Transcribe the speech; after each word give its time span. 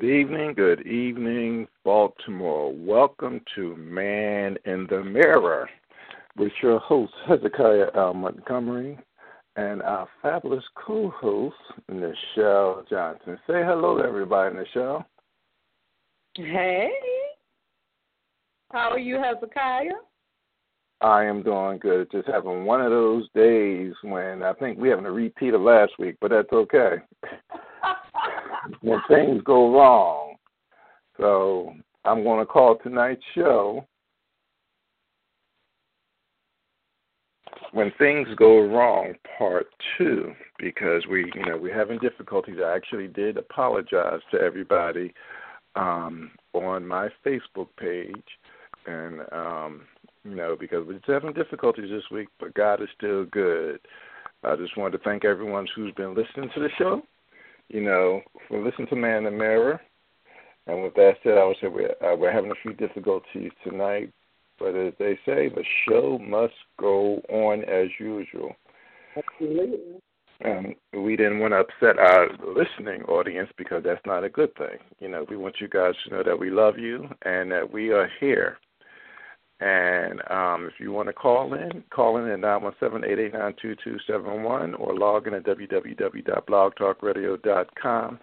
Good 0.00 0.08
evening, 0.08 0.54
good 0.54 0.86
evening, 0.86 1.68
Baltimore. 1.84 2.72
Welcome 2.74 3.42
to 3.54 3.76
Man 3.76 4.56
in 4.64 4.86
the 4.88 5.04
Mirror 5.04 5.68
with 6.38 6.52
your 6.62 6.78
host, 6.78 7.12
Hezekiah 7.28 7.88
L. 7.94 8.14
Montgomery, 8.14 8.98
and 9.56 9.82
our 9.82 10.08
fabulous 10.22 10.64
co 10.74 11.10
host, 11.10 11.56
Nichelle 11.90 12.88
Johnson. 12.88 13.38
Say 13.46 13.62
hello 13.62 13.98
to 13.98 14.04
everybody, 14.04 14.56
Nichelle. 14.56 15.04
Hey. 16.34 16.88
How 18.72 18.92
are 18.92 18.98
you, 18.98 19.20
Hezekiah? 19.20 19.90
I 21.02 21.24
am 21.24 21.42
doing 21.42 21.78
good. 21.78 22.10
Just 22.10 22.26
having 22.26 22.64
one 22.64 22.80
of 22.80 22.90
those 22.90 23.28
days 23.34 23.92
when 24.00 24.42
I 24.42 24.54
think 24.54 24.78
we're 24.78 24.92
having 24.92 25.04
a 25.04 25.12
repeat 25.12 25.52
of 25.52 25.60
last 25.60 25.92
week, 25.98 26.16
but 26.22 26.30
that's 26.30 26.52
okay. 26.54 26.96
when 28.82 29.00
things 29.08 29.42
go 29.44 29.74
wrong. 29.74 30.34
So 31.18 31.74
I'm 32.04 32.22
going 32.22 32.40
to 32.40 32.46
call 32.46 32.76
tonight's 32.76 33.22
show 33.34 33.86
when 37.72 37.92
things 37.98 38.26
go 38.36 38.66
wrong 38.66 39.14
part 39.38 39.66
two 39.96 40.32
because 40.58 41.04
we 41.08 41.30
you 41.34 41.46
know 41.46 41.56
we're 41.56 41.76
having 41.76 41.98
difficulties. 41.98 42.56
I 42.64 42.74
actually 42.74 43.08
did 43.08 43.36
apologize 43.36 44.20
to 44.32 44.40
everybody 44.40 45.14
um 45.76 46.30
on 46.52 46.86
my 46.86 47.08
facebook 47.24 47.68
page. 47.78 48.14
And 48.86 49.20
um 49.32 49.82
you 50.24 50.34
know 50.34 50.56
because 50.58 50.86
we're 50.86 50.94
just 50.94 51.06
having 51.06 51.32
difficulties 51.32 51.90
this 51.90 52.10
week 52.10 52.28
but 52.40 52.54
god 52.54 52.82
is 52.82 52.88
still 52.96 53.24
good. 53.26 53.78
I 54.42 54.56
just 54.56 54.76
wanted 54.76 54.98
to 54.98 55.04
thank 55.04 55.24
everyone 55.24 55.66
who's 55.76 55.92
been 55.94 56.14
listening 56.14 56.50
to 56.54 56.60
the 56.60 56.70
show 56.78 57.02
you 57.70 57.80
know, 57.80 58.20
for 58.48 58.62
listening 58.62 58.88
to 58.88 58.96
Man 58.96 59.18
in 59.18 59.24
the 59.24 59.30
Mirror. 59.30 59.80
And 60.66 60.82
with 60.82 60.94
that 60.94 61.14
said, 61.22 61.38
I 61.38 61.44
would 61.44 61.56
say 61.60 61.68
we're, 61.68 61.94
uh, 62.02 62.16
we're 62.16 62.32
having 62.32 62.50
a 62.50 62.62
few 62.62 62.74
difficulties 62.74 63.50
tonight, 63.64 64.12
but 64.58 64.76
as 64.76 64.92
they 64.98 65.18
say, 65.24 65.48
the 65.48 65.64
show 65.88 66.18
must 66.18 66.54
go 66.78 67.22
on 67.30 67.64
as 67.64 67.88
usual. 67.98 68.54
Absolutely. 69.16 70.00
Um, 70.44 70.74
we 70.94 71.16
didn't 71.16 71.40
want 71.40 71.52
to 71.52 71.58
upset 71.58 71.98
our 71.98 72.28
listening 72.56 73.02
audience 73.04 73.50
because 73.58 73.82
that's 73.84 74.04
not 74.06 74.24
a 74.24 74.28
good 74.28 74.54
thing. 74.56 74.78
You 74.98 75.08
know, 75.08 75.26
we 75.28 75.36
want 75.36 75.56
you 75.60 75.68
guys 75.68 75.94
to 76.04 76.14
know 76.14 76.22
that 76.22 76.38
we 76.38 76.50
love 76.50 76.78
you 76.78 77.08
and 77.22 77.50
that 77.52 77.70
we 77.70 77.90
are 77.90 78.10
here. 78.20 78.58
And 79.60 80.20
um, 80.30 80.70
if 80.72 80.80
you 80.80 80.90
want 80.90 81.08
to 81.08 81.12
call 81.12 81.52
in, 81.52 81.84
call 81.90 82.16
in 82.16 82.26
at 82.30 82.40
917-889-2271 82.40 84.80
or 84.80 84.96
log 84.96 85.26
in 85.26 85.34
at 85.34 85.44
www.blogtalkradio.com 85.44 88.18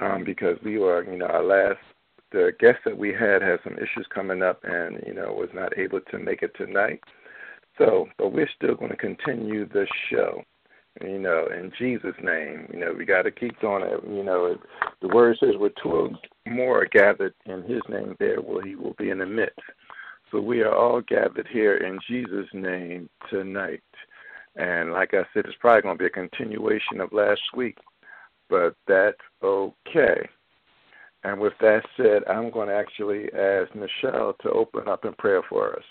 um, 0.00 0.24
because 0.24 0.58
we 0.64 0.78
were, 0.78 1.04
you 1.04 1.18
know, 1.18 1.26
our 1.26 1.44
last, 1.44 1.78
the 2.32 2.50
guest 2.58 2.78
that 2.84 2.98
we 2.98 3.10
had 3.10 3.42
had 3.42 3.60
some 3.62 3.74
issues 3.74 4.08
coming 4.12 4.42
up 4.42 4.58
and, 4.64 5.00
you 5.06 5.14
know, 5.14 5.32
was 5.32 5.50
not 5.54 5.78
able 5.78 6.00
to 6.10 6.18
make 6.18 6.42
it 6.42 6.50
tonight. 6.56 6.98
So, 7.78 8.08
but 8.18 8.32
we're 8.32 8.50
still 8.56 8.74
going 8.74 8.90
to 8.90 8.96
continue 8.96 9.68
the 9.68 9.86
show. 10.10 10.42
You 11.00 11.18
know, 11.18 11.46
in 11.46 11.72
Jesus' 11.78 12.14
name, 12.22 12.68
you 12.72 12.78
know, 12.78 12.92
we 12.96 13.04
got 13.06 13.22
to 13.22 13.30
keep 13.30 13.58
doing 13.60 13.82
it. 13.82 14.04
You 14.06 14.22
know, 14.22 14.58
the 15.00 15.08
word 15.08 15.38
says, 15.40 15.56
"Where 15.56 15.70
two 15.82 15.88
or 15.88 16.10
more 16.46 16.82
are 16.82 16.86
gathered 16.86 17.32
in 17.46 17.62
His 17.62 17.80
name, 17.88 18.14
there 18.18 18.42
will 18.42 18.60
He 18.60 18.76
will 18.76 18.92
be 18.98 19.08
in 19.08 19.16
the 19.18 19.24
midst." 19.24 19.58
So 20.32 20.40
we 20.40 20.62
are 20.62 20.74
all 20.74 21.02
gathered 21.02 21.46
here 21.52 21.76
in 21.76 21.98
Jesus' 22.08 22.48
name 22.54 23.10
tonight. 23.28 23.82
And 24.56 24.90
like 24.90 25.12
I 25.12 25.24
said, 25.32 25.44
it's 25.44 25.56
probably 25.60 25.82
going 25.82 25.98
to 25.98 26.02
be 26.02 26.06
a 26.06 26.10
continuation 26.10 27.02
of 27.02 27.12
last 27.12 27.42
week, 27.54 27.76
but 28.48 28.74
that's 28.88 29.20
okay. 29.42 30.26
And 31.24 31.38
with 31.38 31.52
that 31.60 31.82
said, 31.98 32.22
I'm 32.28 32.50
going 32.50 32.68
to 32.68 32.74
actually 32.74 33.24
ask 33.34 33.70
Nichelle 33.72 34.36
to 34.38 34.50
open 34.50 34.88
up 34.88 35.04
in 35.04 35.12
prayer 35.14 35.42
for 35.50 35.76
us. 35.76 35.84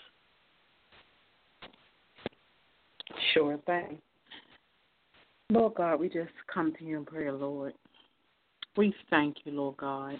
Sure 3.33 3.59
thing. 3.67 3.99
Lord 5.51 5.75
God, 5.75 5.99
we 5.99 6.09
just 6.09 6.31
come 6.51 6.73
to 6.79 6.83
you 6.83 6.97
in 6.97 7.05
prayer, 7.05 7.31
Lord. 7.31 7.73
We 8.75 8.93
thank 9.11 9.37
you, 9.43 9.51
Lord 9.51 9.77
God. 9.77 10.19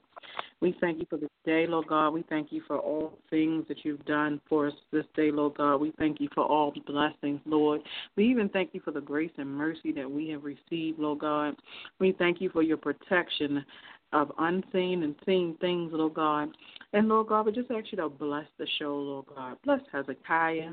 We 0.62 0.76
thank 0.80 1.00
you 1.00 1.08
for 1.10 1.18
this 1.18 1.30
day, 1.44 1.66
Lord 1.68 1.88
God. 1.88 2.12
We 2.12 2.24
thank 2.30 2.52
you 2.52 2.62
for 2.68 2.78
all 2.78 3.18
things 3.32 3.66
that 3.68 3.84
you've 3.84 4.06
done 4.06 4.40
for 4.48 4.68
us 4.68 4.74
this 4.92 5.06
day, 5.16 5.32
Lord 5.32 5.58
God. 5.58 5.78
We 5.78 5.92
thank 5.98 6.22
you 6.22 6.30
for 6.36 6.46
all 6.46 6.72
the 6.72 6.82
blessings, 6.82 7.42
Lord. 7.46 7.82
We 8.16 8.26
even 8.28 8.48
thank 8.50 8.70
you 8.74 8.82
for 8.82 8.92
the 8.92 9.02
grace 9.02 9.32
and 9.38 9.50
mercy 9.50 9.92
that 9.94 10.10
we 10.10 10.30
have 10.30 10.44
received, 10.44 11.00
Lord 11.00 11.20
God. 11.20 11.56
We 12.00 12.12
thank 12.12 12.42
you 12.42 12.52
for 12.52 12.62
your 12.62 12.78
protection 12.78 13.66
of 14.14 14.32
unseen 14.38 15.04
and 15.04 15.16
seen 15.26 15.58
things, 15.62 15.92
Lord 15.94 16.14
God. 16.14 16.50
And 16.94 17.08
Lord 17.08 17.28
God, 17.28 17.46
we 17.46 17.54
just 17.54 17.72
ask 17.72 17.86
you 17.92 17.98
to 17.98 18.10
bless 18.10 18.46
the 18.60 18.68
show, 18.78 18.96
Lord 18.96 19.26
God. 19.34 19.58
Bless 19.64 19.80
Hezekiah. 19.92 20.72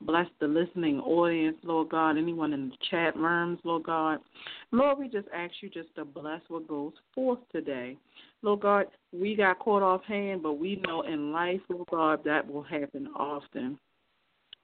Bless 0.00 0.26
the 0.40 0.48
listening 0.48 0.98
audience, 1.00 1.58
Lord 1.62 1.90
God. 1.90 2.16
Anyone 2.16 2.54
in 2.54 2.70
the 2.70 2.76
chat 2.90 3.14
rooms, 3.16 3.60
Lord 3.62 3.84
God. 3.84 4.20
Lord, 4.72 4.98
we 4.98 5.08
just 5.08 5.28
ask 5.34 5.52
you 5.60 5.68
just 5.68 5.94
to 5.96 6.04
bless 6.04 6.40
what 6.48 6.66
goes 6.66 6.94
forth 7.14 7.40
today. 7.52 7.98
Lord 8.42 8.60
God, 8.60 8.86
we 9.12 9.34
got 9.34 9.58
caught 9.58 9.82
off 9.82 10.04
hand, 10.04 10.42
but 10.42 10.54
we 10.54 10.76
know 10.86 11.02
in 11.02 11.32
life, 11.32 11.60
Lord 11.68 11.88
God, 11.90 12.20
that 12.24 12.46
will 12.46 12.62
happen 12.62 13.08
often. 13.16 13.78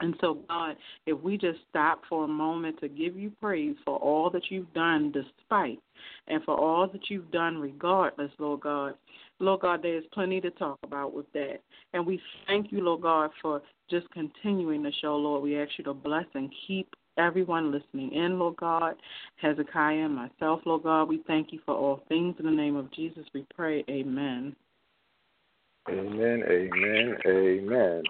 And 0.00 0.16
so, 0.20 0.38
God, 0.48 0.76
if 1.06 1.20
we 1.20 1.38
just 1.38 1.60
stop 1.70 2.02
for 2.08 2.24
a 2.24 2.28
moment 2.28 2.80
to 2.80 2.88
give 2.88 3.16
you 3.16 3.30
praise 3.40 3.76
for 3.84 3.96
all 3.96 4.28
that 4.30 4.50
you've 4.50 4.72
done 4.74 5.12
despite 5.12 5.78
and 6.26 6.42
for 6.44 6.58
all 6.58 6.88
that 6.88 7.08
you've 7.08 7.30
done 7.30 7.58
regardless, 7.58 8.30
Lord 8.38 8.60
God, 8.60 8.94
Lord 9.38 9.60
God, 9.60 9.82
there's 9.82 10.04
plenty 10.12 10.40
to 10.40 10.50
talk 10.50 10.78
about 10.82 11.14
with 11.14 11.30
that. 11.32 11.60
And 11.92 12.06
we 12.06 12.20
thank 12.46 12.72
you, 12.72 12.80
Lord 12.82 13.02
God, 13.02 13.30
for 13.40 13.62
just 13.88 14.10
continuing 14.10 14.82
the 14.82 14.92
show, 15.00 15.16
Lord. 15.16 15.42
We 15.42 15.60
ask 15.60 15.70
you 15.78 15.84
to 15.84 15.94
bless 15.94 16.26
and 16.34 16.52
keep 16.66 16.88
everyone 17.18 17.72
listening 17.72 18.12
in, 18.12 18.38
Lord 18.38 18.56
God, 18.56 18.94
Hezekiah 19.36 20.04
and 20.04 20.14
myself, 20.14 20.60
Lord 20.64 20.82
God. 20.82 21.04
We 21.04 21.22
thank 21.26 21.52
you 21.52 21.60
for 21.64 21.74
all 21.74 22.02
things. 22.08 22.36
In 22.38 22.46
the 22.46 22.50
name 22.50 22.76
of 22.76 22.92
Jesus, 22.92 23.24
we 23.34 23.46
pray. 23.54 23.84
Amen. 23.88 24.54
Amen, 25.88 26.42
amen, 26.48 27.16
amen. 27.26 28.02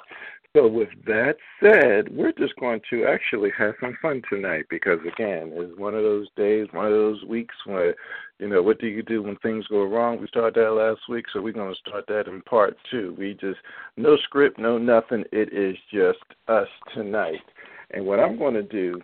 So, 0.57 0.69
with 0.69 0.91
that 1.07 1.35
said, 1.61 2.17
we're 2.17 2.31
just 2.31 2.55
going 2.61 2.81
to 2.89 3.07
actually 3.07 3.51
have 3.59 3.75
some 3.81 3.99
fun 4.01 4.23
tonight 4.31 4.67
because, 4.71 5.01
again, 5.01 5.51
it's 5.53 5.77
one 5.77 5.97
of 5.97 6.05
those 6.05 6.29
days, 6.37 6.69
one 6.71 6.87
of 6.87 6.93
those 6.93 7.25
weeks 7.25 7.57
where, 7.67 7.97
you 8.39 8.49
know, 8.49 8.63
what 8.63 8.79
do 8.79 8.87
you 8.87 9.03
do 9.03 9.21
when 9.21 9.35
things 9.39 9.67
go 9.67 9.83
wrong? 9.83 10.21
We 10.21 10.29
started 10.29 10.55
that 10.55 10.71
last 10.71 11.01
week, 11.09 11.25
so 11.33 11.43
we're 11.43 11.53
going 11.53 11.75
to 11.75 11.81
start 11.81 12.07
that 12.07 12.29
in 12.29 12.41
part 12.43 12.77
two. 12.89 13.17
We 13.19 13.35
just, 13.35 13.59
no 13.97 14.17
script, 14.19 14.61
no 14.61 14.79
nothing. 14.79 15.25
It 15.33 15.53
is 15.53 15.77
just 15.93 16.23
us 16.47 16.69
tonight. 16.95 17.43
And 17.91 18.05
what 18.05 18.21
I'm 18.21 18.39
going 18.39 18.55
to 18.55 18.63
do 18.63 19.01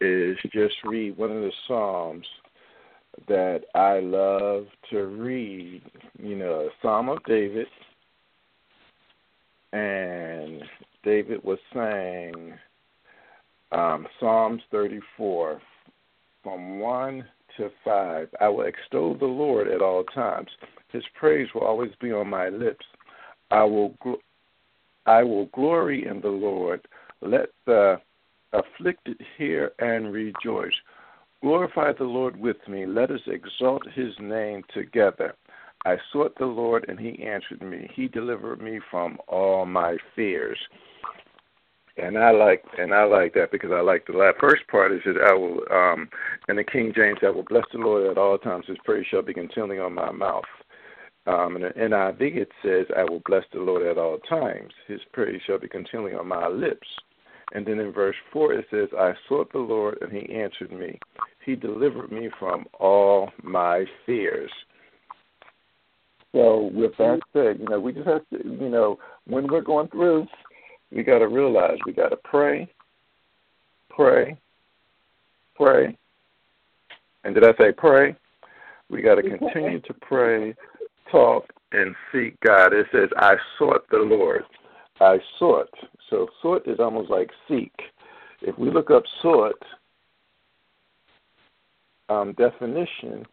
is 0.00 0.36
just 0.52 0.74
read 0.84 1.16
one 1.16 1.30
of 1.30 1.42
the 1.42 1.52
Psalms 1.66 2.26
that 3.26 3.62
I 3.74 4.00
love 4.00 4.66
to 4.90 5.06
read, 5.06 5.82
you 6.22 6.36
know, 6.36 6.68
Psalm 6.80 7.08
of 7.08 7.18
David. 7.24 7.66
And 9.72 10.62
David 11.02 11.42
was 11.42 11.58
saying 11.74 12.54
um, 13.72 14.06
Psalms 14.20 14.62
34 14.70 15.60
from 16.42 16.78
1 16.78 17.24
to 17.56 17.70
5. 17.84 18.28
I 18.40 18.48
will 18.48 18.64
extol 18.64 19.16
the 19.18 19.26
Lord 19.26 19.68
at 19.68 19.82
all 19.82 20.04
times. 20.04 20.48
His 20.92 21.02
praise 21.18 21.48
will 21.54 21.62
always 21.62 21.92
be 22.00 22.12
on 22.12 22.28
my 22.30 22.48
lips. 22.48 22.86
I 23.50 23.64
will 23.64 23.94
gl- 24.04 24.20
I 25.06 25.22
will 25.22 25.46
glory 25.46 26.06
in 26.06 26.20
the 26.20 26.28
Lord. 26.28 26.86
Let 27.20 27.48
the 27.66 28.00
afflicted 28.52 29.20
hear 29.36 29.72
and 29.78 30.12
rejoice. 30.12 30.72
Glorify 31.42 31.92
the 31.92 32.04
Lord 32.04 32.38
with 32.38 32.56
me. 32.66 32.84
Let 32.86 33.10
us 33.10 33.20
exalt 33.26 33.82
his 33.94 34.12
name 34.20 34.62
together. 34.74 35.34
I 35.84 35.96
sought 36.12 36.36
the 36.38 36.46
Lord 36.46 36.86
and 36.88 36.98
he 36.98 37.22
answered 37.22 37.62
me. 37.62 37.88
He 37.94 38.08
delivered 38.08 38.60
me 38.60 38.80
from 38.90 39.18
all 39.28 39.64
my 39.64 39.96
fears. 40.16 40.58
And 41.96 42.16
I 42.18 42.30
like 42.30 42.64
and 42.78 42.94
I 42.94 43.04
like 43.04 43.34
that 43.34 43.50
because 43.50 43.70
I 43.72 43.80
like 43.80 44.06
the 44.06 44.12
last 44.12 44.36
first 44.40 44.66
part 44.68 44.92
is 44.92 45.00
that 45.04 45.20
I 45.28 45.32
will 45.32 45.60
um 45.72 46.08
in 46.48 46.56
the 46.56 46.64
King 46.64 46.92
James 46.94 47.18
I 47.22 47.30
will 47.30 47.44
bless 47.44 47.64
the 47.72 47.78
Lord 47.78 48.06
at 48.08 48.18
all 48.18 48.38
times, 48.38 48.66
his 48.68 48.76
praise 48.84 49.06
shall 49.10 49.22
be 49.22 49.34
continually 49.34 49.78
on 49.78 49.94
my 49.94 50.10
mouth. 50.10 50.44
Um 51.26 51.56
in 51.56 51.62
the 51.62 51.70
NIV 51.70 52.36
it 52.36 52.52
says, 52.62 52.86
I 52.96 53.02
will 53.02 53.22
bless 53.26 53.44
the 53.52 53.60
Lord 53.60 53.86
at 53.86 53.98
all 53.98 54.18
times, 54.18 54.72
his 54.86 55.00
praise 55.12 55.40
shall 55.46 55.58
be 55.58 55.68
continually 55.68 56.14
on 56.14 56.28
my 56.28 56.46
lips. 56.48 56.86
And 57.52 57.64
then 57.66 57.78
in 57.78 57.92
verse 57.92 58.16
4 58.32 58.54
it 58.54 58.66
says, 58.70 58.88
I 58.98 59.12
sought 59.28 59.52
the 59.52 59.58
Lord 59.58 59.98
and 60.00 60.12
he 60.12 60.32
answered 60.34 60.72
me. 60.72 60.98
He 61.44 61.56
delivered 61.56 62.12
me 62.12 62.28
from 62.38 62.66
all 62.78 63.30
my 63.42 63.84
fears. 64.04 64.50
So 66.32 66.70
with 66.74 66.92
that 66.98 67.20
said, 67.32 67.58
you 67.58 67.68
know, 67.68 67.80
we 67.80 67.92
just 67.92 68.06
have 68.06 68.28
to, 68.30 68.46
you 68.46 68.68
know, 68.68 68.98
when 69.26 69.46
we're 69.46 69.62
going 69.62 69.88
through, 69.88 70.26
we 70.92 71.02
got 71.02 71.20
to 71.20 71.28
realize 71.28 71.78
we 71.86 71.92
got 71.92 72.10
to 72.10 72.16
pray, 72.16 72.68
pray, 73.88 74.36
pray. 75.56 75.96
And 77.24 77.34
did 77.34 77.44
I 77.44 77.52
say 77.58 77.72
pray? 77.72 78.14
We 78.90 79.02
got 79.02 79.16
to 79.16 79.22
continue 79.22 79.80
to 79.80 79.94
pray, 79.94 80.54
talk 81.10 81.46
and 81.72 81.94
seek 82.12 82.38
God. 82.40 82.72
It 82.72 82.86
says, 82.92 83.08
I 83.16 83.34
sought 83.58 83.88
the 83.90 83.98
Lord. 83.98 84.44
I 85.00 85.18
sought. 85.38 85.72
So 86.10 86.28
sought 86.42 86.66
is 86.66 86.80
almost 86.80 87.10
like 87.10 87.30
seek. 87.48 87.72
If 88.42 88.58
we 88.58 88.70
look 88.70 88.90
up 88.90 89.02
sought 89.22 89.62
um, 92.08 92.34
definition, 92.34 93.26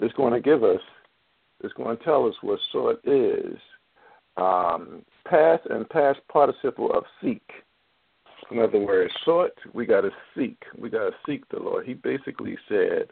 it's 0.00 0.14
going 0.14 0.32
to 0.32 0.40
give 0.40 0.64
us, 0.64 0.80
it's 1.62 1.74
going 1.74 1.96
to 1.96 2.04
tell 2.04 2.26
us 2.26 2.34
what 2.40 2.58
sought 2.72 3.00
is. 3.04 3.56
Um, 4.36 5.04
past 5.26 5.62
and 5.70 5.88
past 5.90 6.20
participle 6.32 6.90
of 6.92 7.04
seek. 7.22 7.42
In 8.50 8.58
other 8.58 8.78
words, 8.78 9.12
sought, 9.24 9.52
we 9.72 9.86
got 9.86 10.02
to 10.02 10.10
seek. 10.36 10.56
We 10.76 10.90
got 10.90 11.10
to 11.10 11.12
seek 11.26 11.48
the 11.48 11.58
Lord. 11.58 11.86
He 11.86 11.94
basically 11.94 12.56
said, 12.68 13.08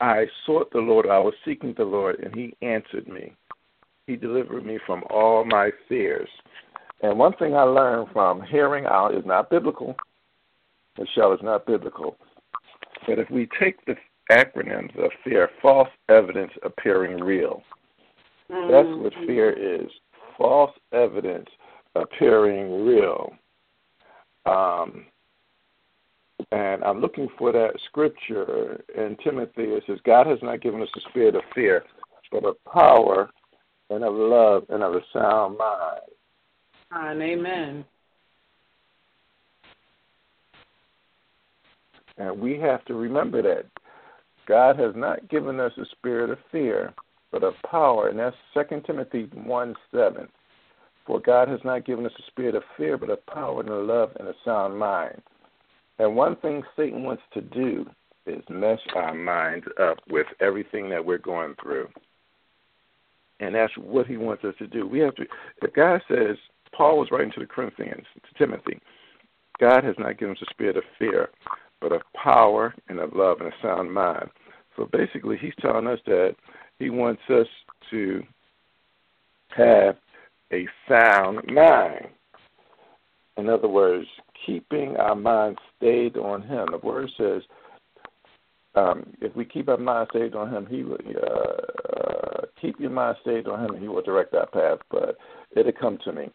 I 0.00 0.26
sought 0.44 0.70
the 0.72 0.78
Lord, 0.78 1.06
I 1.08 1.18
was 1.18 1.34
seeking 1.44 1.74
the 1.76 1.84
Lord, 1.84 2.20
and 2.20 2.34
He 2.34 2.54
answered 2.62 3.08
me. 3.08 3.32
He 4.06 4.16
delivered 4.16 4.64
me 4.64 4.78
from 4.86 5.02
all 5.10 5.44
my 5.44 5.70
fears. 5.88 6.28
And 7.02 7.18
one 7.18 7.32
thing 7.34 7.54
I 7.54 7.62
learned 7.62 8.08
from 8.12 8.42
hearing 8.42 8.86
out 8.86 9.14
is 9.14 9.24
not 9.26 9.50
biblical. 9.50 9.96
Nichelle 10.98 11.34
is 11.34 11.42
not 11.42 11.66
biblical. 11.66 12.16
But 13.06 13.18
if 13.18 13.30
we 13.30 13.48
take 13.60 13.84
the 13.84 13.96
acronyms 14.30 14.96
of 14.98 15.10
fear, 15.22 15.50
false 15.60 15.88
evidence 16.08 16.52
appearing 16.64 17.22
real. 17.22 17.62
Mm-hmm. 18.50 18.72
That's 18.72 19.02
what 19.02 19.12
mm-hmm. 19.12 19.26
fear 19.26 19.50
is. 19.50 19.90
False 20.38 20.72
evidence 20.92 21.48
appearing 21.94 22.84
real. 22.86 23.32
Um, 24.46 25.06
and 26.52 26.84
I'm 26.84 27.00
looking 27.00 27.28
for 27.38 27.52
that 27.52 27.72
scripture 27.86 28.84
in 28.96 29.16
Timothy. 29.22 29.64
It 29.64 29.84
says, 29.86 29.98
God 30.04 30.26
has 30.26 30.38
not 30.42 30.60
given 30.60 30.80
us 30.80 30.88
a 30.96 31.00
spirit 31.10 31.34
of 31.34 31.42
fear, 31.54 31.84
but 32.30 32.44
of 32.44 32.56
power 32.64 33.30
and 33.90 34.04
of 34.04 34.14
love 34.14 34.64
and 34.68 34.82
of 34.82 34.94
a 34.94 35.00
sound 35.12 35.58
mind. 35.58 36.00
And 36.90 37.22
amen. 37.22 37.84
And 42.18 42.40
we 42.40 42.58
have 42.58 42.84
to 42.86 42.94
remember 42.94 43.42
that 43.42 43.66
God 44.46 44.78
has 44.78 44.94
not 44.94 45.28
given 45.28 45.60
us 45.60 45.72
a 45.76 45.84
spirit 45.96 46.30
of 46.30 46.38
fear, 46.50 46.94
but 47.30 47.42
of 47.42 47.54
power. 47.68 48.08
And 48.08 48.18
that's 48.18 48.36
2 48.54 48.82
Timothy 48.86 49.28
1 49.34 49.74
7. 49.90 50.28
For 51.06 51.20
God 51.20 51.48
has 51.48 51.60
not 51.64 51.84
given 51.84 52.06
us 52.06 52.12
a 52.18 52.30
spirit 52.30 52.54
of 52.54 52.62
fear, 52.76 52.96
but 52.98 53.10
of 53.10 53.24
power 53.26 53.60
and 53.60 53.68
of 53.68 53.86
love 53.86 54.10
and 54.18 54.28
a 54.28 54.34
sound 54.44 54.78
mind. 54.78 55.22
And 55.98 56.16
one 56.16 56.36
thing 56.36 56.62
Satan 56.76 57.04
wants 57.04 57.22
to 57.34 57.40
do 57.40 57.86
is 58.26 58.42
mess 58.48 58.78
our 58.94 59.14
minds 59.14 59.66
up 59.80 59.98
with 60.08 60.26
everything 60.40 60.90
that 60.90 61.04
we're 61.04 61.18
going 61.18 61.54
through. 61.62 61.88
And 63.40 63.54
that's 63.54 63.72
what 63.76 64.06
he 64.06 64.16
wants 64.16 64.44
us 64.44 64.54
to 64.58 64.66
do. 64.66 64.86
We 64.86 65.00
have 65.00 65.14
to, 65.16 65.26
if 65.62 65.72
God 65.74 66.00
says, 66.08 66.36
Paul 66.72 66.98
was 66.98 67.08
writing 67.10 67.32
to 67.32 67.40
the 67.40 67.46
Corinthians, 67.46 68.06
to 68.14 68.38
Timothy, 68.38 68.78
God 69.60 69.84
has 69.84 69.94
not 69.98 70.18
given 70.18 70.36
us 70.36 70.42
a 70.42 70.50
spirit 70.50 70.76
of 70.76 70.84
fear, 70.98 71.30
but 71.80 71.92
of 71.92 72.02
power 72.14 72.74
and 72.88 72.98
of 72.98 73.14
love 73.14 73.40
and 73.40 73.52
a 73.52 73.56
sound 73.62 73.92
mind. 73.92 74.28
So 74.76 74.88
basically, 74.92 75.36
he's 75.38 75.54
telling 75.60 75.86
us 75.86 76.00
that 76.06 76.36
he 76.78 76.90
wants 76.90 77.22
us 77.30 77.46
to 77.90 78.22
have 79.56 79.96
a 80.52 80.66
sound 80.88 81.40
mind. 81.46 82.08
In 83.36 83.48
other 83.48 83.68
words, 83.68 84.06
keeping 84.44 84.96
our 84.96 85.14
mind 85.14 85.58
stayed 85.76 86.16
on 86.16 86.42
Him. 86.42 86.68
The 86.70 86.78
Word 86.78 87.10
says, 87.16 87.42
um, 88.76 89.12
if 89.20 89.34
we 89.34 89.44
keep 89.44 89.68
our 89.68 89.78
mind 89.78 90.08
stayed 90.10 90.34
on 90.34 90.52
Him, 90.52 90.66
He 90.66 90.82
will 90.82 90.98
uh, 91.22 92.42
keep 92.60 92.78
your 92.78 92.90
mind 92.90 93.16
stayed 93.22 93.46
on 93.46 93.64
Him, 93.64 93.74
and 93.74 93.82
He 93.82 93.88
will 93.88 94.02
direct 94.02 94.34
our 94.34 94.46
path. 94.46 94.78
But 94.90 95.16
it'll 95.56 95.72
come 95.72 95.98
to 96.04 96.12
me. 96.12 96.30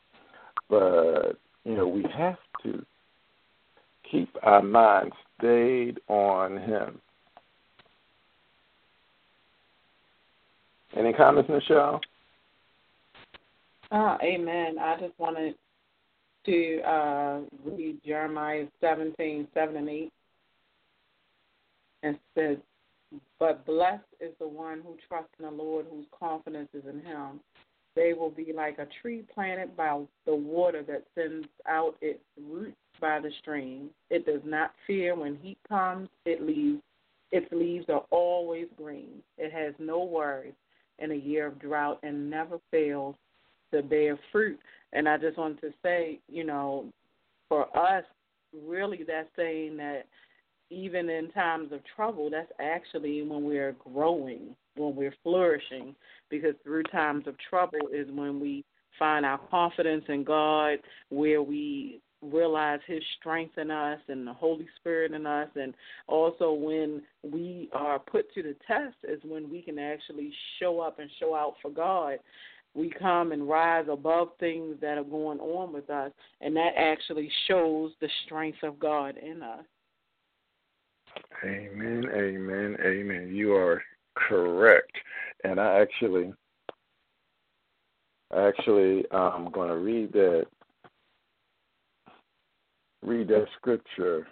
But 0.69 1.38
you 1.63 1.75
know, 1.75 1.88
we 1.88 2.05
have 2.17 2.38
to 2.63 2.83
keep 4.10 4.29
our 4.43 4.62
mind 4.62 5.12
stayed 5.38 6.00
on 6.07 6.57
Him. 6.57 7.00
Any 10.98 11.13
comments, 11.13 11.50
Nichelle? 11.50 12.00
Uh, 13.91 14.17
amen. 14.24 14.77
I 14.79 14.98
just 15.00 15.17
wanted 15.17 15.55
to 16.45 16.81
uh, 16.81 17.39
read 17.65 17.98
Jeremiah 18.05 18.65
17, 18.81 19.48
7 19.53 19.75
and 19.77 19.89
8. 19.89 20.12
And 22.03 22.17
says, 22.36 22.58
But 23.39 23.65
blessed 23.65 24.03
is 24.20 24.34
the 24.39 24.48
one 24.48 24.81
who 24.81 24.96
trusts 25.08 25.34
in 25.39 25.46
the 25.46 25.51
Lord, 25.51 25.86
whose 25.89 26.05
confidence 26.17 26.70
is 26.74 26.84
in 26.89 27.01
him. 27.01 27.39
They 27.96 28.13
will 28.13 28.29
be 28.29 28.53
like 28.55 28.79
a 28.79 28.88
tree 29.01 29.24
planted 29.34 29.75
by 29.75 30.01
the 30.25 30.36
water 30.36 30.81
that 30.84 31.03
sends 31.13 31.48
out 31.67 31.96
its 32.01 32.22
roots 32.50 32.77
by 33.01 33.20
the 33.20 33.31
stream. 33.41 33.89
It 34.10 34.25
does 34.25 34.41
not 34.46 34.72
fear 34.88 35.15
when 35.15 35.36
heat 35.41 35.58
comes. 35.67 36.08
It 36.25 36.41
leaves 36.41 36.81
its 37.31 37.48
leaves 37.51 37.86
are 37.88 38.05
always 38.12 38.67
green. 38.75 39.22
It 39.38 39.53
has 39.53 39.74
no 39.79 40.03
worries 40.03 40.53
in 41.00 41.12
a 41.12 41.15
year 41.15 41.48
of 41.48 41.60
drought 41.60 42.00
and 42.03 42.29
never 42.29 42.60
fails 42.72 43.15
to 43.74 43.81
bear 43.81 44.20
fruit. 44.31 44.60
And 44.93 45.08
I 45.08 45.17
just 45.17 45.38
wanted 45.38 45.62
to 45.62 45.74
say, 45.81 46.20
you 46.27 46.43
know, 46.43 46.86
for 47.48 47.65
us, 47.77 48.03
really, 48.67 49.03
that's 49.08 49.29
saying 49.38 49.77
that 49.77 50.03
even 50.72 51.10
in 51.10 51.30
times 51.32 51.72
of 51.72 51.82
trouble, 51.96 52.30
that's 52.30 52.51
actually 52.60 53.22
when 53.22 53.44
we're 53.44 53.75
growing, 53.94 54.56
when 54.75 54.96
we're 54.96 55.13
flourishing, 55.24 55.96
because 56.30 56.56
through 56.63 56.84
times 56.84 57.28
of 57.28 57.36
trouble 57.50 57.90
is 57.94 58.08
when 58.12 58.40
we 58.40 58.63
find 58.98 59.25
our 59.25 59.40
confidence 59.50 60.06
in 60.08 60.24
God, 60.24 60.78
where 61.10 61.42
we 61.42 62.00
realize 62.22 62.80
His 62.86 63.04
strength 63.20 63.58
in 63.58 63.72
us 63.72 64.00
and 64.08 64.25
the 64.25 64.34
Holy 64.34 64.68
Spirit 64.80 65.12
in 65.12 65.25
us, 65.25 65.50
and 65.56 65.74
also 66.08 66.54
when 66.54 67.01
we 67.24 67.70
are 67.74 68.00
put 68.00 68.32
to 68.34 68.44
the 68.44 68.56
test 68.68 68.96
is 69.04 69.20
when 69.24 69.50
we 69.50 69.62
can 69.62 69.80
actually 69.80 70.32
show 70.60 70.80
up 70.80 71.00
and 71.00 71.10
show 71.20 71.36
out 71.36 71.56
for 71.62 71.72
God 71.72 72.20
we 72.74 72.90
come 72.90 73.32
and 73.32 73.50
rise 73.50 73.86
above 73.90 74.30
things 74.40 74.78
that 74.82 74.98
are 74.98 75.04
going 75.04 75.40
on 75.40 75.74
with 75.74 75.90
us, 75.90 76.12
and 76.40 76.56
that 76.56 76.72
actually 76.78 77.30
shows 77.48 77.92
the 78.00 78.08
strength 78.25 78.60
of 78.63 78.80
God 78.80 79.16
in 79.18 79.44
us. 79.44 79.66
Amen, 81.44 82.06
amen, 82.13 82.77
amen. 82.86 83.30
You 83.34 83.56
are 83.56 83.82
correct. 84.15 84.91
And 85.44 85.60
I 85.60 85.80
actually, 85.82 86.34
actually, 88.36 89.06
um, 89.12 89.48
I'm 89.48 89.51
going 89.51 89.70
to 89.70 89.77
read 89.77 90.13
that, 90.13 90.48
read 93.03 93.30
that 93.30 93.48
scripture. 93.58 94.27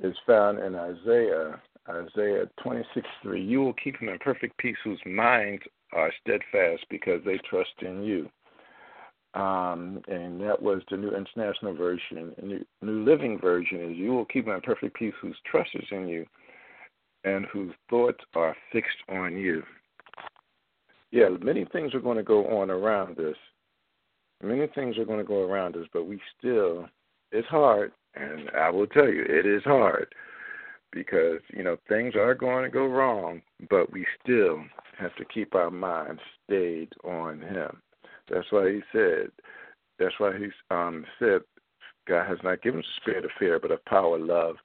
It's 0.00 0.18
found 0.26 0.58
in 0.60 0.74
Isaiah 0.74 1.60
Isaiah 1.88 2.46
26 2.62 3.06
3. 3.22 3.42
You 3.42 3.60
will 3.62 3.74
keep 3.74 3.98
them 4.00 4.08
in 4.08 4.18
perfect 4.20 4.56
peace 4.58 4.76
whose 4.84 5.00
minds 5.06 5.62
are 5.92 6.12
steadfast 6.22 6.84
because 6.90 7.22
they 7.24 7.38
trust 7.48 7.70
in 7.82 8.02
you. 8.02 8.30
Um, 9.34 10.00
and 10.06 10.40
that 10.42 10.60
was 10.62 10.82
the 10.90 10.96
New 10.96 11.10
International 11.10 11.74
Version. 11.74 12.32
New, 12.40 12.64
New 12.82 13.04
Living 13.04 13.38
Version 13.40 13.80
is 13.90 13.96
You 13.96 14.12
will 14.12 14.26
keep 14.26 14.46
in 14.46 14.60
perfect 14.60 14.96
peace 14.96 15.14
whose 15.20 15.36
trust 15.44 15.70
is 15.74 15.86
in 15.90 16.06
you 16.06 16.24
and 17.24 17.46
whose 17.46 17.72
thoughts 17.90 18.22
are 18.34 18.56
fixed 18.72 18.98
on 19.08 19.36
you. 19.36 19.62
Yeah, 21.10 21.28
many 21.40 21.64
things 21.64 21.94
are 21.94 22.00
going 22.00 22.16
to 22.16 22.22
go 22.22 22.46
on 22.60 22.70
around 22.70 23.18
us. 23.18 23.36
Many 24.42 24.66
things 24.74 24.98
are 24.98 25.04
going 25.04 25.18
to 25.18 25.24
go 25.24 25.42
around 25.42 25.76
us, 25.76 25.86
but 25.92 26.04
we 26.06 26.20
still, 26.38 26.86
it's 27.32 27.48
hard. 27.48 27.92
And 28.14 28.50
I 28.50 28.70
will 28.70 28.86
tell 28.86 29.08
you, 29.08 29.24
it 29.28 29.46
is 29.46 29.62
hard 29.64 30.14
because 30.92 31.40
you 31.52 31.64
know 31.64 31.76
things 31.88 32.14
are 32.14 32.34
going 32.34 32.64
to 32.64 32.70
go 32.70 32.86
wrong, 32.86 33.42
but 33.68 33.92
we 33.92 34.06
still 34.22 34.62
have 34.98 35.14
to 35.16 35.24
keep 35.24 35.54
our 35.54 35.70
minds 35.70 36.20
stayed 36.46 36.90
on 37.02 37.40
Him. 37.40 37.76
That's 38.30 38.50
why 38.50 38.72
He 38.72 38.80
said. 38.92 39.30
That's 39.98 40.14
why 40.18 40.36
He 40.36 40.48
um, 40.70 41.04
said 41.18 41.42
God 42.08 42.26
has 42.26 42.38
not 42.42 42.62
given 42.62 42.80
us 42.80 42.86
a 42.96 43.00
spirit 43.00 43.24
of 43.24 43.30
fear, 43.38 43.58
but 43.58 43.70
of 43.70 43.84
power, 43.84 44.18
love, 44.18 44.56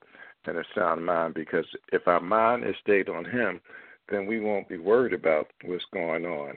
and 0.46 0.58
a 0.58 0.64
sound 0.76 1.06
mind. 1.06 1.34
Because 1.34 1.66
if 1.92 2.08
our 2.08 2.22
mind 2.22 2.64
is 2.66 2.76
stayed 2.82 3.10
on 3.10 3.26
Him, 3.26 3.62
then 4.10 4.26
we 4.26 4.40
won't 4.40 4.70
be 4.70 4.78
worried 4.78 5.14
about 5.14 5.48
what's 5.66 5.86
going 5.94 6.26
on. 6.26 6.56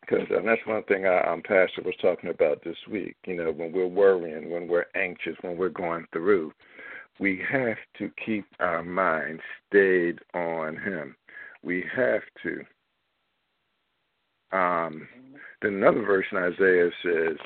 Because 0.00 0.26
that's 0.30 0.66
one 0.66 0.84
thing 0.84 1.04
our 1.04 1.28
um, 1.28 1.42
pastor 1.42 1.82
was 1.84 1.94
talking 2.00 2.30
about 2.30 2.62
this 2.62 2.76
week. 2.90 3.16
You 3.26 3.36
know, 3.36 3.50
when 3.50 3.72
we're 3.72 3.88
worrying, 3.88 4.50
when 4.50 4.68
we're 4.68 4.86
anxious, 4.94 5.36
when 5.40 5.56
we're 5.56 5.68
going 5.68 6.06
through 6.12 6.52
we 7.18 7.42
have 7.50 7.76
to 7.98 8.10
keep 8.24 8.44
our 8.60 8.82
mind 8.82 9.40
stayed 9.68 10.18
on 10.34 10.76
Him. 10.76 11.16
We 11.62 11.84
have 11.94 12.22
to. 12.42 12.64
Um, 14.56 15.08
then 15.62 15.74
another 15.74 16.02
verse 16.02 16.26
in 16.30 16.38
Isaiah 16.38 16.90
says, 17.02 17.36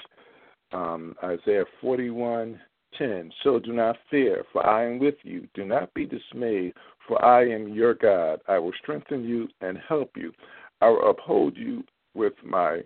um, 0.73 1.14
Isaiah 1.23 1.64
41 1.81 2.61
10 2.99 3.31
So 3.45 3.59
do 3.59 3.73
not 3.73 3.97
fear, 4.11 4.45
for 4.52 4.67
I 4.67 4.87
am 4.87 4.99
with 4.99 5.14
you. 5.23 5.47
Do 5.55 5.64
not 5.64 5.93
be 5.95 6.07
dismayed, 6.07 6.75
for 7.07 7.25
I 7.25 7.49
am 7.49 7.69
your 7.69 7.95
God. 7.95 8.40
I 8.49 8.59
will 8.59 8.73
strengthen 8.83 9.25
you 9.25 9.49
and 9.61 9.79
help 9.88 10.11
you. 10.17 10.33
I 10.81 10.88
will 10.88 11.11
uphold 11.11 11.57
you 11.57 11.85
with 12.14 12.33
my 12.45 12.81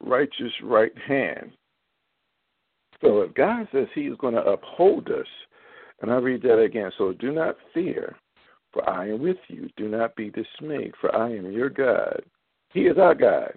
righteous 0.00 0.52
right 0.62 0.96
hand. 1.06 1.52
So 3.00 3.22
if 3.22 3.34
God 3.34 3.68
says 3.72 3.88
He 3.94 4.02
is 4.02 4.16
going 4.18 4.34
to 4.34 4.42
uphold 4.42 5.08
us, 5.08 5.26
and 6.02 6.10
I 6.10 6.16
read 6.16 6.42
that 6.42 6.58
again. 6.58 6.90
So 6.98 7.12
do 7.12 7.32
not 7.32 7.56
fear, 7.72 8.16
for 8.72 8.88
I 8.88 9.08
am 9.08 9.20
with 9.20 9.38
you. 9.48 9.68
Do 9.76 9.88
not 9.88 10.14
be 10.14 10.30
dismayed, 10.30 10.92
for 11.00 11.14
I 11.14 11.34
am 11.34 11.50
your 11.50 11.70
God. 11.70 12.22
He 12.72 12.82
is 12.82 12.98
our 12.98 13.14
God. 13.14 13.52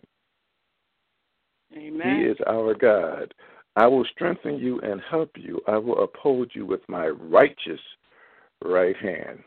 Amen. 1.75 2.19
He 2.19 2.23
is 2.25 2.37
our 2.47 2.73
God. 2.73 3.33
I 3.75 3.87
will 3.87 4.05
strengthen 4.11 4.57
you 4.57 4.79
and 4.81 5.01
help 5.09 5.31
you. 5.35 5.61
I 5.67 5.77
will 5.77 6.03
uphold 6.03 6.51
you 6.53 6.65
with 6.65 6.81
my 6.89 7.07
righteous 7.07 7.79
right 8.63 8.97
hand. 8.97 9.39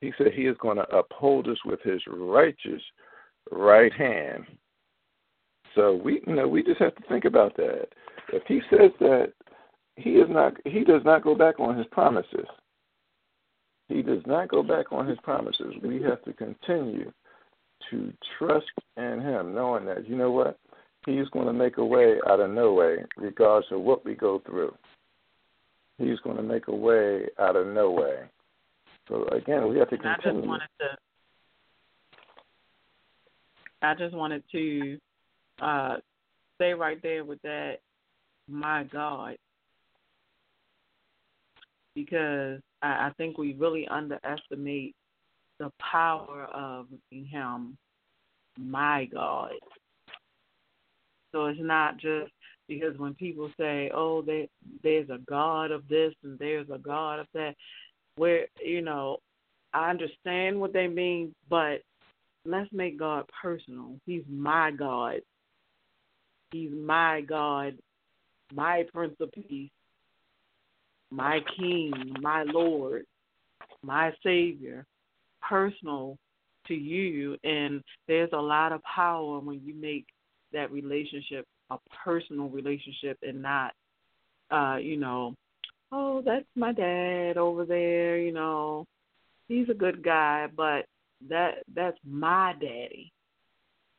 He 0.00 0.12
said 0.18 0.32
he 0.32 0.46
is 0.46 0.56
going 0.60 0.76
to 0.76 0.96
uphold 0.96 1.48
us 1.48 1.58
with 1.64 1.80
his 1.82 2.02
righteous 2.06 2.82
right 3.50 3.92
hand. 3.92 4.44
So 5.74 5.94
we 5.94 6.22
you 6.26 6.34
know 6.34 6.48
we 6.48 6.62
just 6.62 6.80
have 6.80 6.94
to 6.96 7.08
think 7.08 7.24
about 7.24 7.56
that. 7.56 7.88
If 8.32 8.42
he 8.46 8.60
says 8.70 8.90
that 9.00 9.32
he 9.96 10.10
is 10.10 10.28
not 10.28 10.54
he 10.64 10.84
does 10.84 11.02
not 11.04 11.22
go 11.22 11.34
back 11.34 11.60
on 11.60 11.76
his 11.76 11.86
promises. 11.90 12.46
He 13.88 14.02
does 14.02 14.22
not 14.26 14.48
go 14.48 14.62
back 14.62 14.92
on 14.92 15.06
his 15.06 15.18
promises. 15.22 15.74
We 15.82 16.02
have 16.02 16.22
to 16.24 16.32
continue 16.32 17.12
to 17.90 18.12
trust 18.36 18.66
in 18.96 19.20
him, 19.20 19.54
knowing 19.54 19.84
that 19.86 20.08
you 20.08 20.16
know 20.16 20.32
what? 20.32 20.58
He's 21.06 21.28
going 21.28 21.46
to 21.46 21.52
make 21.52 21.78
a 21.78 21.84
way 21.84 22.16
out 22.28 22.40
of 22.40 22.50
no 22.50 22.72
way, 22.74 22.96
regardless 23.16 23.70
of 23.70 23.80
what 23.80 24.04
we 24.04 24.14
go 24.14 24.42
through. 24.44 24.74
He's 25.98 26.18
going 26.20 26.36
to 26.36 26.42
make 26.42 26.66
a 26.66 26.74
way 26.74 27.26
out 27.38 27.54
of 27.54 27.68
no 27.68 27.92
way. 27.92 28.24
So 29.08 29.24
again, 29.28 29.68
we 29.68 29.78
have 29.78 29.88
to 29.90 29.96
continue. 29.96 30.12
I 30.12 30.34
just 30.34 30.46
wanted 30.46 30.68
to. 30.80 30.96
I 33.82 33.94
just 33.94 34.14
wanted 34.14 34.42
to 34.50 34.98
uh, 35.62 35.96
stay 36.56 36.72
right 36.74 37.00
there 37.02 37.24
with 37.24 37.40
that. 37.42 37.76
My 38.48 38.84
God, 38.84 39.36
because 41.94 42.60
I, 42.82 42.88
I 42.88 43.12
think 43.16 43.38
we 43.38 43.54
really 43.54 43.86
underestimate 43.88 44.94
the 45.58 45.70
power 45.80 46.48
of 46.52 46.86
Him. 47.10 47.76
My 48.58 49.04
God. 49.06 49.52
So 51.32 51.46
it's 51.46 51.60
not 51.60 51.98
just 51.98 52.32
because 52.68 52.96
when 52.98 53.14
people 53.14 53.50
say, 53.58 53.90
"Oh, 53.94 54.22
they, 54.22 54.48
there's 54.82 55.10
a 55.10 55.18
God 55.28 55.70
of 55.70 55.86
this 55.88 56.14
and 56.22 56.38
there's 56.38 56.68
a 56.70 56.78
God 56.78 57.20
of 57.20 57.26
that," 57.34 57.54
where 58.16 58.46
you 58.64 58.82
know, 58.82 59.18
I 59.72 59.90
understand 59.90 60.60
what 60.60 60.72
they 60.72 60.86
mean, 60.88 61.34
but 61.48 61.82
let's 62.44 62.72
make 62.72 62.98
God 62.98 63.24
personal. 63.42 63.98
He's 64.06 64.22
my 64.28 64.70
God. 64.70 65.20
He's 66.52 66.70
my 66.72 67.22
God, 67.22 67.74
my 68.54 68.84
Prince 68.92 69.16
of 69.20 69.32
Peace, 69.32 69.70
my 71.10 71.40
King, 71.58 71.92
my 72.20 72.44
Lord, 72.44 73.04
my 73.82 74.12
Savior, 74.22 74.86
personal 75.42 76.16
to 76.68 76.74
you. 76.74 77.36
And 77.44 77.82
there's 78.06 78.30
a 78.32 78.40
lot 78.40 78.72
of 78.72 78.80
power 78.82 79.40
when 79.40 79.60
you 79.64 79.74
make 79.74 80.06
that 80.56 80.72
relationship 80.72 81.46
a 81.70 81.78
personal 82.04 82.48
relationship 82.48 83.18
and 83.22 83.42
not, 83.42 83.72
uh, 84.50 84.76
you 84.76 84.96
know, 84.96 85.34
oh, 85.92 86.22
that's 86.24 86.46
my 86.54 86.72
dad 86.72 87.36
over 87.36 87.64
there, 87.64 88.18
you 88.18 88.32
know, 88.32 88.86
he's 89.48 89.68
a 89.68 89.74
good 89.74 90.02
guy, 90.02 90.46
but 90.54 90.86
that 91.28 91.64
that's 91.74 91.98
my 92.04 92.54
daddy. 92.60 93.12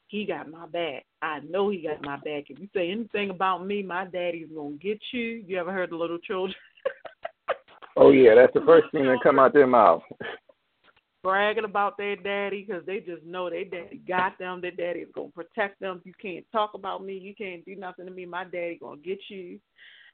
He 0.10 0.26
got 0.26 0.50
my 0.50 0.68
back. 0.68 1.04
I 1.22 1.40
know 1.42 1.70
he 1.70 1.82
got 1.82 2.02
my 2.06 2.16
back. 2.16 2.46
If 2.50 2.60
you 2.60 2.70
say 2.74 2.90
anything 2.90 3.30
about 3.30 3.66
me, 3.66 3.84
my 3.84 4.06
daddy's 4.06 4.48
gonna 4.56 4.78
get 4.78 5.00
you. 5.12 5.44
You 5.46 5.60
ever 5.60 5.74
heard 5.74 5.90
the 5.90 5.98
little 5.98 6.20
children? 6.20 6.56
oh 7.98 8.12
yeah, 8.12 8.36
that's 8.36 8.54
the 8.54 8.66
first 8.66 8.90
thing 8.92 9.04
that 9.06 9.20
come 9.24 9.40
out 9.40 9.54
their 9.54 9.68
mouth. 9.68 10.04
Bragging 11.28 11.66
about 11.66 11.98
their 11.98 12.16
daddy 12.16 12.64
because 12.66 12.86
they 12.86 13.02
just 13.02 13.22
know 13.26 13.50
their 13.50 13.66
daddy 13.66 14.00
got 14.08 14.40
them. 14.40 14.62
Their 14.62 14.72
daddy 14.72 15.02
is 15.02 15.10
gonna 15.14 15.28
protect 15.32 15.78
them. 15.82 16.02
You 16.06 16.14
can't 16.22 16.46
talk 16.54 16.74
about 16.74 17.04
me. 17.04 17.18
You 17.18 17.36
can't 17.36 17.66
do 17.66 17.76
nothing 17.76 18.06
to 18.06 18.12
me. 18.14 18.26
My 18.26 18.46
daddy 18.46 18.80
gonna 18.82 19.02
get 19.02 19.20
you. 19.28 19.60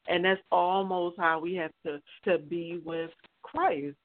And 0.08 0.26
that's 0.26 0.42
almost 0.52 1.20
how 1.20 1.40
we 1.40 1.54
have 1.54 1.70
to 1.86 2.02
to 2.26 2.40
be 2.40 2.82
with 2.84 3.12
Christ 3.44 3.96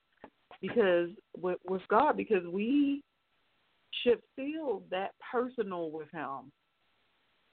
because 0.61 1.09
with, 1.41 1.57
with 1.67 1.81
God 1.89 2.19
because 2.19 2.47
we 2.47 3.03
should 4.03 4.21
feel 4.37 4.83
that 4.91 5.13
personal 5.33 5.91
with 5.91 6.11
him. 6.13 6.53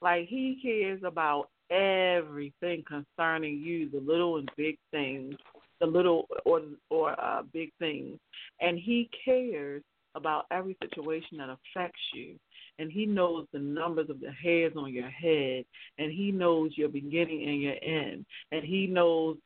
Like 0.02 0.28
he 0.28 0.60
cares 0.62 1.02
about 1.06 1.48
everything 1.72 2.84
concerning 2.86 3.60
you, 3.60 3.90
the 3.90 4.02
little 4.06 4.36
and 4.36 4.52
big 4.58 4.78
things, 4.92 5.36
the 5.79 5.86
little 5.86 6.27
or 6.46 6.62
or 6.89 7.20
uh, 7.20 7.44
big 7.53 7.72
things, 7.79 8.17
and 8.62 8.77
he 8.77 9.10
cares 9.24 9.84
about 10.15 10.46
every 10.51 10.77
situation 10.82 11.38
that 11.38 11.50
affects 11.50 12.00
you. 12.13 12.36
And 12.79 12.91
he 12.91 13.05
knows 13.05 13.46
the 13.53 13.60
numbers 13.60 14.10
of 14.10 14.20
the 14.20 14.32
hairs 14.32 14.74
on 14.77 14.94
your 14.94 15.10
head, 15.10 15.65
and 15.98 16.12
he 16.12 16.32
knows 16.32 16.72
your 16.75 16.89
beginning 16.89 17.48
and 17.48 17.62
your 17.62 17.75
end, 17.82 18.25
and 18.51 18.63
he 18.63 18.88
knows 18.88 19.38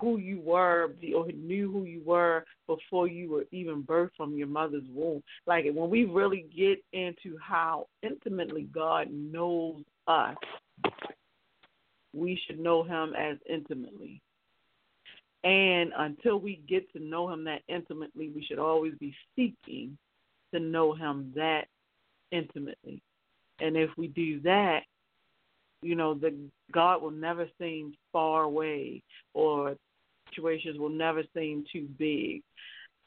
who 0.00 0.18
you 0.18 0.40
were 0.40 0.90
or 1.14 1.32
knew 1.32 1.70
who 1.70 1.84
you 1.84 2.02
were 2.04 2.44
before 2.66 3.08
you 3.08 3.30
were 3.30 3.44
even 3.50 3.82
birthed 3.82 4.10
from 4.16 4.36
your 4.36 4.46
mother's 4.46 4.84
womb. 4.92 5.22
Like 5.46 5.64
when 5.72 5.90
we 5.90 6.04
really 6.04 6.46
get 6.54 6.82
into 6.92 7.38
how 7.40 7.86
intimately 8.02 8.68
God 8.74 9.08
knows 9.10 9.82
us, 10.06 10.36
we 12.12 12.40
should 12.46 12.58
know 12.58 12.82
him 12.82 13.14
as 13.18 13.38
intimately. 13.48 14.20
And 15.44 15.92
until 15.96 16.38
we 16.38 16.60
get 16.68 16.90
to 16.92 16.98
know 16.98 17.30
him 17.30 17.44
that 17.44 17.62
intimately, 17.68 18.30
we 18.34 18.44
should 18.44 18.58
always 18.58 18.94
be 18.98 19.14
seeking 19.36 19.96
to 20.52 20.60
know 20.60 20.92
him 20.92 21.32
that 21.36 21.66
intimately. 22.32 23.02
And 23.60 23.76
if 23.76 23.90
we 23.96 24.08
do 24.08 24.40
that, 24.40 24.80
you 25.82 25.94
know, 25.94 26.14
the 26.14 26.34
God 26.72 27.02
will 27.02 27.10
never 27.10 27.46
seem 27.60 27.94
far 28.12 28.42
away 28.42 29.02
or 29.34 29.76
situations 30.28 30.78
will 30.78 30.88
never 30.88 31.22
seem 31.34 31.64
too 31.72 31.86
big. 31.98 32.42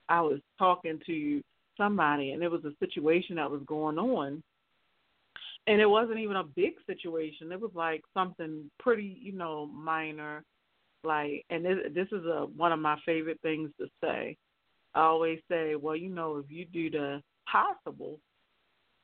I 0.08 0.22
was 0.22 0.40
talking 0.58 1.00
to 1.06 1.42
somebody 1.78 2.32
and 2.32 2.42
it 2.42 2.50
was 2.50 2.64
a 2.64 2.74
situation 2.80 3.36
that 3.36 3.52
was 3.52 3.62
going 3.66 3.98
on 3.98 4.42
and 5.68 5.80
it 5.80 5.86
wasn't 5.86 6.20
even 6.20 6.38
a 6.38 6.44
big 6.44 6.74
situation. 6.88 7.52
It 7.52 7.62
was 7.62 7.72
like 7.76 8.02
something 8.14 8.70
pretty, 8.80 9.18
you 9.22 9.34
know, 9.34 9.68
minor. 9.68 10.44
Like, 11.04 11.46
and 11.50 11.64
this, 11.64 11.78
this 11.94 12.08
is 12.12 12.26
a 12.26 12.48
one 12.56 12.72
of 12.72 12.80
my 12.80 12.98
favorite 13.06 13.40
things 13.42 13.70
to 13.80 13.88
say. 14.02 14.38
I 14.94 15.02
always 15.02 15.40
say, 15.50 15.76
well, 15.76 15.96
you 15.96 16.10
know, 16.10 16.38
if 16.38 16.50
you 16.50 16.66
do 16.66 16.90
the 16.90 17.22
possible, 17.50 18.20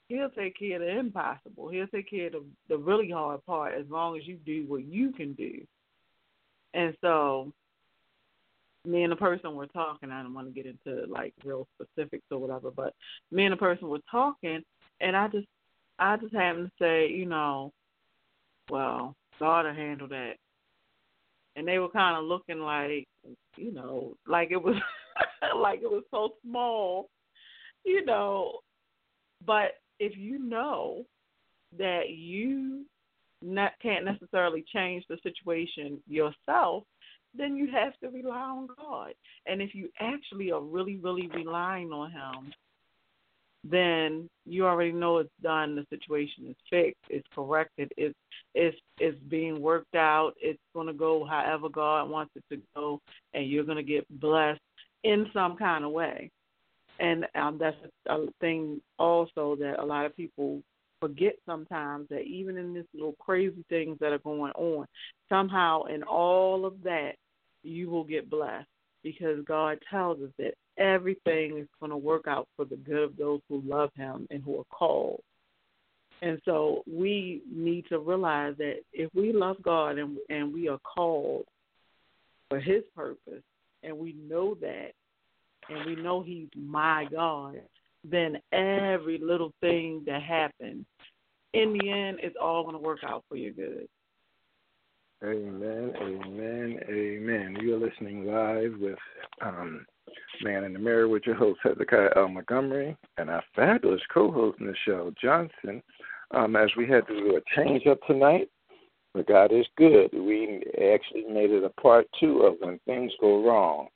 he'll 0.09 0.29
take 0.29 0.57
care 0.57 0.75
of 0.75 0.81
the 0.81 0.99
impossible. 0.99 1.69
He'll 1.69 1.87
take 1.87 2.09
care 2.09 2.27
of 2.27 2.33
the, 2.33 2.43
the 2.69 2.77
really 2.77 3.09
hard 3.09 3.45
part 3.45 3.75
as 3.79 3.85
long 3.89 4.17
as 4.17 4.27
you 4.27 4.37
do 4.45 4.65
what 4.67 4.83
you 4.83 5.11
can 5.11 5.33
do. 5.33 5.61
And 6.73 6.95
so 7.01 7.53
me 8.85 9.03
and 9.03 9.11
the 9.11 9.15
person 9.15 9.55
were 9.55 9.67
talking. 9.67 10.11
I 10.11 10.21
don't 10.21 10.33
want 10.33 10.47
to 10.47 10.53
get 10.53 10.65
into 10.65 11.05
like 11.07 11.33
real 11.43 11.67
specifics 11.75 12.25
or 12.31 12.37
whatever, 12.37 12.71
but 12.71 12.93
me 13.31 13.45
and 13.45 13.53
the 13.53 13.57
person 13.57 13.87
were 13.87 13.99
talking, 14.09 14.63
and 15.01 15.15
I 15.15 15.27
just, 15.27 15.47
I 15.97 16.17
just 16.17 16.33
happened 16.33 16.69
to 16.77 16.83
say, 16.83 17.09
you 17.09 17.25
know, 17.25 17.71
well, 18.69 19.15
God 19.39 19.65
will 19.65 19.73
handle 19.73 20.07
that, 20.09 20.35
and 21.55 21.67
they 21.67 21.79
were 21.79 21.89
kind 21.89 22.17
of 22.17 22.25
looking 22.25 22.59
like, 22.59 23.07
you 23.55 23.71
know, 23.71 24.15
like 24.27 24.51
it 24.51 24.61
was, 24.61 24.75
like 25.57 25.79
it 25.81 25.89
was 25.89 26.03
so 26.11 26.29
small, 26.43 27.09
you 27.85 28.03
know, 28.05 28.59
but 29.45 29.75
if 29.99 30.17
you 30.17 30.39
know 30.39 31.05
that 31.77 32.09
you 32.09 32.85
not, 33.41 33.71
can't 33.81 34.05
necessarily 34.05 34.63
change 34.73 35.03
the 35.09 35.17
situation 35.23 35.99
yourself, 36.07 36.83
then 37.37 37.55
you 37.55 37.67
have 37.71 37.97
to 37.99 38.09
rely 38.09 38.37
on 38.37 38.67
God. 38.77 39.13
And 39.45 39.61
if 39.61 39.75
you 39.75 39.89
actually 39.99 40.51
are 40.51 40.61
really, 40.61 40.97
really 40.97 41.27
relying 41.33 41.91
on 41.91 42.11
Him, 42.11 42.53
then 43.67 44.29
you 44.45 44.65
already 44.65 44.91
know 44.91 45.17
it's 45.17 45.29
done. 45.41 45.75
The 45.75 45.85
situation 45.89 46.45
is 46.47 46.55
fixed. 46.69 47.01
It's 47.09 47.27
corrected. 47.33 47.91
It's 47.97 48.15
it's 48.53 48.77
it's 48.99 49.17
being 49.27 49.59
worked 49.59 49.95
out. 49.95 50.33
It's 50.39 50.59
going 50.73 50.87
to 50.87 50.93
go 50.93 51.25
however 51.25 51.69
God 51.69 52.09
wants 52.09 52.31
it 52.35 52.43
to 52.53 52.61
go, 52.75 53.01
and 53.33 53.49
you're 53.49 53.63
going 53.63 53.77
to 53.77 53.83
get 53.83 54.07
blessed 54.19 54.61
in 55.03 55.27
some 55.33 55.57
kind 55.57 55.83
of 55.83 55.91
way. 55.91 56.29
And 56.99 57.25
um, 57.35 57.57
that's 57.59 57.75
a 58.07 58.27
thing 58.39 58.81
also 58.99 59.55
that 59.59 59.79
a 59.79 59.85
lot 59.85 60.05
of 60.05 60.15
people 60.15 60.61
forget 61.01 61.33
sometimes 61.45 62.07
that 62.09 62.21
even 62.21 62.57
in 62.57 62.73
this 62.73 62.85
little 62.93 63.15
crazy 63.19 63.65
things 63.69 63.97
that 63.99 64.13
are 64.13 64.19
going 64.19 64.53
on, 64.53 64.85
somehow 65.27 65.83
in 65.85 66.03
all 66.03 66.65
of 66.65 66.81
that, 66.83 67.13
you 67.63 67.89
will 67.89 68.03
get 68.03 68.29
blessed 68.29 68.67
because 69.03 69.43
God 69.45 69.79
tells 69.89 70.21
us 70.21 70.31
that 70.37 70.53
everything 70.77 71.57
is 71.57 71.67
going 71.79 71.91
to 71.91 71.97
work 71.97 72.27
out 72.27 72.47
for 72.55 72.65
the 72.65 72.75
good 72.75 73.03
of 73.03 73.17
those 73.17 73.41
who 73.49 73.61
love 73.65 73.91
Him 73.95 74.27
and 74.29 74.43
who 74.43 74.59
are 74.59 74.65
called. 74.71 75.21
And 76.21 76.39
so 76.45 76.83
we 76.91 77.41
need 77.53 77.85
to 77.89 77.99
realize 77.99 78.55
that 78.57 78.77
if 78.93 79.09
we 79.13 79.33
love 79.33 79.57
God 79.61 79.97
and 79.97 80.17
and 80.29 80.53
we 80.53 80.67
are 80.69 80.79
called 80.79 81.45
for 82.49 82.59
His 82.59 82.83
purpose, 82.95 83.43
and 83.83 83.97
we 83.97 84.13
know 84.13 84.55
that, 84.61 84.91
and 85.69 85.85
we 85.85 85.95
know 86.01 86.21
He's 86.21 86.47
my 86.55 87.05
God, 87.11 87.61
then 88.03 88.39
every 88.51 89.19
little 89.21 89.51
thing 89.61 90.03
that 90.05 90.21
happens, 90.21 90.85
in 91.53 91.77
the 91.77 91.89
end, 91.89 92.19
it's 92.21 92.35
all 92.41 92.63
going 92.63 92.75
to 92.75 92.81
work 92.81 92.99
out 93.07 93.23
for 93.29 93.35
your 93.35 93.51
good. 93.51 93.87
Amen, 95.23 95.93
amen, 96.01 96.79
amen. 96.89 97.57
You're 97.61 97.79
listening 97.79 98.25
live 98.25 98.73
with 98.79 98.99
um, 99.41 99.85
Man 100.41 100.63
in 100.63 100.73
the 100.73 100.79
Mirror 100.79 101.07
with 101.07 101.23
your 101.25 101.35
host, 101.35 101.59
Hezekiah 101.63 102.09
L. 102.15 102.27
Montgomery, 102.27 102.95
and 103.17 103.29
our 103.29 103.43
fabulous 103.55 104.01
co 104.13 104.31
host, 104.31 104.59
Nichelle 104.59 105.15
Johnson. 105.21 105.81
Um, 106.31 106.55
as 106.55 106.69
we 106.75 106.87
had 106.87 107.07
to 107.07 107.13
do 107.13 107.37
a 107.37 107.55
change 107.55 107.85
up 107.87 107.99
tonight, 108.07 108.49
but 109.13 109.27
God 109.27 109.53
is 109.53 109.65
good. 109.77 110.09
We 110.13 110.63
actually 110.93 111.23
made 111.31 111.51
it 111.51 111.63
a 111.63 111.69
part 111.81 112.07
two 112.19 112.39
of 112.41 112.55
when 112.59 112.79
things 112.85 113.11
go 113.21 113.45
wrong. 113.45 113.87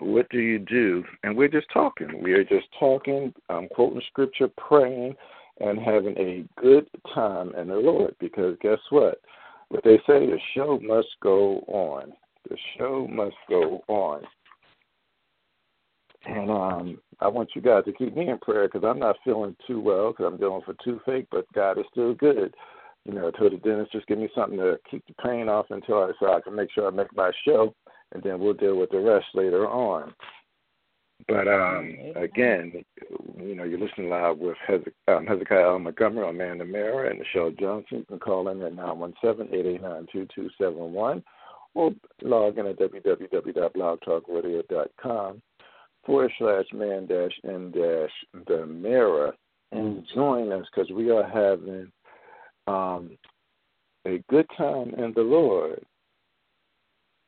What 0.00 0.28
do 0.30 0.38
you 0.38 0.58
do? 0.58 1.04
And 1.22 1.36
we're 1.36 1.48
just 1.48 1.68
talking. 1.72 2.22
We 2.22 2.32
are 2.32 2.42
just 2.42 2.66
talking, 2.80 3.32
um, 3.48 3.68
quoting 3.72 4.02
scripture, 4.08 4.48
praying, 4.56 5.14
and 5.60 5.78
having 5.78 6.18
a 6.18 6.44
good 6.60 6.88
time 7.14 7.54
in 7.54 7.68
the 7.68 7.76
Lord. 7.76 8.16
Because 8.18 8.56
guess 8.60 8.80
what? 8.90 9.20
What 9.68 9.84
they 9.84 9.98
say, 9.98 10.26
the 10.26 10.38
show 10.54 10.80
must 10.82 11.08
go 11.22 11.58
on. 11.68 12.12
The 12.48 12.56
show 12.76 13.06
must 13.08 13.36
go 13.48 13.84
on. 13.86 14.22
And 16.24 16.50
um, 16.50 16.98
I 17.20 17.28
want 17.28 17.50
you 17.54 17.62
guys 17.62 17.84
to 17.84 17.92
keep 17.92 18.16
me 18.16 18.28
in 18.28 18.38
prayer 18.38 18.68
because 18.68 18.84
I'm 18.84 18.98
not 18.98 19.16
feeling 19.24 19.56
too 19.66 19.80
well 19.80 20.12
because 20.12 20.26
I'm 20.26 20.38
dealing 20.38 20.62
with 20.66 20.76
toothache, 20.84 21.28
but 21.30 21.50
God 21.52 21.78
is 21.78 21.84
still 21.90 22.14
good. 22.14 22.54
You 23.04 23.14
know, 23.14 23.28
I 23.28 23.30
told 23.36 23.52
the 23.52 23.56
dentist 23.56 23.92
just 23.92 24.06
give 24.06 24.18
me 24.18 24.28
something 24.34 24.58
to 24.58 24.78
keep 24.88 25.04
the 25.06 25.14
pain 25.22 25.48
off 25.48 25.66
until 25.70 26.04
I 26.04 26.12
so 26.20 26.32
I 26.32 26.40
can 26.40 26.54
make 26.54 26.70
sure 26.72 26.86
I 26.86 26.90
make 26.90 27.14
my 27.16 27.32
show, 27.44 27.74
and 28.12 28.22
then 28.22 28.38
we'll 28.38 28.54
deal 28.54 28.76
with 28.76 28.90
the 28.90 29.00
rest 29.00 29.26
later 29.34 29.68
on. 29.68 30.14
But 31.28 31.46
um, 31.48 31.96
again, 32.16 32.84
you 33.38 33.54
know, 33.54 33.62
you're 33.64 33.78
listening 33.78 34.08
live 34.08 34.38
with 34.38 34.56
um, 35.08 35.26
Hezekiah 35.26 35.68
L. 35.68 35.78
Montgomery 35.78 36.26
on 36.26 36.36
Man 36.36 36.58
the 36.58 36.64
Mirror 36.64 37.06
and 37.06 37.20
Nichelle 37.20 37.56
Johnson. 37.58 37.98
You 37.98 38.04
can 38.04 38.18
call 38.18 38.48
in 38.48 38.60
at 38.62 38.74
917-889-2271 38.74 41.22
or 41.74 41.92
log 42.22 42.58
in 42.58 42.66
at 42.66 42.78
www.blogtalkradio.com 42.78 45.42
forward 46.04 46.32
slash 46.38 46.66
man 46.72 47.06
dash 47.06 47.32
n 47.44 47.70
dash 47.70 48.10
the 48.46 48.66
mirror 48.66 49.34
and 49.72 50.06
join 50.14 50.52
us 50.52 50.66
because 50.74 50.90
we 50.92 51.10
are 51.10 51.24
having 51.28 51.90
um, 52.66 53.16
a 54.06 54.22
good 54.28 54.46
time 54.56 54.94
in 54.98 55.12
the 55.14 55.22
Lord. 55.22 55.84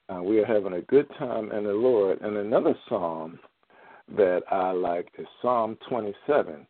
Uh, 0.09 0.23
we 0.23 0.39
are 0.39 0.47
having 0.47 0.75
a 0.75 0.83
good 0.83 1.09
time 1.19 1.51
in 1.53 1.65
the 1.65 1.73
Lord. 1.73 2.21
And 2.21 2.37
another 2.37 2.75
psalm 2.89 3.39
that 4.17 4.43
I 4.51 4.71
like 4.73 5.09
is 5.19 5.27
Psalm 5.41 5.79
27. 5.89 6.67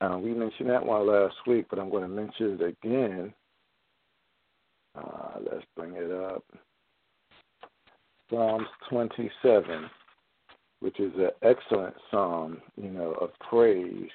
Uh, 0.00 0.18
we 0.18 0.32
mentioned 0.32 0.70
that 0.70 0.84
one 0.84 1.06
last 1.06 1.34
week, 1.46 1.66
but 1.68 1.78
I'm 1.78 1.90
going 1.90 2.02
to 2.02 2.08
mention 2.08 2.58
it 2.60 2.76
again. 2.82 3.34
Uh, 4.96 5.38
let's 5.50 5.66
bring 5.76 5.94
it 5.94 6.10
up. 6.10 6.44
Psalms 8.30 8.68
27, 8.88 9.90
which 10.80 11.00
is 11.00 11.12
an 11.16 11.30
excellent 11.42 11.94
psalm, 12.10 12.58
you 12.76 12.88
know, 12.88 13.12
of 13.20 13.30
praise, 13.48 14.08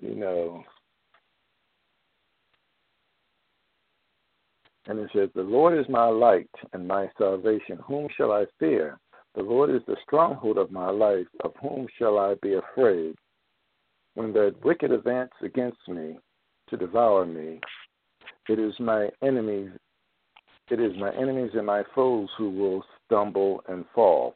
you 0.00 0.14
know. 0.14 0.62
And 4.86 4.98
it 4.98 5.10
says, 5.14 5.28
The 5.34 5.42
Lord 5.42 5.78
is 5.78 5.86
my 5.88 6.06
light 6.06 6.50
and 6.72 6.86
my 6.86 7.08
salvation. 7.18 7.78
Whom 7.86 8.08
shall 8.16 8.32
I 8.32 8.46
fear? 8.58 8.98
The 9.34 9.42
Lord 9.42 9.70
is 9.70 9.82
the 9.86 9.96
stronghold 10.04 10.58
of 10.58 10.70
my 10.70 10.90
life. 10.90 11.26
Of 11.44 11.52
whom 11.60 11.86
shall 11.98 12.18
I 12.18 12.34
be 12.42 12.54
afraid? 12.54 13.14
When 14.14 14.32
the 14.32 14.54
wicked 14.64 14.90
advance 14.90 15.32
against 15.42 15.86
me 15.88 16.18
to 16.68 16.76
devour 16.76 17.26
me, 17.26 17.60
it 18.48 18.58
is 18.58 18.74
my 18.80 19.08
enemies 19.22 19.70
it 20.70 20.78
is 20.78 20.92
my 20.98 21.12
enemies 21.16 21.50
and 21.54 21.66
my 21.66 21.82
foes 21.96 22.28
who 22.38 22.50
will 22.50 22.84
stumble 23.10 23.62
and 23.68 23.84
fall. 23.94 24.34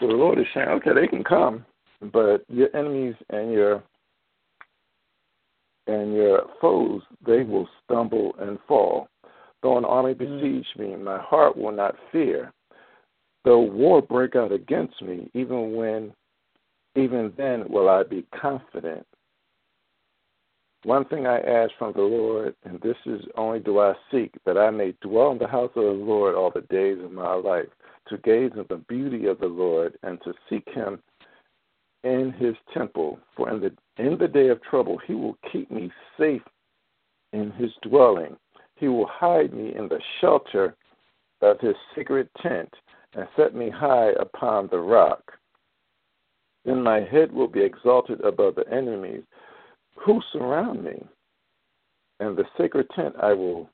So 0.00 0.06
the 0.06 0.14
Lord 0.14 0.38
is 0.38 0.46
saying, 0.52 0.68
okay, 0.68 0.90
they 0.94 1.06
can 1.06 1.22
come, 1.22 1.64
but 2.12 2.44
your 2.48 2.74
enemies 2.74 3.14
and 3.30 3.52
your 3.52 3.82
and 5.86 6.14
your 6.14 6.42
foes, 6.60 7.02
they 7.26 7.42
will 7.42 7.68
stumble 7.84 8.34
and 8.38 8.58
fall. 8.68 9.08
Though 9.62 9.76
an 9.76 9.84
army 9.84 10.14
mm. 10.14 10.18
besiege 10.18 10.66
me, 10.78 10.96
my 10.96 11.18
heart 11.18 11.56
will 11.56 11.72
not 11.72 11.96
fear. 12.12 12.52
Though 13.44 13.60
war 13.60 14.00
break 14.00 14.36
out 14.36 14.52
against 14.52 15.00
me, 15.02 15.30
even 15.34 15.74
when 15.74 16.12
even 16.96 17.32
then 17.36 17.64
will 17.68 17.88
I 17.88 18.02
be 18.02 18.26
confident. 18.40 19.06
One 20.84 21.04
thing 21.04 21.26
I 21.26 21.38
ask 21.40 21.72
from 21.78 21.92
the 21.92 22.02
Lord, 22.02 22.54
and 22.64 22.80
this 22.80 22.96
is 23.04 23.20
only 23.36 23.60
do 23.60 23.80
I 23.80 23.92
seek, 24.10 24.32
that 24.46 24.56
I 24.56 24.70
may 24.70 24.94
dwell 25.02 25.30
in 25.30 25.38
the 25.38 25.46
house 25.46 25.70
of 25.76 25.84
the 25.84 25.90
Lord 25.90 26.34
all 26.34 26.50
the 26.50 26.62
days 26.62 26.98
of 27.04 27.12
my 27.12 27.34
life, 27.34 27.66
to 28.10 28.18
gaze 28.18 28.52
at 28.58 28.68
the 28.68 28.76
beauty 28.88 29.26
of 29.26 29.38
the 29.38 29.46
Lord 29.46 29.96
and 30.02 30.20
to 30.22 30.34
seek 30.48 30.68
him 30.68 31.00
in 32.04 32.32
his 32.32 32.54
temple. 32.74 33.18
For 33.36 33.50
in 33.50 33.60
the 33.60 33.72
in 33.96 34.18
the 34.18 34.28
day 34.28 34.48
of 34.48 34.62
trouble 34.62 34.98
he 35.06 35.14
will 35.14 35.38
keep 35.50 35.70
me 35.70 35.90
safe 36.18 36.42
in 37.32 37.50
his 37.52 37.70
dwelling. 37.82 38.36
He 38.76 38.88
will 38.88 39.06
hide 39.06 39.52
me 39.52 39.74
in 39.74 39.88
the 39.88 40.00
shelter 40.20 40.76
of 41.42 41.60
his 41.60 41.74
sacred 41.94 42.28
tent 42.42 42.72
and 43.14 43.26
set 43.36 43.54
me 43.54 43.70
high 43.70 44.10
upon 44.20 44.68
the 44.68 44.78
rock. 44.78 45.32
Then 46.64 46.82
my 46.82 47.00
head 47.00 47.32
will 47.32 47.48
be 47.48 47.62
exalted 47.62 48.20
above 48.22 48.54
the 48.54 48.68
enemies 48.70 49.22
who 49.96 50.20
surround 50.32 50.84
me. 50.84 51.02
And 52.20 52.36
the 52.36 52.44
sacred 52.58 52.86
tent 52.94 53.14
I 53.20 53.32
will, 53.32 53.70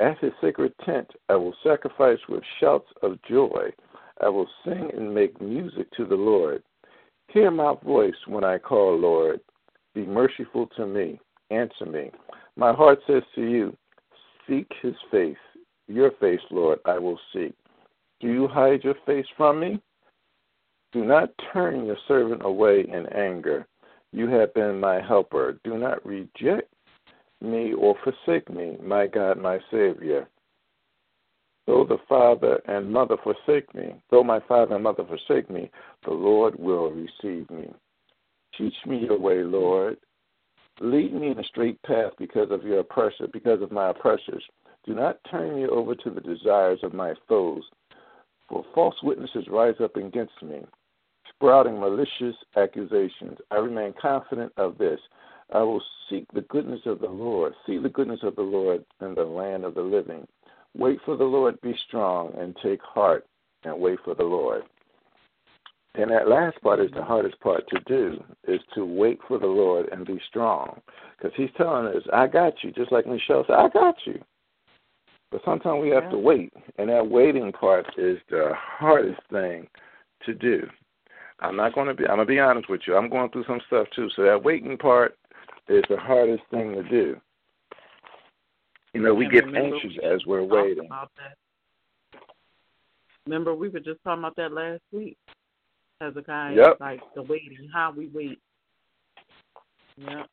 at 0.00 0.18
his 0.18 0.32
sacred 0.40 0.74
tent, 0.84 1.08
I 1.28 1.36
will 1.36 1.54
sacrifice 1.62 2.18
with 2.28 2.42
shouts 2.60 2.88
of 3.02 3.18
joy. 3.28 3.72
I 4.20 4.28
will 4.28 4.48
sing 4.64 4.90
and 4.94 5.14
make 5.14 5.40
music 5.40 5.90
to 5.96 6.04
the 6.04 6.14
Lord. 6.14 6.62
Hear 7.28 7.50
my 7.50 7.74
voice 7.84 8.14
when 8.26 8.44
I 8.44 8.58
call, 8.58 8.98
Lord. 8.98 9.40
Be 9.94 10.04
merciful 10.04 10.68
to 10.76 10.86
me. 10.86 11.18
Answer 11.50 11.86
me. 11.86 12.10
My 12.56 12.72
heart 12.72 12.98
says 13.06 13.22
to 13.34 13.42
you, 13.42 13.76
Seek 14.48 14.70
his 14.82 14.94
face. 15.10 15.36
Your 15.88 16.12
face, 16.20 16.40
Lord, 16.50 16.78
I 16.84 16.98
will 16.98 17.18
seek. 17.32 17.54
Do 18.20 18.28
you 18.28 18.48
hide 18.48 18.84
your 18.84 18.94
face 19.04 19.26
from 19.36 19.60
me? 19.60 19.80
Do 20.92 21.04
not 21.04 21.30
turn 21.52 21.84
your 21.84 21.96
servant 22.08 22.42
away 22.44 22.86
in 22.88 23.06
anger. 23.12 23.66
You 24.12 24.28
have 24.28 24.54
been 24.54 24.80
my 24.80 25.00
helper. 25.00 25.58
Do 25.64 25.76
not 25.76 26.04
reject 26.06 26.72
me 27.40 27.74
or 27.74 27.94
forsake 28.02 28.50
me, 28.50 28.76
my 28.82 29.06
God, 29.06 29.38
my 29.38 29.58
Savior. 29.70 30.28
Though 31.66 31.84
the 31.84 31.98
father 32.08 32.60
and 32.66 32.92
mother 32.92 33.16
forsake 33.22 33.74
me, 33.74 33.94
though 34.10 34.22
my 34.22 34.40
father 34.46 34.76
and 34.76 34.84
mother 34.84 35.04
forsake 35.04 35.50
me, 35.50 35.70
the 36.04 36.12
Lord 36.12 36.56
will 36.58 36.90
receive 36.90 37.50
me. 37.50 37.68
Teach 38.56 38.74
me 38.86 38.98
your 38.98 39.18
way, 39.18 39.42
Lord. 39.42 39.96
Lead 40.80 41.14
me 41.14 41.28
in 41.28 41.38
a 41.38 41.44
straight 41.44 41.82
path 41.82 42.12
because 42.18 42.50
of 42.50 42.62
your 42.62 42.80
oppressor, 42.80 43.26
because 43.32 43.62
of 43.62 43.72
my 43.72 43.90
oppressors. 43.90 44.44
Do 44.84 44.94
not 44.94 45.18
turn 45.30 45.56
me 45.56 45.66
over 45.66 45.94
to 45.94 46.10
the 46.10 46.20
desires 46.20 46.78
of 46.82 46.94
my 46.94 47.14
foes, 47.28 47.64
for 48.48 48.64
false 48.74 48.96
witnesses 49.02 49.48
rise 49.48 49.74
up 49.80 49.96
against 49.96 50.40
me 50.42 50.60
sprouting 51.36 51.78
malicious 51.78 52.36
accusations. 52.56 53.38
I 53.50 53.56
remain 53.56 53.94
confident 54.00 54.52
of 54.56 54.78
this. 54.78 55.00
I 55.52 55.62
will 55.62 55.82
seek 56.10 56.26
the 56.32 56.42
goodness 56.42 56.80
of 56.86 57.00
the 57.00 57.08
Lord, 57.08 57.54
see 57.66 57.78
the 57.78 57.88
goodness 57.88 58.20
of 58.22 58.36
the 58.36 58.42
Lord 58.42 58.84
in 59.00 59.14
the 59.14 59.24
land 59.24 59.64
of 59.64 59.74
the 59.74 59.82
living. 59.82 60.26
Wait 60.76 60.98
for 61.04 61.16
the 61.16 61.24
Lord, 61.24 61.60
be 61.60 61.74
strong, 61.88 62.32
and 62.36 62.56
take 62.62 62.82
heart, 62.82 63.26
and 63.64 63.78
wait 63.78 63.98
for 64.04 64.14
the 64.14 64.24
Lord. 64.24 64.62
And 65.94 66.10
that 66.10 66.28
last 66.28 66.60
part 66.60 66.80
is 66.80 66.90
the 66.94 67.02
hardest 67.02 67.40
part 67.40 67.64
to 67.68 67.80
do, 67.86 68.22
is 68.46 68.60
to 68.74 68.84
wait 68.84 69.18
for 69.26 69.38
the 69.38 69.46
Lord 69.46 69.88
and 69.90 70.06
be 70.06 70.20
strong. 70.28 70.80
Because 71.16 71.32
he's 71.36 71.48
telling 71.56 71.86
us, 71.86 72.02
I 72.12 72.26
got 72.26 72.52
you, 72.62 72.70
just 72.72 72.92
like 72.92 73.06
Nichelle 73.06 73.46
said, 73.46 73.56
I 73.56 73.68
got 73.68 73.94
you. 74.04 74.20
But 75.30 75.40
sometimes 75.44 75.82
we 75.82 75.88
have 75.90 76.04
yeah. 76.04 76.10
to 76.10 76.18
wait, 76.18 76.52
and 76.78 76.90
that 76.90 77.08
waiting 77.08 77.50
part 77.52 77.86
is 77.96 78.18
the 78.28 78.52
hardest 78.54 79.20
thing 79.30 79.66
to 80.24 80.34
do. 80.34 80.68
I'm 81.40 81.56
not 81.56 81.74
going 81.74 81.88
to 81.88 81.94
be. 81.94 82.04
I'm 82.04 82.16
gonna 82.16 82.24
be 82.24 82.38
honest 82.38 82.68
with 82.68 82.82
you. 82.86 82.96
I'm 82.96 83.10
going 83.10 83.30
through 83.30 83.44
some 83.46 83.60
stuff 83.66 83.86
too. 83.94 84.08
So 84.16 84.22
that 84.22 84.42
waiting 84.42 84.78
part 84.78 85.16
is 85.68 85.82
the 85.88 85.96
hardest 85.96 86.42
thing 86.50 86.74
to 86.74 86.82
do. 86.82 87.20
You 88.94 89.02
know, 89.02 89.14
we 89.14 89.28
get 89.28 89.44
anxious 89.44 89.92
as 90.02 90.24
we're 90.26 90.42
waiting. 90.42 90.88
Remember, 93.26 93.54
we 93.54 93.68
were 93.68 93.80
just 93.80 94.02
talking 94.04 94.22
about 94.22 94.36
that 94.36 94.52
last 94.52 94.82
week. 94.92 95.18
As 96.00 96.14
Hezekiah, 96.14 96.54
yep. 96.54 96.76
like 96.80 97.00
the 97.14 97.22
waiting, 97.22 97.68
how 97.72 97.92
we 97.96 98.08
wait. 98.08 98.38
Yeah. 99.96 100.24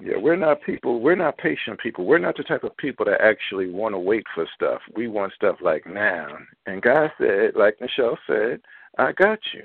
Yeah, 0.00 0.18
we're 0.18 0.36
not 0.36 0.62
people. 0.62 1.00
We're 1.00 1.16
not 1.16 1.38
patient 1.38 1.80
people. 1.80 2.04
We're 2.04 2.18
not 2.18 2.36
the 2.36 2.42
type 2.42 2.64
of 2.64 2.76
people 2.76 3.06
that 3.06 3.20
actually 3.20 3.70
want 3.70 3.94
to 3.94 3.98
wait 3.98 4.24
for 4.34 4.46
stuff. 4.54 4.80
We 4.94 5.08
want 5.08 5.32
stuff 5.32 5.56
like 5.62 5.86
now. 5.86 6.28
And 6.66 6.82
God 6.82 7.10
said, 7.18 7.52
like 7.56 7.78
Nichelle 7.78 8.16
said, 8.26 8.60
I 8.98 9.12
got 9.12 9.38
you. 9.54 9.62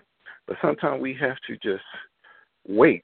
But 0.47 0.57
sometimes 0.61 1.01
we 1.01 1.13
have 1.19 1.37
to 1.47 1.57
just 1.57 1.83
wait 2.67 3.03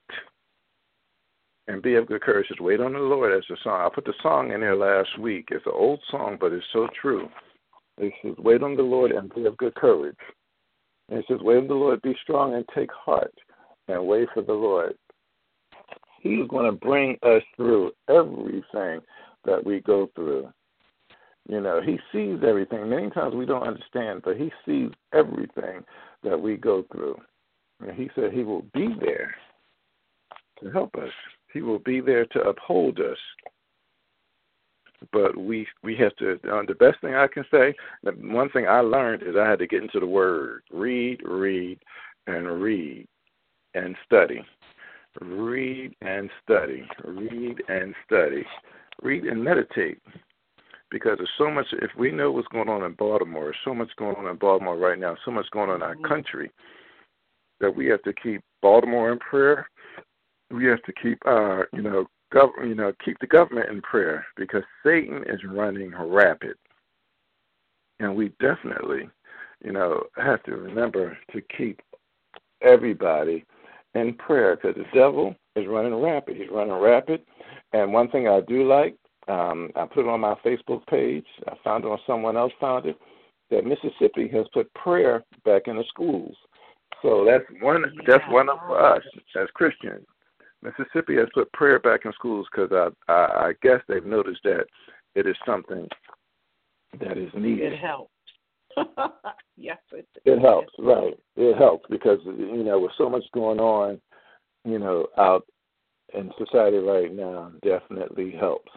and 1.67 1.81
be 1.81 1.95
of 1.95 2.07
good 2.07 2.21
courage. 2.21 2.47
Just 2.47 2.61
wait 2.61 2.79
on 2.79 2.93
the 2.93 2.99
Lord 2.99 3.33
as 3.33 3.43
the 3.49 3.57
song. 3.63 3.81
I 3.85 3.93
put 3.93 4.05
the 4.05 4.13
song 4.21 4.51
in 4.51 4.61
there 4.61 4.75
last 4.75 5.17
week. 5.19 5.49
It's 5.51 5.65
an 5.65 5.73
old 5.75 5.99
song, 6.09 6.37
but 6.39 6.51
it's 6.51 6.65
so 6.73 6.87
true. 6.99 7.27
It 7.97 8.13
says, 8.21 8.35
Wait 8.37 8.63
on 8.63 8.75
the 8.75 8.83
Lord 8.83 9.11
and 9.11 9.33
be 9.33 9.45
of 9.45 9.57
good 9.57 9.75
courage. 9.75 10.15
And 11.09 11.19
it 11.19 11.25
says, 11.27 11.39
Wait 11.41 11.57
on 11.57 11.67
the 11.67 11.73
Lord, 11.73 12.01
be 12.01 12.15
strong 12.21 12.53
and 12.55 12.65
take 12.73 12.91
heart, 12.91 13.33
and 13.87 14.07
wait 14.07 14.29
for 14.33 14.43
the 14.43 14.53
Lord. 14.53 14.95
He's 16.21 16.47
going 16.47 16.65
to 16.65 16.77
bring 16.77 17.17
us 17.23 17.43
through 17.55 17.91
everything 18.09 19.01
that 19.45 19.63
we 19.63 19.81
go 19.81 20.09
through. 20.15 20.49
You 21.49 21.61
know, 21.61 21.81
He 21.81 21.97
sees 22.11 22.39
everything. 22.47 22.89
Many 22.89 23.09
times 23.09 23.35
we 23.35 23.45
don't 23.45 23.67
understand, 23.67 24.21
but 24.23 24.37
He 24.37 24.51
sees 24.65 24.89
everything 25.13 25.83
that 26.23 26.39
we 26.39 26.57
go 26.57 26.83
through. 26.91 27.17
And 27.81 27.95
He 27.95 28.09
said 28.15 28.31
He 28.31 28.43
will 28.43 28.65
be 28.73 28.89
there 28.99 29.33
to 30.61 30.71
help 30.71 30.95
us. 30.95 31.11
He 31.53 31.61
will 31.61 31.79
be 31.79 32.01
there 32.01 32.25
to 32.27 32.41
uphold 32.41 32.99
us. 32.99 33.17
But 35.11 35.37
we 35.37 35.67
we 35.83 35.95
have 35.97 36.15
to. 36.15 36.33
Uh, 36.51 36.63
the 36.67 36.75
best 36.79 36.99
thing 37.01 37.13
I 37.13 37.27
can 37.27 37.45
say, 37.51 37.73
the 38.03 38.11
one 38.11 38.49
thing 38.49 38.67
I 38.67 38.79
learned 38.79 39.21
is 39.21 39.35
I 39.39 39.47
had 39.47 39.59
to 39.59 39.67
get 39.67 39.83
into 39.83 39.99
the 39.99 40.07
Word, 40.07 40.63
read, 40.71 41.21
read, 41.23 41.77
and 42.25 42.61
read, 42.61 43.07
and 43.75 43.95
study. 44.05 44.43
Read 45.21 45.95
and 46.01 46.29
study. 46.43 46.87
Read 47.03 47.61
and 47.69 47.93
study. 48.05 48.45
Read 49.01 49.23
and 49.25 49.43
meditate. 49.43 49.99
Because 50.89 51.17
there's 51.17 51.29
so 51.37 51.51
much, 51.51 51.65
if 51.73 51.91
we 51.97 52.11
know 52.11 52.31
what's 52.31 52.47
going 52.47 52.69
on 52.69 52.83
in 52.83 52.93
Baltimore, 52.93 53.45
there's 53.45 53.57
so 53.65 53.73
much 53.73 53.89
going 53.97 54.15
on 54.15 54.27
in 54.27 54.37
Baltimore 54.37 54.77
right 54.77 54.97
now, 54.97 55.17
so 55.25 55.31
much 55.31 55.45
going 55.51 55.69
on 55.69 55.77
in 55.77 55.81
our 55.81 55.95
mm-hmm. 55.95 56.05
country, 56.05 56.49
that 57.59 57.75
we 57.75 57.87
have 57.87 58.01
to 58.03 58.13
keep 58.13 58.41
Baltimore 58.61 59.11
in 59.11 59.19
prayer 59.19 59.67
we 60.51 60.65
have 60.65 60.81
to 60.83 60.93
keep 60.93 61.19
uh 61.25 61.63
you 61.73 61.81
know 61.81 62.05
gov- 62.33 62.67
you 62.67 62.75
know 62.75 62.93
keep 63.03 63.17
the 63.19 63.27
government 63.27 63.69
in 63.69 63.81
prayer 63.81 64.25
because 64.35 64.63
Satan 64.85 65.23
is 65.27 65.39
running 65.45 65.93
rapid, 65.97 66.55
and 67.99 68.15
we 68.15 68.29
definitely 68.39 69.09
you 69.63 69.71
know 69.71 70.03
have 70.17 70.43
to 70.43 70.55
remember 70.55 71.17
to 71.33 71.41
keep 71.57 71.81
everybody 72.61 73.45
in 73.95 74.13
prayer 74.15 74.55
because 74.55 74.75
the 74.75 74.85
devil 74.97 75.35
is 75.55 75.67
running 75.67 75.95
rapid. 75.95 76.37
He's 76.37 76.49
running 76.51 76.73
rapid, 76.73 77.21
and 77.73 77.93
one 77.93 78.09
thing 78.09 78.27
I 78.27 78.41
do 78.41 78.67
like, 78.67 78.95
um, 79.27 79.69
I 79.75 79.85
put 79.85 80.05
it 80.05 80.09
on 80.09 80.21
my 80.21 80.35
Facebook 80.45 80.85
page. 80.87 81.25
I 81.47 81.53
found 81.63 81.83
it 81.83 81.87
on 81.87 81.99
someone 82.07 82.37
else 82.37 82.53
found 82.59 82.85
it 82.85 82.97
that 83.49 83.65
Mississippi 83.65 84.27
has 84.29 84.45
put 84.53 84.73
prayer 84.73 85.23
back 85.45 85.63
in 85.67 85.77
the 85.77 85.83
schools. 85.89 86.35
So 87.01 87.25
that's 87.25 87.45
one. 87.61 87.83
That's 88.05 88.23
one 88.29 88.49
of 88.49 88.59
us 88.71 89.01
as 89.39 89.47
Christians. 89.53 90.05
Mississippi 90.63 91.15
has 91.15 91.27
put 91.33 91.51
prayer 91.53 91.79
back 91.79 92.05
in 92.05 92.13
schools 92.13 92.47
because 92.51 92.71
I, 92.71 93.11
I 93.11 93.47
I 93.47 93.53
guess 93.61 93.79
they've 93.87 94.05
noticed 94.05 94.41
that 94.43 94.65
it 95.15 95.27
is 95.27 95.35
something 95.45 95.87
that 96.99 97.17
is 97.17 97.31
needed. 97.35 97.73
It 97.73 97.79
helps. 97.79 98.11
yes, 99.57 99.77
it, 99.91 100.07
it 100.25 100.39
helps. 100.39 100.73
Right, 100.79 101.17
it 101.35 101.57
helps 101.57 101.85
because 101.89 102.19
you 102.25 102.63
know 102.63 102.79
with 102.79 102.91
so 102.97 103.09
much 103.09 103.23
going 103.33 103.59
on, 103.59 103.99
you 104.65 104.79
know, 104.79 105.07
out 105.17 105.45
in 106.13 106.31
society 106.37 106.77
right 106.77 107.13
now, 107.13 107.51
definitely 107.63 108.31
helps. 108.31 108.71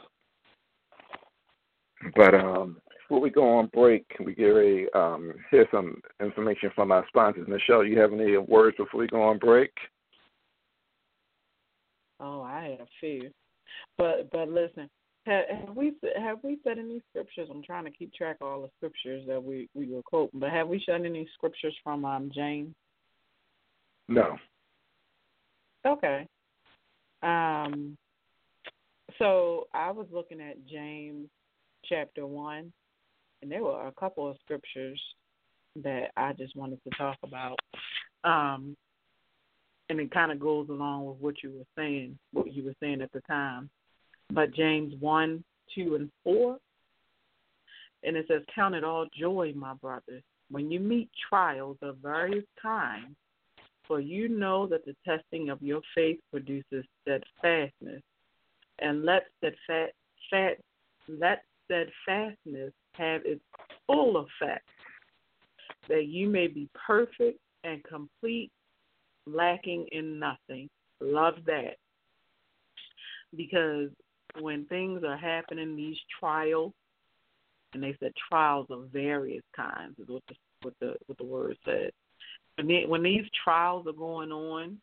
But 2.16 2.34
um, 2.34 2.80
before 3.02 3.20
we 3.20 3.30
go 3.30 3.58
on 3.58 3.66
break, 3.74 4.08
can 4.08 4.24
we 4.24 4.34
get 4.34 4.46
ready 4.46 4.86
um, 4.94 5.34
hear 5.50 5.66
some 5.70 6.00
information 6.20 6.70
from 6.74 6.92
our 6.92 7.04
sponsors? 7.08 7.46
Nichelle, 7.46 7.88
you 7.88 7.98
have 7.98 8.12
any 8.12 8.36
words 8.36 8.76
before 8.76 9.00
we 9.00 9.06
go 9.06 9.22
on 9.22 9.38
break? 9.38 9.72
Oh, 12.20 12.42
I 12.42 12.62
had 12.62 12.80
a 12.80 12.86
few, 13.00 13.30
but 13.96 14.30
but 14.30 14.48
listen, 14.48 14.88
have, 15.26 15.44
have 15.48 15.76
we 15.76 15.92
have 16.16 16.38
we 16.42 16.58
said 16.64 16.78
any 16.78 17.02
scriptures? 17.10 17.48
I'm 17.50 17.62
trying 17.62 17.84
to 17.84 17.90
keep 17.90 18.12
track 18.14 18.36
of 18.40 18.46
all 18.46 18.62
the 18.62 18.70
scriptures 18.78 19.24
that 19.26 19.42
we 19.42 19.68
we 19.74 19.86
were 19.86 20.02
quoting, 20.02 20.40
but 20.40 20.50
have 20.50 20.68
we 20.68 20.82
said 20.84 21.04
any 21.04 21.28
scriptures 21.34 21.76
from 21.82 22.04
um 22.04 22.30
James? 22.34 22.74
No. 24.08 24.36
Okay. 25.86 26.26
Um. 27.22 27.96
So 29.18 29.66
I 29.74 29.90
was 29.90 30.06
looking 30.12 30.40
at 30.40 30.66
James 30.66 31.28
chapter 31.84 32.26
one, 32.26 32.72
and 33.42 33.50
there 33.50 33.62
were 33.62 33.86
a 33.86 33.92
couple 33.98 34.28
of 34.28 34.36
scriptures 34.42 35.00
that 35.82 36.10
I 36.16 36.32
just 36.32 36.56
wanted 36.56 36.80
to 36.84 36.90
talk 36.96 37.16
about. 37.22 37.58
Um, 38.24 38.76
and 39.90 39.98
it 39.98 40.12
kind 40.12 40.30
of 40.30 40.38
goes 40.38 40.68
along 40.68 41.04
with 41.04 41.16
what 41.18 41.42
you 41.42 41.50
were 41.50 41.66
saying, 41.76 42.16
what 42.32 42.54
you 42.54 42.64
were 42.64 42.74
saying 42.80 43.02
at 43.02 43.10
the 43.12 43.20
time. 43.22 43.68
But 44.32 44.54
James 44.54 44.94
1, 45.00 45.42
2, 45.74 45.96
and 45.96 46.10
4, 46.22 46.56
and 48.04 48.16
it 48.16 48.24
says, 48.28 48.42
Count 48.54 48.76
it 48.76 48.84
all 48.84 49.06
joy, 49.18 49.52
my 49.56 49.74
brothers, 49.74 50.22
when 50.48 50.70
you 50.70 50.78
meet 50.78 51.10
trials 51.28 51.76
of 51.82 51.96
various 51.96 52.44
kinds, 52.62 53.16
for 53.88 53.98
you 53.98 54.28
know 54.28 54.68
that 54.68 54.84
the 54.84 54.94
testing 55.04 55.50
of 55.50 55.60
your 55.60 55.80
faith 55.96 56.20
produces 56.30 56.84
steadfastness. 57.02 58.02
And 58.78 59.04
let 59.04 59.24
steadfast, 59.38 59.92
let 61.08 61.42
steadfastness 61.64 62.72
have 62.92 63.22
its 63.24 63.42
full 63.88 64.24
effect, 64.40 64.64
that 65.88 66.06
you 66.06 66.28
may 66.28 66.46
be 66.46 66.68
perfect 66.86 67.40
and 67.64 67.82
complete 67.82 68.52
lacking 69.34 69.86
in 69.92 70.18
nothing. 70.18 70.68
Love 71.00 71.34
that. 71.46 71.76
Because 73.36 73.90
when 74.40 74.64
things 74.66 75.02
are 75.04 75.16
happening, 75.16 75.76
these 75.76 75.96
trials, 76.18 76.72
and 77.72 77.82
they 77.82 77.96
said 78.00 78.12
trials 78.28 78.66
of 78.70 78.88
various 78.92 79.44
kinds 79.54 79.98
is 79.98 80.08
what 80.08 80.22
the 80.28 80.34
what 80.62 80.74
the 80.80 80.94
what 81.06 81.18
the 81.18 81.24
word 81.24 81.56
said. 81.64 81.90
And 82.58 82.68
then, 82.68 82.88
when 82.88 83.02
these 83.02 83.24
trials 83.44 83.86
are 83.86 83.92
going 83.92 84.32
on, 84.32 84.78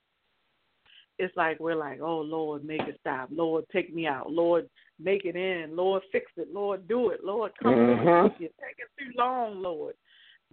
it's 1.20 1.36
like 1.36 1.60
we're 1.60 1.76
like, 1.76 2.00
oh 2.02 2.20
Lord, 2.20 2.64
make 2.64 2.82
it 2.82 2.98
stop. 3.00 3.30
Lord, 3.32 3.66
take 3.72 3.94
me 3.94 4.08
out. 4.08 4.32
Lord, 4.32 4.70
make 5.00 5.26
it 5.26 5.36
in. 5.36 5.76
Lord, 5.76 6.04
fix 6.12 6.32
it. 6.38 6.54
Lord, 6.54 6.88
do 6.88 7.10
it. 7.10 7.24
Lord, 7.24 7.52
come 7.62 7.74
mm-hmm. 7.74 8.08
on. 8.08 8.36
You're 8.40 8.50
taking 8.60 8.86
too 8.98 9.18
long, 9.18 9.62
Lord. 9.62 9.96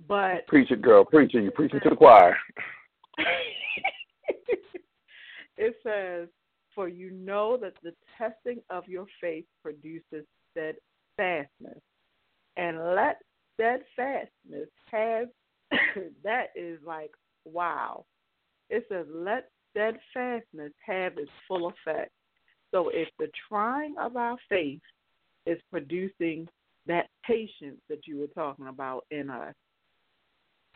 But 0.08 0.46
preach 0.48 0.70
it, 0.70 0.82
girl. 0.82 1.04
Preach 1.04 1.34
it. 1.34 1.42
You're 1.42 1.52
preaching 1.52 1.80
to 1.82 1.90
the 1.90 1.96
choir. 1.96 2.36
it 5.56 5.74
says, 5.82 6.28
For 6.74 6.88
you 6.88 7.10
know 7.10 7.56
that 7.60 7.74
the 7.82 7.92
testing 8.18 8.60
of 8.70 8.88
your 8.88 9.06
faith 9.20 9.44
produces 9.62 10.24
steadfastness. 10.52 11.80
And 12.56 12.78
let 12.94 13.20
steadfastness 13.54 14.68
have, 14.90 15.28
that 16.24 16.46
is 16.54 16.78
like, 16.86 17.10
wow. 17.44 18.04
It 18.70 18.86
says, 18.88 19.06
Let 19.12 19.50
steadfastness 19.70 20.72
have 20.86 21.18
its 21.18 21.30
full 21.48 21.68
effect. 21.68 22.12
So 22.70 22.90
if 22.92 23.08
the 23.18 23.28
trying 23.48 23.94
of 24.00 24.16
our 24.16 24.36
faith 24.48 24.80
is 25.46 25.58
producing 25.70 26.48
that 26.86 27.08
patience 27.24 27.80
that 27.88 28.06
you 28.06 28.18
were 28.18 28.26
talking 28.28 28.66
about 28.66 29.04
in 29.10 29.30
us, 29.30 29.54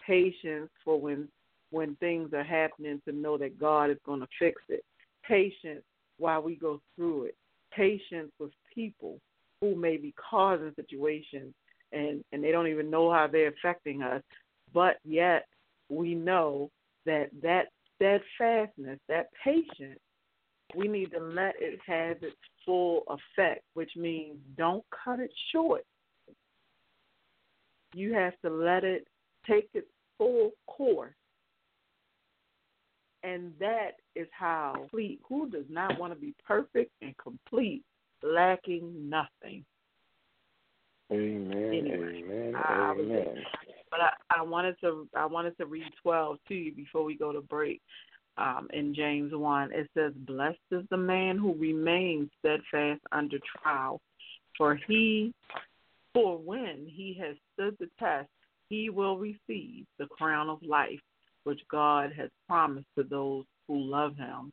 patience 0.06 0.70
for 0.84 1.00
when 1.00 1.28
when 1.70 1.96
things 1.96 2.32
are 2.32 2.44
happening 2.44 3.00
to 3.06 3.12
know 3.12 3.36
that 3.38 3.58
God 3.58 3.90
is 3.90 3.98
going 4.04 4.20
to 4.20 4.28
fix 4.38 4.60
it. 4.68 4.84
Patience 5.26 5.82
while 6.18 6.42
we 6.42 6.56
go 6.56 6.80
through 6.96 7.24
it. 7.24 7.36
Patience 7.74 8.30
with 8.38 8.50
people 8.74 9.20
who 9.60 9.74
may 9.74 9.96
be 9.96 10.14
causing 10.30 10.72
situations 10.76 11.52
and, 11.92 12.22
and 12.32 12.42
they 12.42 12.52
don't 12.52 12.68
even 12.68 12.90
know 12.90 13.10
how 13.12 13.26
they're 13.26 13.48
affecting 13.48 14.02
us. 14.02 14.22
But 14.72 14.96
yet 15.04 15.46
we 15.88 16.14
know 16.14 16.70
that 17.06 17.28
that 17.42 17.66
steadfastness, 17.96 18.98
that 19.08 19.26
patience, 19.42 19.98
we 20.76 20.86
need 20.86 21.10
to 21.12 21.20
let 21.20 21.54
it 21.58 21.78
have 21.86 22.22
its 22.22 22.36
full 22.64 23.02
effect, 23.08 23.62
which 23.74 23.90
means 23.96 24.36
don't 24.56 24.84
cut 25.04 25.18
it 25.18 25.32
short. 25.52 25.82
You 27.94 28.12
have 28.12 28.34
to 28.44 28.50
let 28.50 28.84
it 28.84 29.06
take 29.48 29.68
its 29.72 29.88
full 30.18 30.50
course 30.66 31.14
and 33.22 33.52
that 33.58 33.92
is 34.14 34.28
how 34.30 34.72
complete. 34.74 35.20
Who 35.28 35.48
does 35.48 35.64
not 35.68 35.98
want 35.98 36.12
to 36.12 36.18
be 36.18 36.34
perfect 36.46 36.92
and 37.02 37.16
complete, 37.18 37.82
lacking 38.22 39.08
nothing? 39.08 39.64
Amen. 41.10 41.74
Anyway, 41.74 42.22
amen. 42.24 42.54
I, 42.54 42.94
amen. 42.98 43.26
but 43.90 44.00
I, 44.00 44.10
I 44.38 44.42
wanted 44.42 44.76
to 44.82 45.08
I 45.16 45.26
wanted 45.26 45.56
to 45.58 45.66
read 45.66 45.90
twelve 46.02 46.36
to 46.48 46.54
you 46.54 46.72
before 46.72 47.04
we 47.04 47.16
go 47.16 47.32
to 47.32 47.40
break. 47.40 47.80
Um, 48.36 48.68
in 48.72 48.94
James 48.94 49.32
one, 49.34 49.72
it 49.72 49.88
says, 49.94 50.12
"Blessed 50.26 50.58
is 50.70 50.84
the 50.90 50.96
man 50.96 51.38
who 51.38 51.54
remains 51.54 52.28
steadfast 52.38 53.00
under 53.10 53.38
trial, 53.60 54.00
for 54.56 54.78
he, 54.86 55.32
for 56.12 56.38
when 56.38 56.86
he 56.86 57.18
has 57.20 57.36
stood 57.54 57.76
the 57.80 57.88
test, 57.98 58.28
he 58.68 58.90
will 58.90 59.18
receive 59.18 59.86
the 59.98 60.06
crown 60.06 60.48
of 60.48 60.62
life, 60.62 61.00
which 61.48 61.60
God 61.70 62.12
has 62.14 62.28
promised 62.46 62.86
to 62.98 63.04
those 63.04 63.46
who 63.66 63.80
love 63.80 64.14
Him." 64.16 64.52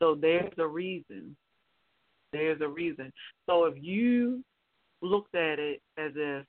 So 0.00 0.16
there's 0.16 0.52
a 0.58 0.66
reason. 0.66 1.36
There's 2.32 2.60
a 2.60 2.68
reason. 2.68 3.12
So 3.48 3.66
if 3.66 3.80
you 3.80 4.42
looked 5.00 5.36
at 5.36 5.60
it 5.60 5.80
as 5.96 6.12
if 6.16 6.44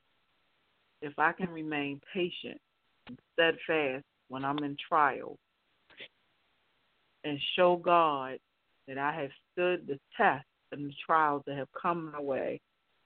if 1.00 1.16
I 1.18 1.32
can 1.32 1.50
remain 1.50 2.00
patient 2.12 2.60
and 3.06 3.18
steadfast 3.32 4.04
when 4.28 4.44
I'm 4.44 4.58
in 4.58 4.76
trial 4.88 5.36
and 7.22 7.38
show 7.56 7.76
God 7.76 8.38
that 8.88 8.98
I 8.98 9.12
have 9.12 9.30
stood 9.52 9.86
the 9.86 10.00
test 10.16 10.46
and 10.72 10.86
the 10.88 10.94
trials 11.06 11.42
that 11.46 11.56
have 11.56 11.68
come 11.80 12.10
my 12.12 12.20
way, 12.20 12.60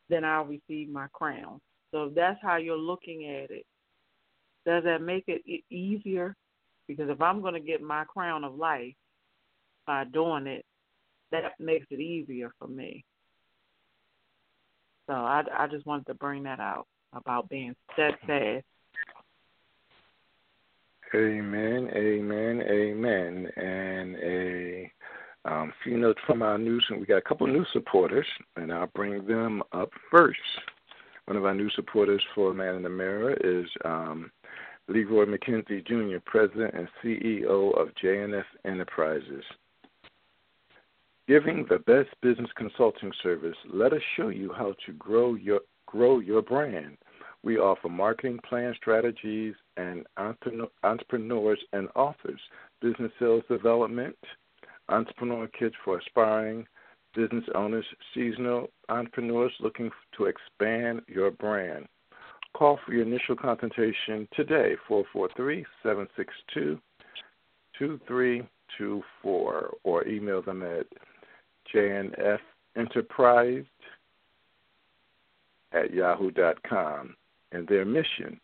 then 0.09 0.25
I'll 0.25 0.45
receive 0.45 0.89
my 0.89 1.09
crown. 1.13 1.61
So 1.91 2.05
if 2.05 2.15
that's 2.15 2.41
how 2.41 2.57
you're 2.57 2.77
looking 2.77 3.27
at 3.27 3.51
it, 3.51 3.67
does 4.65 4.85
that 4.85 5.03
make 5.03 5.25
it 5.27 5.43
easier? 5.71 6.35
Because 6.89 7.11
if 7.11 7.21
I'm 7.21 7.43
going 7.43 7.55
to 7.55 7.61
get 7.61 7.83
my 7.83 8.05
crown 8.05 8.43
of 8.43 8.57
life 8.57 8.95
by 9.87 10.05
doing 10.05 10.47
it, 10.47 10.65
that 11.31 11.53
makes 11.61 11.87
it 11.91 12.01
easier 12.01 12.51
for 12.59 12.67
me. 12.67 13.05
So 15.07 15.13
I, 15.13 15.43
I 15.57 15.67
just 15.67 15.87
wanted 15.87 16.07
to 16.07 16.15
bring 16.15 16.43
that 16.45 16.61
out 16.61 16.87
about 17.13 17.49
being 17.49 17.75
steadfast. 17.93 18.65
Amen, 21.15 21.89
amen, 21.95 22.63
amen. 22.69 23.49
And 23.57 24.17
a 24.23 24.93
um, 25.47 25.73
few 25.83 25.97
notes 25.97 26.21
from 26.27 26.43
our 26.43 26.59
news. 26.59 26.85
And 26.91 27.01
we 27.01 27.07
got 27.07 27.17
a 27.17 27.23
couple 27.23 27.47
new 27.47 27.65
supporters, 27.73 28.27
and 28.57 28.73
I'll 28.73 28.91
bring 28.95 29.27
them 29.27 29.63
up 29.73 29.91
first. 30.11 30.39
One 31.25 31.37
of 31.37 31.45
our 31.45 31.55
new 31.55 31.71
supporters 31.71 32.23
for 32.35 32.53
Man 32.53 32.75
in 32.75 32.83
the 32.83 32.91
Mirror 32.91 33.35
is 33.45 33.67
um, 33.85 34.31
Leroy 34.89 35.27
McKenzie 35.27 35.87
Jr., 35.87 36.19
President 36.25 36.75
and 36.75 36.89
CEO 37.03 37.79
of 37.79 37.89
JNF 38.03 38.45
Enterprises. 38.65 39.45
Giving 41.27 41.67
the 41.69 41.79
best 41.81 42.09
business 42.23 42.51
consulting 42.57 43.13
service, 43.23 43.57
let 43.71 43.93
us 43.93 44.01
show 44.17 44.29
you 44.29 44.51
how 44.53 44.75
to 44.87 44.93
grow 44.95 45.35
your 45.35 45.61
grow 45.87 46.21
your 46.21 46.41
brand. 46.41 46.97
We 47.43 47.59
offer 47.59 47.89
marketing 47.89 48.41
plan 48.49 48.75
strategies 48.77 49.55
and 49.77 50.07
entrepreneurs 50.17 51.61
and 51.73 51.89
authors, 51.95 52.41
business 52.81 53.13
sales 53.19 53.45
development, 53.49 54.17
entrepreneur 54.89 55.49
kits 55.49 55.77
for 55.85 55.99
aspiring 55.99 56.67
business 57.15 57.45
owners, 57.55 57.85
seasonal 58.15 58.69
entrepreneurs 58.89 59.53
looking 59.61 59.91
to 60.17 60.27
expand 60.27 61.03
your 61.09 61.31
brand. 61.31 61.87
Call 62.59 62.81
for 62.85 62.93
your 62.93 63.03
initial 63.03 63.37
consultation 63.37 64.27
today, 64.35 64.75
443 64.89 65.65
762 65.81 66.81
2324, 67.79 69.75
or 69.85 70.09
email 70.09 70.43
them 70.43 70.65
at 70.65 70.87
JNF 71.73 72.41
Enterprise 72.77 73.65
at 75.73 75.95
yahoo.com. 75.95 77.15
And 77.53 77.69
their 77.69 77.85
mission 77.85 78.41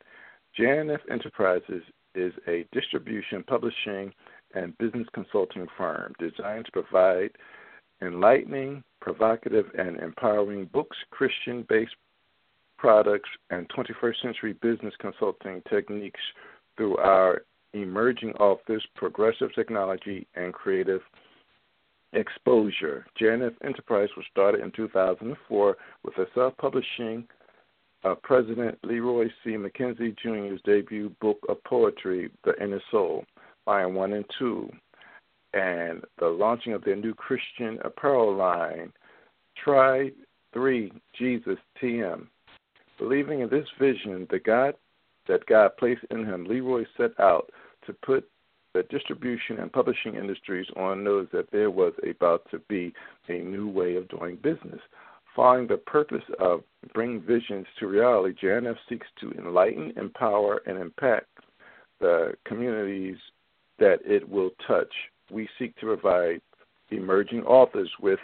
JNF 0.57 1.01
Enterprises 1.11 1.83
is 2.15 2.33
a 2.47 2.65
distribution, 2.71 3.43
publishing, 3.45 4.13
and 4.55 4.79
business 4.79 5.09
consulting 5.13 5.67
firm 5.77 6.15
designed 6.21 6.67
to 6.67 6.71
provide 6.71 7.31
enlightening, 8.01 8.85
provocative, 9.01 9.67
and 9.77 9.97
empowering 9.97 10.67
books, 10.73 10.97
Christian 11.11 11.67
based 11.69 11.97
products, 12.85 13.31
and 13.49 13.67
21st 13.71 14.21
century 14.21 14.53
business 14.61 14.93
consulting 15.01 15.63
techniques 15.71 16.21
through 16.77 16.99
our 16.99 17.41
emerging 17.73 18.33
office, 18.33 18.83
progressive 18.95 19.49
technology, 19.55 20.27
and 20.35 20.53
creative 20.53 21.01
exposure. 22.13 23.07
JNF 23.19 23.55
Enterprise 23.65 24.11
was 24.19 24.27
started 24.31 24.61
in 24.61 24.71
2004 24.73 25.77
with 26.05 26.19
a 26.19 26.27
self 26.35 26.55
publishing 26.59 27.27
uh, 28.05 28.15
President 28.23 28.79
Leroy 28.83 29.29
C. 29.43 29.53
McKenzie 29.53 30.15
Jr.'s 30.23 30.61
debut 30.67 31.11
book 31.23 31.39
of 31.49 31.65
poetry, 31.65 32.31
The 32.45 32.53
Inner 32.63 32.83
Soul, 32.91 33.25
Volume 33.65 33.95
1 33.95 34.13
and 34.13 34.27
2, 34.39 34.71
and 35.55 36.03
the 36.19 36.27
launching 36.27 36.75
of 36.75 36.85
their 36.85 36.97
new 36.97 37.15
Christian 37.15 37.79
apparel 37.83 38.37
line, 38.37 38.93
Try 39.57 40.11
3 40.53 40.93
Jesus 41.19 41.57
TM. 41.83 42.27
Believing 42.99 43.41
in 43.41 43.49
this 43.49 43.67
vision 43.79 44.27
that 44.31 44.45
God 44.45 44.75
that 45.27 45.47
God 45.47 45.77
placed 45.79 46.05
in 46.11 46.25
him, 46.25 46.45
Leroy 46.45 46.85
set 46.97 47.19
out 47.19 47.51
to 47.87 47.93
put 47.93 48.29
the 48.75 48.83
distribution 48.85 49.59
and 49.59 49.73
publishing 49.73 50.17
industries 50.17 50.67
on 50.77 51.05
notice 51.05 51.31
that 51.33 51.51
there 51.51 51.71
was 51.71 51.93
about 52.09 52.43
to 52.51 52.59
be 52.69 52.93
a 53.29 53.39
new 53.39 53.69
way 53.69 53.97
of 53.97 54.09
doing 54.09 54.37
business. 54.37 54.81
Following 55.35 55.67
the 55.67 55.77
purpose 55.77 56.23
of 56.39 56.63
bringing 56.93 57.21
visions 57.23 57.67
to 57.79 57.87
reality, 57.87 58.35
JNF 58.41 58.77
seeks 58.89 59.07
to 59.21 59.33
enlighten, 59.33 59.93
empower, 59.97 60.61
and 60.67 60.79
impact 60.79 61.27
the 62.01 62.35
communities 62.45 63.17
that 63.79 63.99
it 64.05 64.29
will 64.29 64.51
touch. 64.67 64.93
We 65.31 65.49
seek 65.59 65.75
to 65.77 65.87
provide 65.87 66.41
emerging 66.91 67.43
authors 67.45 67.91
with 68.01 68.21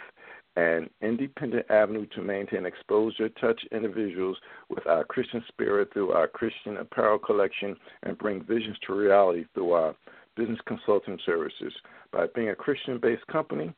an 0.55 0.89
independent 1.01 1.69
avenue 1.69 2.05
to 2.07 2.21
maintain 2.21 2.65
exposure, 2.65 3.29
touch 3.29 3.61
individuals 3.71 4.37
with 4.69 4.85
our 4.85 5.03
Christian 5.03 5.43
spirit 5.47 5.89
through 5.93 6.11
our 6.11 6.27
Christian 6.27 6.77
apparel 6.77 7.19
collection, 7.19 7.75
and 8.03 8.17
bring 8.17 8.43
visions 8.43 8.77
to 8.85 8.93
reality 8.93 9.45
through 9.53 9.71
our 9.71 9.95
business 10.35 10.59
consulting 10.65 11.17
services. 11.25 11.73
By 12.11 12.27
being 12.35 12.49
a 12.49 12.55
Christian 12.55 12.99
based 12.99 13.25
company, 13.27 13.73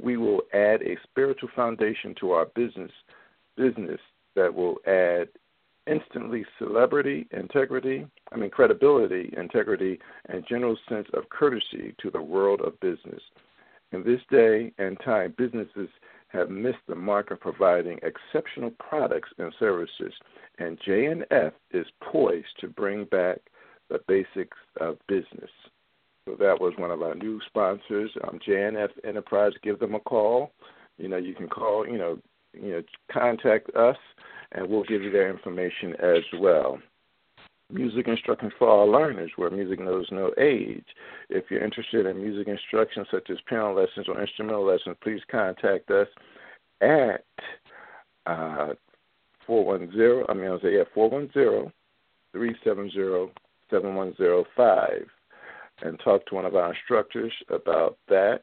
we 0.00 0.16
will 0.16 0.42
add 0.52 0.82
a 0.82 0.96
spiritual 1.02 1.48
foundation 1.56 2.14
to 2.20 2.30
our 2.32 2.46
business 2.54 2.92
business 3.56 4.00
that 4.36 4.54
will 4.54 4.76
add 4.86 5.28
instantly 5.88 6.44
celebrity, 6.58 7.26
integrity, 7.32 8.06
I 8.30 8.36
mean 8.36 8.50
credibility, 8.50 9.34
integrity, 9.36 9.98
and 10.28 10.46
general 10.48 10.76
sense 10.88 11.08
of 11.14 11.28
courtesy 11.30 11.94
to 12.00 12.10
the 12.10 12.22
world 12.22 12.60
of 12.60 12.78
business. 12.80 13.22
In 13.92 14.04
this 14.04 14.20
day 14.30 14.72
and 14.78 14.98
time, 15.04 15.34
businesses 15.38 15.88
have 16.28 16.50
missed 16.50 16.78
the 16.86 16.94
mark 16.94 17.30
of 17.30 17.40
providing 17.40 17.98
exceptional 18.02 18.70
products 18.78 19.30
and 19.38 19.52
services, 19.58 20.12
and 20.58 20.78
JNF 20.80 21.52
is 21.70 21.86
poised 22.02 22.58
to 22.60 22.68
bring 22.68 23.04
back 23.06 23.38
the 23.88 24.00
basics 24.06 24.56
of 24.78 24.98
business. 25.08 25.50
So 26.26 26.36
that 26.38 26.60
was 26.60 26.74
one 26.76 26.90
of 26.90 27.00
our 27.00 27.14
new 27.14 27.40
sponsors, 27.46 28.10
um, 28.24 28.38
JNF 28.46 28.90
Enterprise. 29.04 29.52
Give 29.62 29.78
them 29.78 29.94
a 29.94 30.00
call. 30.00 30.52
You 30.98 31.08
know, 31.08 31.16
you 31.16 31.34
can 31.34 31.48
call. 31.48 31.88
You 31.88 31.96
know, 31.96 32.18
you 32.52 32.72
know, 32.72 32.82
contact 33.10 33.74
us, 33.74 33.96
and 34.52 34.68
we'll 34.68 34.84
give 34.84 35.02
you 35.02 35.10
their 35.10 35.30
information 35.30 35.94
as 36.02 36.22
well. 36.38 36.78
Music 37.70 38.08
instruction 38.08 38.50
for 38.58 38.68
all 38.68 38.90
learners, 38.90 39.30
where 39.36 39.50
music 39.50 39.78
knows 39.78 40.06
no 40.10 40.32
age. 40.38 40.86
If 41.28 41.50
you're 41.50 41.62
interested 41.62 42.06
in 42.06 42.22
music 42.22 42.48
instruction 42.48 43.04
such 43.10 43.28
as 43.30 43.36
piano 43.46 43.78
lessons 43.78 44.06
or 44.08 44.20
instrumental 44.20 44.64
lessons, 44.64 44.96
please 45.02 45.20
contact 45.30 45.90
us 45.90 46.08
at 46.80 47.24
uh, 48.26 48.74
410, 49.46 50.24
I 50.28 50.34
mean, 50.34 50.50
I'll 50.50 50.60
say, 50.60 50.76
yeah, 50.76 50.84
410 50.94 51.72
370 52.32 53.32
7105 53.70 55.06
and 55.82 55.98
talk 56.00 56.26
to 56.26 56.34
one 56.34 56.44
of 56.44 56.56
our 56.56 56.72
instructors 56.74 57.32
about 57.50 57.98
that. 58.08 58.42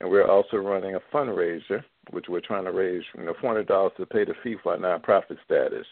And 0.00 0.10
we're 0.10 0.28
also 0.28 0.56
running 0.56 0.96
a 0.96 1.00
fundraiser, 1.14 1.84
which 2.10 2.26
we're 2.28 2.40
trying 2.40 2.64
to 2.64 2.72
raise 2.72 3.02
you 3.16 3.24
know, 3.24 3.34
$400 3.42 3.96
to 3.96 4.06
pay 4.06 4.24
the 4.24 4.34
fee 4.42 4.56
for 4.62 4.72
our 4.72 4.78
nonprofit 4.78 5.36
status. 5.44 5.86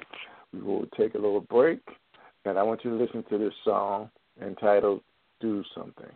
we 0.52 0.60
will 0.60 0.86
take 0.96 1.14
a 1.14 1.18
little 1.18 1.40
break, 1.40 1.80
and 2.44 2.56
I 2.56 2.62
want 2.62 2.84
you 2.84 2.90
to 2.90 2.96
listen 2.96 3.24
to 3.30 3.38
this 3.38 3.52
song 3.64 4.10
entitled 4.40 5.02
Do 5.44 5.62
Something. 5.74 6.06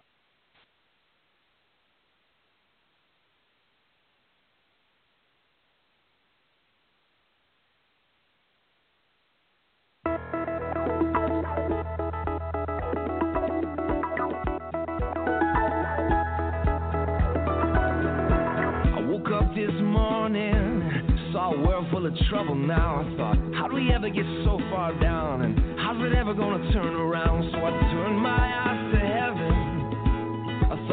I 18.87 19.01
woke 19.03 19.29
up 19.31 19.55
this 19.55 19.69
morning, 19.83 21.31
saw 21.33 21.53
a 21.53 21.61
world 21.61 21.87
full 21.91 22.07
of 22.07 22.15
trouble 22.31 22.55
now. 22.55 23.03
I 23.03 23.17
thought, 23.19 23.37
how 23.57 23.69
do 23.69 23.75
we 23.75 23.93
ever 23.93 24.09
get 24.09 24.25
so 24.47 24.59
far 24.71 24.99
down? 24.99 25.43
And 25.43 25.79
how's 25.79 26.03
it 26.03 26.17
ever 26.17 26.33
gonna 26.33 26.73
turn 26.73 26.95
around? 26.95 27.53
So 27.53 27.59
I 27.59 27.71
turned 27.93 28.23
my 28.23 28.63
eyes 28.63 28.68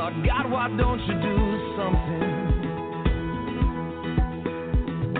thought, 0.05 0.25
God, 0.25 0.51
why 0.51 0.67
don't 0.77 0.99
you 0.99 1.15
do 1.17 1.37
something? 1.77 2.45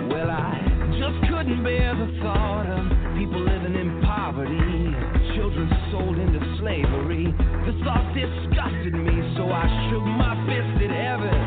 Well, 0.08 0.30
I 0.30 0.62
just 0.94 1.18
couldn't 1.28 1.64
bear 1.64 1.94
the 1.96 2.06
thought 2.22 2.66
of 2.66 2.86
people 3.18 3.42
living 3.42 3.74
in 3.74 4.00
poverty, 4.02 4.94
children 5.34 5.68
sold 5.90 6.18
into 6.18 6.38
slavery. 6.60 7.34
The 7.66 7.74
thought 7.82 8.14
disgusted 8.14 8.94
me, 8.94 9.34
so 9.36 9.50
I 9.50 9.66
shook 9.90 10.04
my 10.04 10.38
fist 10.46 10.82
at 10.84 10.90
heaven. 10.94 11.45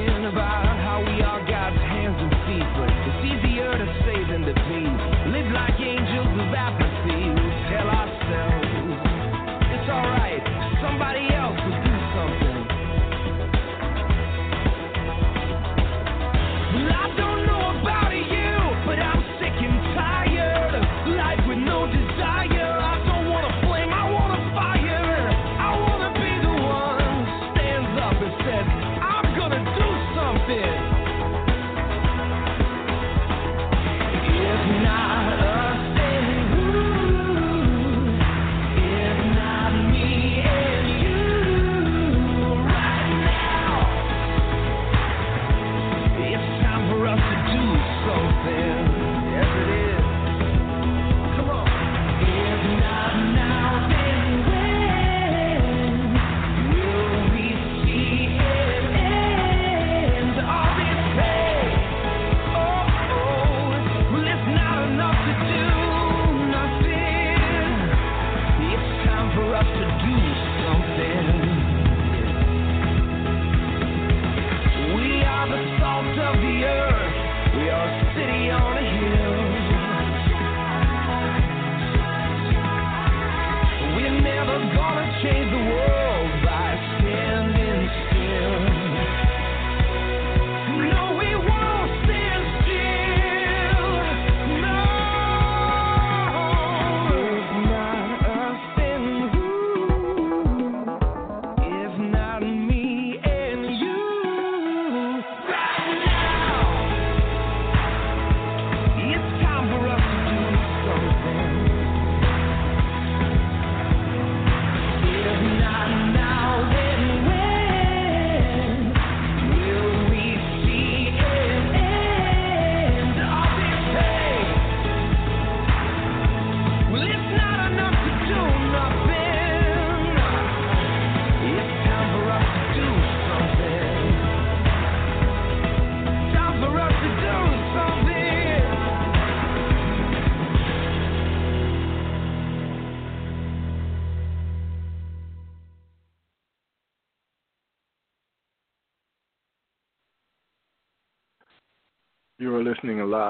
You 0.00 0.49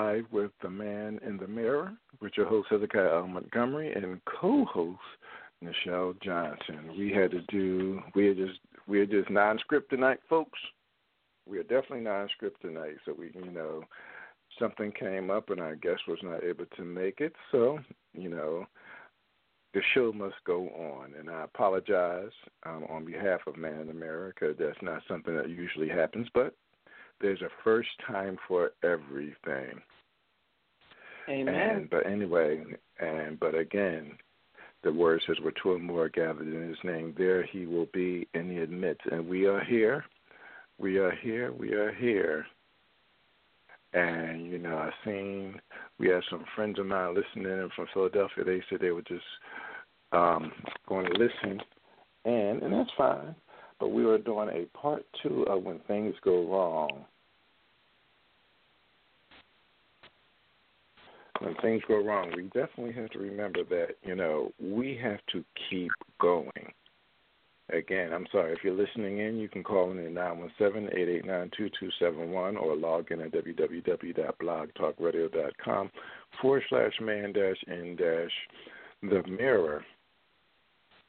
live 0.00 0.24
with 0.30 0.50
The 0.62 0.70
Man 0.70 1.20
in 1.26 1.36
the 1.36 1.46
Mirror 1.46 1.92
with 2.22 2.32
your 2.36 2.46
host 2.46 2.68
Hezekiah 2.70 3.16
L. 3.18 3.26
Montgomery 3.26 3.92
and 3.92 4.20
co-host 4.24 4.98
Nichelle 5.62 6.18
Johnson. 6.22 6.96
We 6.96 7.12
had 7.12 7.30
to 7.32 7.42
do 7.48 8.00
we 8.14 8.28
are 8.28 8.34
just 8.34 8.60
we 8.86 9.00
are 9.00 9.06
just 9.06 9.28
non-script 9.28 9.90
tonight, 9.90 10.20
folks. 10.28 10.58
We 11.46 11.58
are 11.58 11.64
definitely 11.64 12.00
non-script 12.00 12.62
tonight, 12.62 12.96
so 13.04 13.14
we 13.18 13.30
you 13.34 13.50
know 13.50 13.82
something 14.58 14.90
came 14.92 15.30
up 15.30 15.50
and 15.50 15.60
our 15.60 15.76
guest 15.76 16.02
was 16.08 16.18
not 16.22 16.44
able 16.44 16.66
to 16.76 16.82
make 16.82 17.20
it, 17.20 17.34
so 17.52 17.78
you 18.14 18.30
know 18.30 18.64
the 19.74 19.82
show 19.92 20.12
must 20.12 20.36
go 20.46 20.68
on, 20.70 21.12
and 21.18 21.28
I 21.28 21.44
apologize 21.44 22.32
um, 22.64 22.84
on 22.88 23.04
behalf 23.04 23.40
of 23.46 23.58
Man 23.58 23.80
in 23.80 23.86
the 23.88 23.94
Mirror. 23.94 24.34
That's 24.40 24.82
not 24.82 25.02
something 25.06 25.36
that 25.36 25.50
usually 25.50 25.88
happens, 25.88 26.26
but 26.32 26.54
there's 27.20 27.42
a 27.42 27.48
first 27.62 27.88
time 28.06 28.38
for 28.48 28.72
everything. 28.82 29.80
Amen. 31.28 31.54
And, 31.54 31.90
but 31.90 32.06
anyway, 32.06 32.64
and 32.98 33.38
but 33.38 33.54
again, 33.54 34.12
the 34.82 34.92
word 34.92 35.22
says, 35.26 35.36
where 35.42 35.52
two 35.62 35.72
or 35.72 35.78
more 35.78 36.04
are 36.04 36.08
gathered 36.08 36.48
in 36.48 36.68
his 36.68 36.78
name, 36.82 37.14
there 37.18 37.42
he 37.42 37.66
will 37.66 37.88
be 37.92 38.26
in 38.34 38.48
the 38.48 38.66
midst. 38.66 39.06
And 39.12 39.28
we 39.28 39.46
are 39.46 39.62
here. 39.62 40.04
We 40.78 40.96
are 40.96 41.10
here. 41.10 41.52
We 41.52 41.74
are 41.74 41.92
here. 41.92 42.46
And, 43.92 44.46
you 44.50 44.58
know, 44.58 44.78
I've 44.78 44.92
seen, 45.04 45.60
we 45.98 46.08
had 46.08 46.22
some 46.30 46.44
friends 46.54 46.78
of 46.78 46.86
mine 46.86 47.14
listening 47.14 47.68
from 47.76 47.88
Philadelphia. 47.92 48.44
They 48.44 48.62
said 48.70 48.80
they 48.80 48.92
were 48.92 49.02
just 49.02 49.24
um, 50.12 50.52
going 50.88 51.06
to 51.06 51.18
listen. 51.18 51.60
And, 52.24 52.62
and 52.62 52.72
that's 52.72 52.90
fine. 52.96 53.34
But 53.80 53.88
we 53.88 54.04
were 54.04 54.18
doing 54.18 54.50
a 54.50 54.78
part 54.78 55.04
two 55.22 55.44
of 55.44 55.64
When 55.64 55.80
Things 55.88 56.14
Go 56.22 56.46
Wrong. 56.46 57.06
when 61.40 61.54
things 61.56 61.82
go 61.88 62.00
wrong, 62.04 62.32
we 62.36 62.44
definitely 62.44 62.92
have 62.92 63.10
to 63.10 63.18
remember 63.18 63.64
that, 63.64 63.96
you 64.02 64.14
know, 64.14 64.52
we 64.62 64.96
have 65.02 65.18
to 65.32 65.44
keep 65.68 65.90
going. 66.20 66.72
Again, 67.72 68.12
I'm 68.12 68.26
sorry, 68.32 68.52
if 68.52 68.58
you're 68.64 68.74
listening 68.74 69.20
in, 69.20 69.38
you 69.38 69.48
can 69.48 69.62
call 69.62 69.92
in 69.92 70.04
at 70.04 70.12
917-889-2271 70.60 72.60
or 72.60 72.76
log 72.76 73.10
in 73.10 73.20
at 73.20 73.32
www.blogtalkradio.com 73.32 75.90
forward 76.42 76.62
slash 76.68 76.92
man 77.00 77.32
dash 77.32 77.56
in 77.68 77.96
dash 77.96 78.32
the 79.02 79.22
mirror. 79.28 79.82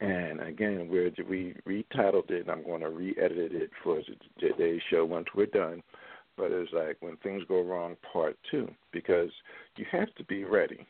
And 0.02 0.41
again, 0.41 0.88
we're, 0.89 1.12
we 1.30 1.56
retitled 1.68 2.32
it, 2.32 2.41
and 2.41 2.49
I'm 2.49 2.64
going 2.64 2.82
to 2.82 2.89
re-edit 2.89 3.54
it 3.54 3.70
for 3.84 4.02
today's 4.39 4.82
show 4.89 5.06
once 5.06 5.28
we're 5.36 5.45
done 5.45 5.84
but 6.38 6.52
it's 6.52 6.72
like 6.74 6.97
when 7.02 7.18
things 7.18 7.43
go 7.47 7.62
wrong, 7.62 7.95
part 8.12 8.38
two, 8.49 8.70
because 8.91 9.30
you 9.78 9.86
have 9.91 10.14
to 10.16 10.24
be 10.26 10.43
ready. 10.43 10.86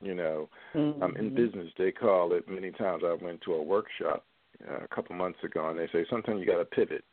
You 0.00 0.14
know, 0.14 0.48
mm-hmm. 0.74 1.02
um, 1.02 1.16
in 1.16 1.34
business 1.34 1.68
they 1.78 1.92
call 1.92 2.32
it. 2.32 2.48
Many 2.48 2.72
times 2.72 3.02
I 3.06 3.16
went 3.22 3.40
to 3.42 3.52
a 3.52 3.62
workshop 3.62 4.24
uh, 4.68 4.84
a 4.84 4.88
couple 4.88 5.14
months 5.14 5.38
ago, 5.44 5.68
and 5.68 5.78
they 5.78 5.86
say 5.92 6.04
sometimes 6.10 6.40
you 6.40 6.46
got 6.46 6.58
to 6.58 6.64
pivot. 6.64 7.04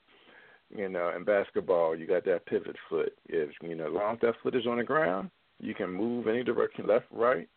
You 0.75 0.89
know, 0.89 1.11
in 1.15 1.23
basketball, 1.23 1.95
you 1.95 2.07
got 2.07 2.25
that 2.25 2.45
pivot 2.45 2.75
foot. 2.89 3.13
If 3.27 3.49
you 3.61 3.75
know, 3.75 3.87
as 3.87 3.93
long 3.93 4.13
as 4.15 4.21
that 4.21 4.35
foot 4.41 4.55
is 4.55 4.65
on 4.65 4.77
the 4.77 4.83
ground, 4.83 5.29
you 5.59 5.75
can 5.75 5.91
move 5.91 6.27
any 6.27 6.43
direction, 6.43 6.87
left, 6.87 7.05
right, 7.11 7.47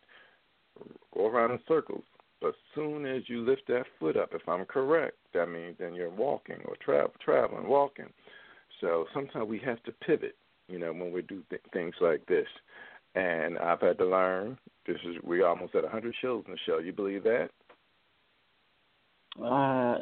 go 1.14 1.28
around 1.28 1.52
in 1.52 1.60
circles. 1.68 2.04
But 2.42 2.54
soon 2.74 3.06
as 3.06 3.22
you 3.28 3.40
lift 3.42 3.62
that 3.68 3.84
foot 4.00 4.16
up, 4.16 4.30
if 4.34 4.48
I'm 4.48 4.64
correct, 4.64 5.16
that 5.32 5.48
means 5.48 5.76
then 5.78 5.94
you're 5.94 6.10
walking 6.10 6.56
or 6.64 6.74
tra- 6.84 7.08
traveling, 7.24 7.68
walking. 7.68 8.08
So 8.80 9.06
sometimes 9.14 9.48
we 9.48 9.60
have 9.60 9.80
to 9.84 9.92
pivot, 9.92 10.34
you 10.68 10.80
know, 10.80 10.92
when 10.92 11.12
we 11.12 11.22
do 11.22 11.44
th- 11.50 11.62
things 11.72 11.94
like 12.00 12.26
this. 12.26 12.48
And 13.14 13.58
I've 13.58 13.80
had 13.80 13.98
to 13.98 14.06
learn. 14.06 14.58
This 14.86 14.96
is 15.06 15.16
we 15.22 15.42
almost 15.42 15.76
at 15.76 15.84
100 15.84 16.14
shows 16.20 16.42
in 16.46 16.52
the 16.52 16.58
show. 16.66 16.78
You 16.78 16.92
believe 16.92 17.22
that? 17.22 17.50
Uh, 19.40 19.98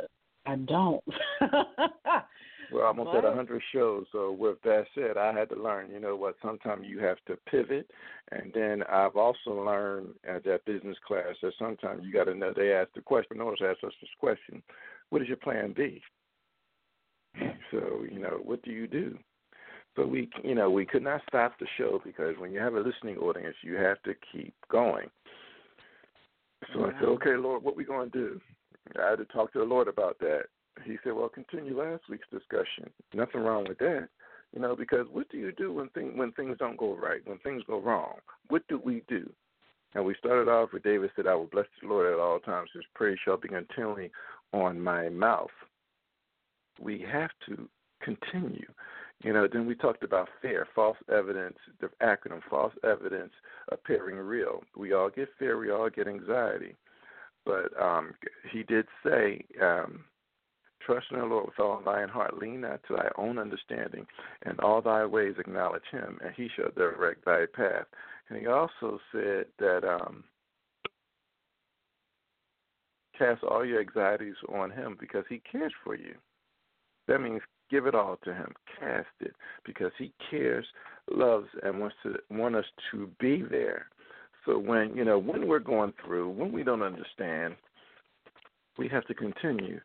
I 0.47 0.57
don't. 0.65 1.05
We're 2.73 2.87
almost 2.87 3.15
at 3.17 3.25
100 3.25 3.63
shows. 3.73 4.07
So 4.13 4.33
with 4.33 4.61
that 4.65 4.85
said, 4.95 5.17
I 5.17 5.33
had 5.33 5.49
to 5.51 5.63
learn. 5.63 5.91
You 5.91 6.01
know 6.01 6.17
what? 6.17 6.37
Sometimes 6.43 6.87
you 6.87 6.99
have 7.01 7.19
to 7.27 7.37
pivot, 7.51 7.91
and 8.31 8.53
then 8.55 8.83
I've 8.85 9.17
also 9.17 9.51
learned 9.51 10.15
at 10.29 10.45
that 10.45 10.65
business 10.65 10.97
class 11.07 11.35
that 11.43 11.53
sometimes 11.59 12.03
you 12.05 12.13
got 12.13 12.25
to 12.25 12.35
know. 12.35 12.53
They 12.55 12.73
ask 12.73 12.91
the 12.95 13.01
question. 13.01 13.39
Notice 13.39 13.61
ask 13.63 13.85
us 13.85 13.93
this 14.01 14.11
question: 14.19 14.63
What 15.11 15.23
is 15.23 15.29
your 15.29 15.37
plan 15.37 15.75
B? 15.77 16.03
So, 17.71 18.05
you 18.11 18.19
know, 18.19 18.41
what 18.43 18.63
do 18.63 18.73
you 18.73 18.87
do? 18.87 19.17
So 19.97 20.07
we, 20.07 20.29
you 20.43 20.55
know, 20.55 20.71
we 20.71 20.87
could 20.87 21.03
not 21.03 21.21
stop 21.29 21.59
the 21.59 21.67
show 21.77 22.01
because 22.05 22.37
when 22.39 22.53
you 22.53 22.61
have 22.61 22.75
a 22.75 22.81
listening 22.81 23.17
audience, 23.19 23.57
you 23.63 23.77
have 23.77 24.03
to 24.03 24.15
keep 24.33 24.55
going. 24.71 25.09
So 26.73 26.85
I 26.85 26.93
said, 26.99 27.09
okay, 27.09 27.37
Lord, 27.37 27.63
what 27.63 27.77
we 27.77 27.85
going 27.85 28.11
to 28.11 28.19
do? 28.19 28.41
I 29.01 29.11
had 29.11 29.19
to 29.19 29.25
talk 29.27 29.53
to 29.53 29.59
the 29.61 29.65
Lord 29.65 29.89
about 29.89 30.19
that. 30.21 30.45
He 30.85 30.97
said, 31.03 31.13
well, 31.13 31.29
continue 31.29 31.79
last 31.79 32.05
week's 32.09 32.29
discussion. 32.31 32.91
Nothing 33.15 33.43
wrong 33.43 33.67
with 33.69 33.79
that. 33.79 34.09
You 34.53 34.61
know, 34.61 34.75
because 34.75 35.07
what 35.13 35.29
do 35.29 35.39
you 35.39 35.53
do 35.53 35.73
when 35.73 35.89
things 35.91 36.13
when 36.17 36.33
things 36.33 36.57
don't 36.59 36.77
go 36.77 36.97
right, 36.97 37.21
when 37.25 37.39
things 37.39 37.63
go 37.69 37.81
wrong? 37.81 38.15
What 38.49 38.67
do 38.69 38.81
we 38.83 39.05
do? 39.09 39.31
And 39.95 40.05
we 40.05 40.15
started 40.19 40.51
off 40.51 40.71
with 40.73 40.83
David 40.83 41.11
said, 41.15 41.27
I 41.27 41.35
will 41.35 41.47
bless 41.47 41.67
the 41.81 41.89
Lord 41.89 42.13
at 42.13 42.19
all 42.19 42.41
times. 42.41 42.71
His 42.75 42.85
praise 42.95 43.19
shall 43.25 43.37
be 43.37 43.49
continually 43.49 44.11
on 44.53 44.81
my 44.81 45.09
mouth 45.09 45.51
we 46.81 47.05
have 47.11 47.31
to 47.47 47.69
continue. 48.03 48.67
You 49.23 49.35
know, 49.35 49.47
then 49.53 49.67
we 49.67 49.75
talked 49.75 50.03
about 50.03 50.29
fear, 50.41 50.67
false 50.75 50.97
evidence, 51.13 51.59
the 51.81 51.91
acronym 52.03 52.41
false 52.49 52.73
evidence 52.83 53.33
appearing 53.71 54.17
real. 54.17 54.63
We 54.77 54.95
all 54.95 55.11
get 55.11 55.29
fear, 55.39 55.59
we 55.59 55.71
all 55.71 55.91
get 55.91 56.09
anxiety. 56.09 56.75
But 57.45 57.71
um, 57.81 58.15
he 58.51 58.63
did 58.63 58.87
say, 59.05 59.45
um, 59.63 60.05
Trust 60.91 61.07
in 61.13 61.21
the 61.21 61.25
Lord 61.25 61.47
with 61.47 61.61
all 61.61 61.81
thine 61.85 62.09
heart, 62.09 62.37
lean 62.37 62.63
not 62.63 62.81
to 62.89 62.97
thy 62.97 63.11
own 63.17 63.39
understanding, 63.39 64.09
and 64.43 64.59
all 64.59 64.83
thy 64.83 65.07
ways 65.07 65.35
acknowledge 65.39 65.85
him, 65.93 66.19
and 66.21 66.35
he 66.37 66.49
shall 66.57 66.73
direct 66.77 67.25
thy 67.25 67.45
path. 67.55 67.87
And 68.29 68.37
he 68.37 68.49
also 68.49 68.99
said 69.13 69.45
that 69.61 69.85
um, 69.85 70.25
cast 73.17 73.45
all 73.45 73.65
your 73.65 73.79
anxieties 73.79 74.35
on 74.53 74.73
him 74.73 74.97
because 74.99 75.23
he 75.29 75.41
cares 75.53 75.73
for 75.85 75.95
you. 75.95 76.17
That 77.07 77.21
means 77.21 77.43
give 77.71 77.87
it 77.87 77.95
all 77.95 78.19
to 78.25 78.35
him, 78.35 78.53
cast 78.81 79.07
it, 79.21 79.37
because 79.65 79.93
he 79.97 80.11
cares, 80.29 80.67
loves, 81.09 81.47
and 81.63 81.79
wants 81.79 81.95
to 82.03 82.17
want 82.31 82.57
us 82.57 82.65
to 82.91 83.09
be 83.21 83.45
there. 83.49 83.87
So 84.45 84.59
when 84.59 84.97
you 84.97 85.05
know 85.05 85.21
when 85.21 85.47
we're 85.47 85.61
going 85.61 85.93
through, 86.05 86.31
when 86.31 86.51
we 86.51 86.65
don't 86.65 86.83
understand, 86.83 87.55
we 88.77 88.89
have 88.89 89.07
to 89.07 89.15
continue 89.15 89.79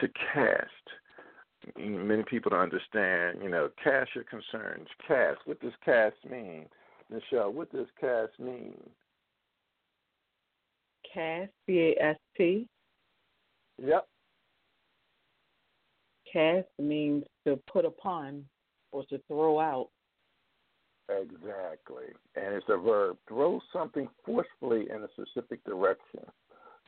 to 0.00 0.08
cast. 0.32 1.78
Many 1.78 2.22
people 2.22 2.50
don't 2.50 2.60
understand. 2.60 3.38
You 3.42 3.50
know, 3.50 3.68
cast 3.82 4.10
your 4.14 4.24
concerns. 4.24 4.88
Cast. 5.06 5.38
What 5.44 5.60
does 5.60 5.72
cast 5.84 6.16
mean, 6.28 6.66
Nichelle? 7.12 7.52
What 7.52 7.70
does 7.72 7.86
cast 8.00 8.38
mean? 8.38 8.74
Cast, 11.12 11.50
C 11.66 11.94
A 11.98 12.02
S 12.02 12.16
T. 12.36 12.68
Yep. 13.82 14.06
Cast 16.32 16.68
means 16.78 17.24
to 17.46 17.58
put 17.70 17.84
upon 17.84 18.44
or 18.92 19.04
to 19.06 19.18
throw 19.28 19.58
out. 19.60 19.88
Exactly. 21.10 22.04
And 22.36 22.54
it's 22.54 22.66
a 22.68 22.76
verb. 22.76 23.16
Throw 23.26 23.60
something 23.72 24.08
forcefully 24.26 24.88
in 24.94 25.02
a 25.02 25.08
specific 25.12 25.64
direction. 25.64 26.20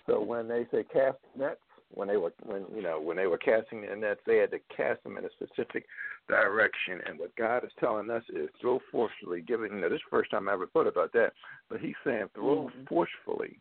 So 0.06 0.20
when 0.20 0.46
they 0.46 0.66
say 0.70 0.84
cast 0.92 1.18
nets, 1.38 1.60
when 1.92 2.08
they 2.08 2.16
were 2.16 2.32
when 2.44 2.64
you 2.74 2.82
know 2.82 3.00
when 3.00 3.16
they 3.16 3.26
were 3.26 3.38
casting 3.38 3.82
the 3.82 3.96
nets, 3.96 4.20
they 4.26 4.38
had 4.38 4.50
to 4.52 4.58
cast 4.74 5.02
them 5.02 5.16
in 5.16 5.24
a 5.24 5.30
specific 5.30 5.86
direction. 6.28 7.00
And 7.06 7.18
what 7.18 7.34
God 7.36 7.64
is 7.64 7.72
telling 7.78 8.10
us 8.10 8.22
is 8.30 8.48
throw 8.60 8.80
forcefully. 8.90 9.42
Giving 9.42 9.72
you 9.74 9.80
know, 9.80 9.88
this 9.88 9.96
is 9.96 10.02
the 10.10 10.16
first 10.16 10.30
time 10.30 10.48
I 10.48 10.52
ever 10.52 10.66
thought 10.66 10.86
about 10.86 11.12
that, 11.14 11.32
but 11.68 11.80
He's 11.80 11.94
saying 12.04 12.26
throw 12.34 12.68
mm-hmm. 12.68 12.84
forcefully 12.88 13.58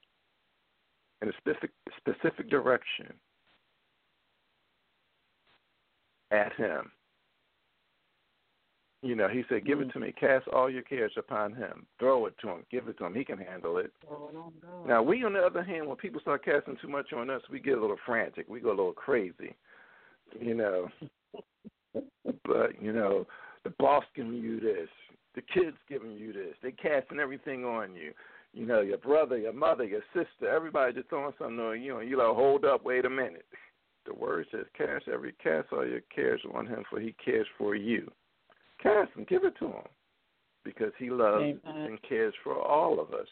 in 1.22 1.30
a 1.30 1.34
specific 1.40 1.72
specific 1.98 2.50
direction 2.50 3.14
at 6.32 6.54
him. 6.54 6.92
You 9.02 9.16
know, 9.16 9.30
he 9.30 9.44
said, 9.48 9.66
Give 9.66 9.80
it 9.80 9.92
to 9.94 10.00
me. 10.00 10.12
Cast 10.12 10.48
all 10.50 10.70
your 10.70 10.82
cares 10.82 11.14
upon 11.18 11.54
him. 11.54 11.86
Throw 12.00 12.26
it 12.26 12.36
to 12.42 12.50
him. 12.50 12.66
Give 12.70 12.88
it 12.90 12.98
to 12.98 13.06
him. 13.06 13.16
He 13.16 13.24
can 13.24 13.38
handle 13.38 13.78
it. 13.78 13.94
now, 14.86 15.02
we, 15.02 15.24
on 15.24 15.34
the 15.34 15.40
other 15.40 15.64
hand, 15.64 15.88
when 15.88 15.96
people 15.96 16.20
start 16.20 16.44
casting 16.44 16.78
too 16.82 16.90
much 16.90 17.14
on 17.14 17.30
us, 17.30 17.42
we 17.50 17.60
get 17.60 17.78
a 17.78 17.82
little 17.82 17.98
frantic. 18.06 18.48
We 18.50 18.60
go 18.60 18.70
a 18.70 18.72
little 18.72 18.92
crazy. 18.92 19.56
You 20.40 20.54
know. 20.54 20.90
but, 22.46 22.82
you 22.82 22.92
know, 22.92 23.26
the 23.64 23.72
boss 23.80 24.04
giving 24.16 24.34
you 24.34 24.60
this. 24.60 24.90
The 25.36 25.42
kids 25.42 25.78
giving 25.88 26.12
you 26.12 26.34
this. 26.34 26.56
They 26.62 26.72
casting 26.72 27.20
everything 27.20 27.64
on 27.64 27.96
you. 27.96 28.12
You 28.54 28.66
know, 28.66 28.82
your 28.82 28.98
brother, 28.98 29.38
your 29.38 29.54
mother, 29.54 29.86
your 29.86 30.02
sister, 30.14 30.50
everybody 30.50 30.94
just 30.94 31.10
throwing 31.10 31.34
something 31.38 31.60
on 31.60 31.82
you, 31.82 32.00
and 32.00 32.10
you 32.10 32.18
like, 32.18 32.36
hold 32.36 32.66
up, 32.66 32.84
wait 32.84 33.06
a 33.06 33.10
minute. 33.10 33.46
The 34.06 34.14
word 34.16 34.48
says, 34.50 34.66
"Cast 34.76 35.08
every 35.08 35.34
cast 35.34 35.72
all 35.72 35.86
your 35.86 36.02
cares 36.14 36.42
on 36.56 36.66
him, 36.66 36.84
for 36.90 37.00
he 37.00 37.14
cares 37.24 37.46
for 37.60 37.76
you." 37.76 38.12
Cast 38.82 39.12
him, 39.16 39.26
give 39.28 39.44
it 39.44 39.54
to 39.60 39.66
him, 39.66 39.88
because 40.64 40.92
he 40.98 41.10
loves 41.10 41.44
Amen. 41.44 41.62
and 41.66 42.02
cares 42.02 42.34
for 42.44 42.56
all 42.56 43.00
of 43.00 43.14
us. 43.14 43.28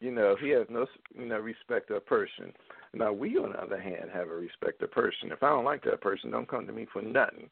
You 0.00 0.10
know, 0.10 0.36
he 0.40 0.50
has 0.50 0.66
no, 0.68 0.86
you 1.16 1.26
know, 1.26 1.38
respect 1.38 1.90
of 1.90 2.04
person. 2.06 2.52
Now 2.92 3.12
we, 3.12 3.36
on 3.38 3.52
the 3.52 3.62
other 3.62 3.80
hand, 3.80 4.10
have 4.12 4.28
a 4.28 4.34
respect 4.34 4.82
of 4.82 4.90
person. 4.90 5.30
If 5.30 5.42
I 5.42 5.48
don't 5.50 5.64
like 5.64 5.84
that 5.84 6.00
person, 6.00 6.30
don't 6.30 6.48
come 6.48 6.66
to 6.66 6.72
me 6.72 6.86
for 6.92 7.02
nothing. 7.02 7.48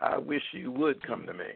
I 0.00 0.18
wish 0.18 0.42
you 0.52 0.70
would 0.72 1.04
come 1.06 1.24
to 1.26 1.32
me. 1.32 1.52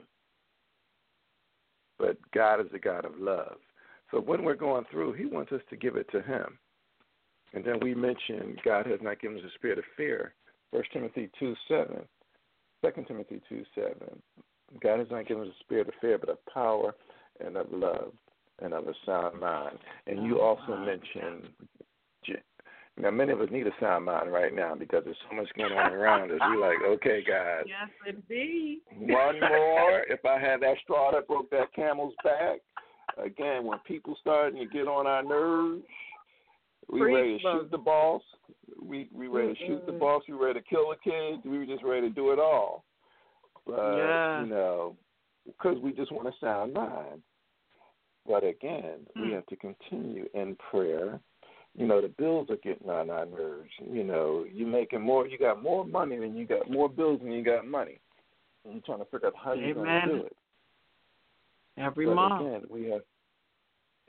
But 1.98 2.16
God 2.32 2.60
is 2.60 2.72
a 2.74 2.78
God 2.78 3.04
of 3.04 3.18
love. 3.18 3.56
So 4.10 4.20
when 4.20 4.42
we're 4.42 4.54
going 4.54 4.84
through, 4.90 5.12
He 5.12 5.26
wants 5.26 5.52
us 5.52 5.60
to 5.68 5.76
give 5.76 5.96
it 5.96 6.10
to 6.12 6.22
Him. 6.22 6.58
And 7.52 7.64
then 7.64 7.80
we 7.82 7.94
mentioned 7.94 8.60
God 8.64 8.86
has 8.86 9.00
not 9.02 9.20
given 9.20 9.36
us 9.38 9.44
a 9.46 9.54
spirit 9.58 9.78
of 9.78 9.84
fear. 9.96 10.34
First 10.72 10.92
Timothy 10.92 11.30
two 11.38 11.54
seven. 11.68 12.02
Second 12.84 13.06
Timothy 13.06 13.40
two 13.48 13.64
seven. 13.74 14.20
God 14.82 14.98
has 15.00 15.08
not 15.10 15.26
given 15.26 15.44
us 15.44 15.50
a 15.58 15.64
spirit 15.64 15.88
of 15.88 15.94
fear, 16.00 16.16
but 16.18 16.28
of 16.28 16.38
power 16.46 16.94
and 17.44 17.56
of 17.56 17.66
love. 17.72 18.12
and 18.62 18.72
of 18.74 18.86
a 18.86 18.94
sound 19.06 19.40
mind. 19.40 19.78
And 20.06 20.24
you 20.24 20.40
also 20.40 20.76
mentioned 20.76 21.48
now, 23.00 23.10
many 23.10 23.32
of 23.32 23.40
us 23.40 23.48
need 23.50 23.66
a 23.66 23.70
sound 23.80 24.04
mind 24.04 24.30
right 24.30 24.54
now 24.54 24.74
because 24.74 25.02
there's 25.04 25.16
so 25.30 25.36
much 25.36 25.48
going 25.56 25.72
on 25.72 25.92
around 25.92 26.30
us. 26.32 26.38
We're 26.40 26.60
like, 26.60 26.78
okay, 26.86 27.22
guys. 27.26 27.64
Yes, 27.66 27.88
indeed. 28.06 28.80
One 28.90 29.40
more. 29.40 30.02
if 30.08 30.24
I 30.24 30.38
had 30.38 30.60
that 30.60 30.76
straw 30.82 31.10
that 31.12 31.26
broke 31.26 31.48
that 31.50 31.72
camel's 31.74 32.14
back, 32.22 32.58
again, 33.16 33.64
when 33.64 33.78
people 33.86 34.16
starting 34.20 34.58
to 34.60 34.66
get 34.66 34.86
on 34.86 35.06
our 35.06 35.22
nerves, 35.22 35.82
we 36.92 37.00
ready 37.02 37.38
to 37.38 37.42
shoot 37.42 37.70
the 37.70 37.78
boss. 37.78 38.22
We 38.82 39.08
we 39.12 39.28
ready 39.28 39.54
to 39.54 39.66
shoot 39.66 39.86
the 39.86 39.92
boss. 39.92 40.22
We 40.28 40.34
ready 40.34 40.60
to 40.60 40.66
kill 40.66 40.90
the 40.90 40.96
kids. 40.96 41.42
We 41.44 41.58
were 41.58 41.66
just 41.66 41.84
ready 41.84 42.08
to 42.08 42.14
do 42.14 42.32
it 42.32 42.38
all. 42.38 42.84
But 43.66 43.96
Yeah. 43.96 44.40
you 44.42 44.46
know, 44.46 44.96
because 45.46 45.78
we 45.80 45.92
just 45.92 46.12
want 46.12 46.28
a 46.28 46.32
sound 46.40 46.74
mind. 46.74 47.22
But 48.26 48.44
again, 48.44 49.06
we 49.16 49.28
Hmm. 49.28 49.32
have 49.32 49.46
to 49.46 49.56
continue 49.56 50.28
in 50.34 50.56
prayer. 50.56 51.20
You 51.74 51.86
know, 51.86 52.00
the 52.00 52.08
bills 52.08 52.50
are 52.50 52.56
getting 52.56 52.90
on 52.90 53.10
our 53.10 53.26
nerves. 53.26 53.70
You 53.78 54.04
know, 54.04 54.44
you're 54.52 54.68
making 54.68 55.00
more. 55.00 55.26
You 55.26 55.38
got 55.38 55.62
more 55.62 55.84
money 55.84 56.16
than 56.18 56.36
you 56.36 56.44
got 56.44 56.68
more 56.68 56.88
bills 56.88 57.20
than 57.20 57.32
you 57.32 57.42
got 57.42 57.66
money. 57.66 58.00
And 58.64 58.74
you're 58.74 58.82
trying 58.82 58.98
to 58.98 59.04
figure 59.06 59.28
out 59.28 59.36
how 59.36 59.52
you're 59.52 59.74
going 59.74 59.88
to 59.88 60.06
do 60.06 60.26
it. 60.26 60.36
Every 61.76 62.06
but 62.06 62.14
month. 62.14 62.40
again, 62.46 62.62
we 62.68 62.90
have 62.90 63.02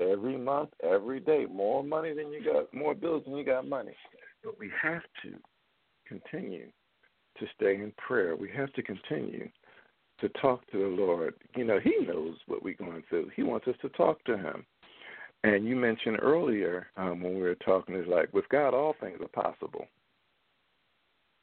every 0.01 0.37
month, 0.37 0.69
every 0.83 1.19
day, 1.19 1.45
more 1.49 1.83
money 1.83 2.13
than 2.13 2.31
you 2.31 2.43
got, 2.43 2.73
more 2.73 2.95
bills 2.95 3.23
than 3.25 3.35
you 3.35 3.45
got 3.45 3.67
money. 3.67 3.95
But 4.43 4.59
we 4.59 4.71
have 4.81 5.03
to 5.23 5.33
continue 6.07 6.67
to 7.39 7.45
stay 7.55 7.75
in 7.75 7.93
prayer. 7.97 8.35
We 8.35 8.49
have 8.55 8.71
to 8.73 8.83
continue 8.83 9.49
to 10.19 10.29
talk 10.41 10.69
to 10.71 10.77
the 10.77 11.03
Lord. 11.03 11.35
You 11.55 11.65
know, 11.65 11.79
He 11.79 12.05
knows 12.05 12.35
what 12.47 12.63
we're 12.63 12.75
going 12.75 13.03
through. 13.09 13.31
He 13.35 13.43
wants 13.43 13.67
us 13.67 13.75
to 13.81 13.89
talk 13.89 14.23
to 14.25 14.37
Him. 14.37 14.65
And 15.43 15.65
you 15.65 15.75
mentioned 15.75 16.19
earlier 16.21 16.87
um, 16.97 17.21
when 17.21 17.33
we 17.35 17.41
were 17.41 17.55
talking, 17.55 17.95
is 17.95 18.07
like 18.07 18.31
with 18.33 18.47
God, 18.49 18.73
all 18.73 18.95
things 18.99 19.17
are 19.21 19.43
possible. 19.43 19.85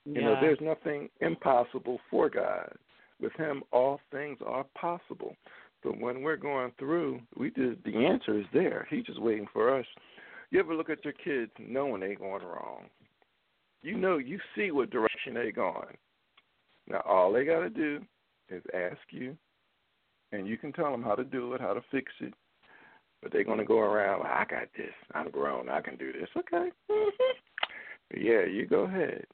You 0.05 0.23
know, 0.23 0.37
there's 0.41 0.61
nothing 0.61 1.11
impossible 1.21 1.99
for 2.11 2.31
God. 2.31 2.73
With 3.21 3.33
Him, 3.35 3.63
all 3.73 4.01
things 4.11 4.39
are 4.47 4.65
possible. 4.81 5.37
But 5.83 5.99
when 6.01 6.23
we're 6.23 6.37
going 6.37 6.73
through, 6.79 7.21
we 7.37 7.51
just 7.51 7.83
the 7.85 7.97
answer 8.05 8.39
is 8.39 8.47
there. 8.53 8.87
He's 8.91 9.05
just 9.05 9.21
waiting 9.23 9.47
for 9.53 9.79
us. 9.79 9.87
You 10.51 10.61
ever 10.61 10.75
look 10.75 10.91
at 10.91 11.05
your 11.05 11.15
kids 11.15 11.53
knowing 11.59 12.01
they 12.01 12.15
going 12.15 12.45
wrong? 12.45 12.85
You 13.83 13.97
know, 13.97 14.19
you 14.19 14.41
see 14.57 14.71
what 14.71 14.91
direction 14.91 15.35
they're 15.35 15.53
going. 15.53 15.97
Now, 16.89 17.03
all 17.07 17.33
they 17.33 17.45
got 17.45 17.61
to 17.61 17.71
do 17.71 18.01
is 18.49 18.63
ask 18.75 18.99
you, 19.11 19.37
and 20.33 20.49
you 20.49 20.57
can 20.57 20.73
tell 20.73 20.91
them 20.91 21.03
how 21.03 21.15
to 21.15 21.25
do 21.25 21.53
it, 21.53 21.61
how 21.61 21.75
to 21.75 21.83
fix 21.91 22.11
it. 22.21 22.35
But 23.23 23.33
they're 23.33 23.45
going 23.45 23.59
to 23.59 23.65
go 23.65 23.81
around, 23.81 24.23
I 24.23 24.45
got 24.49 24.69
this. 24.77 24.93
I'm 25.13 25.31
grown. 25.31 25.69
I 25.69 25.81
can 25.81 25.97
do 25.97 26.13
this. 26.13 26.29
Okay. 26.37 26.71
yeah, 28.17 28.45
you 28.45 28.67
go 28.69 28.81
ahead. 28.83 29.27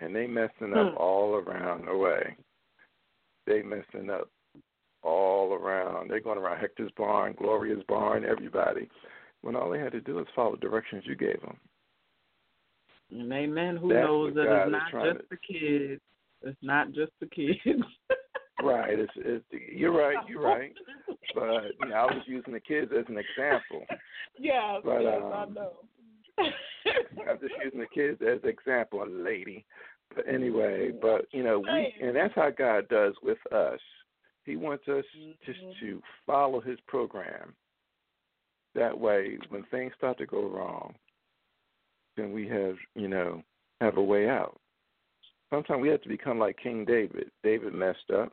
And 0.00 0.14
they 0.14 0.26
messing 0.26 0.74
up 0.74 0.92
Hmm. 0.92 0.96
all 0.96 1.34
around 1.34 1.86
the 1.86 1.96
way. 1.96 2.36
They 3.46 3.62
messing 3.62 4.10
up 4.10 4.30
all 5.02 5.54
around. 5.54 6.10
They're 6.10 6.20
going 6.20 6.38
around 6.38 6.60
Hector's 6.60 6.92
barn, 6.96 7.34
Gloria's 7.34 7.82
barn, 7.88 8.24
everybody. 8.24 8.88
When 9.42 9.56
all 9.56 9.70
they 9.70 9.78
had 9.78 9.92
to 9.92 10.00
do 10.00 10.18
is 10.18 10.26
follow 10.34 10.52
the 10.56 10.60
directions 10.60 11.04
you 11.06 11.16
gave 11.16 11.40
them. 11.40 11.56
And 13.10 13.32
amen. 13.32 13.76
Who 13.76 13.88
That's 13.92 14.06
knows 14.06 14.34
that 14.34 14.44
God 14.44 14.62
it's 14.62 14.72
not 14.72 15.04
just 15.04 15.18
to- 15.18 15.26
the 15.30 15.36
kids. 15.36 16.00
It's 16.42 16.58
not 16.62 16.92
just 16.92 17.12
the 17.20 17.26
kids. 17.26 17.58
Right. 18.62 18.98
It's, 18.98 19.12
it's 19.16 19.44
you're 19.72 19.96
right. 19.96 20.18
You're 20.28 20.42
right. 20.42 20.72
But 21.34 21.62
you 21.80 21.88
know, 21.88 21.94
I 21.94 22.04
was 22.04 22.22
using 22.26 22.52
the 22.52 22.60
kids 22.60 22.90
as 22.92 23.04
an 23.08 23.16
example. 23.16 23.86
yes, 24.38 24.80
But, 24.84 25.00
yes, 25.00 25.20
I 25.22 25.42
um, 25.42 25.54
know. 25.54 25.72
I'm 26.38 27.38
just 27.40 27.54
using 27.64 27.80
the 27.80 27.86
kids 27.86 28.20
as 28.22 28.42
an 28.42 28.48
example, 28.48 29.04
lady. 29.08 29.64
But 30.14 30.28
anyway, 30.28 30.90
but 31.00 31.26
you 31.32 31.42
know, 31.42 31.60
we 31.60 31.94
and 32.02 32.14
that's 32.14 32.34
how 32.34 32.50
God 32.50 32.88
does 32.88 33.14
with 33.22 33.38
us. 33.52 33.80
He 34.44 34.56
wants 34.56 34.88
us 34.88 35.04
just 35.44 35.58
to 35.80 36.02
follow 36.26 36.60
His 36.60 36.78
program. 36.86 37.54
That 38.74 38.98
way, 38.98 39.38
when 39.48 39.64
things 39.64 39.92
start 39.96 40.18
to 40.18 40.26
go 40.26 40.48
wrong, 40.48 40.94
then 42.16 42.32
we 42.32 42.46
have 42.48 42.76
you 42.94 43.08
know 43.08 43.42
have 43.80 43.96
a 43.96 44.02
way 44.02 44.28
out. 44.28 44.58
Sometimes 45.50 45.82
we 45.82 45.88
have 45.88 46.02
to 46.02 46.08
become 46.08 46.38
like 46.38 46.56
King 46.62 46.84
David. 46.84 47.30
David 47.42 47.74
messed 47.74 48.10
up, 48.14 48.32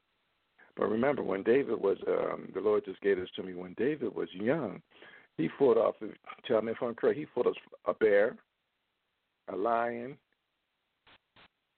but 0.76 0.89
remember 0.89 1.24
when 1.24 1.41
David 1.43 1.82
was 1.82 1.97
um, 2.08 2.49
the 2.53 2.62
Lord 2.62 2.86
just 2.86 3.01
gave 3.01 3.18
this 3.18 3.30
to 3.36 3.43
me. 3.43 3.53
When 3.53 3.74
David 3.78 4.14
was 4.14 4.30
young, 4.34 4.82
he 5.38 5.49
fought 5.58 5.78
off. 5.78 5.95
Tell 6.47 6.62
me 6.62 6.74
if 6.74 6.78
I'm 6.82 6.95
correct. 6.95 7.18
He 7.18 7.26
fought 7.34 7.47
off 7.47 7.55
a 7.86 7.93
bear, 7.93 8.36
a 9.51 9.55
lion. 9.55 10.18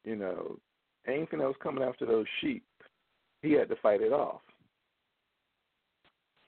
You 0.03 0.15
know, 0.15 0.57
anything 1.07 1.39
that 1.39 1.47
was 1.47 1.55
coming 1.61 1.83
after 1.83 2.05
those 2.05 2.25
sheep, 2.41 2.63
he 3.41 3.53
had 3.53 3.69
to 3.69 3.75
fight 3.77 4.01
it 4.01 4.13
off. 4.13 4.41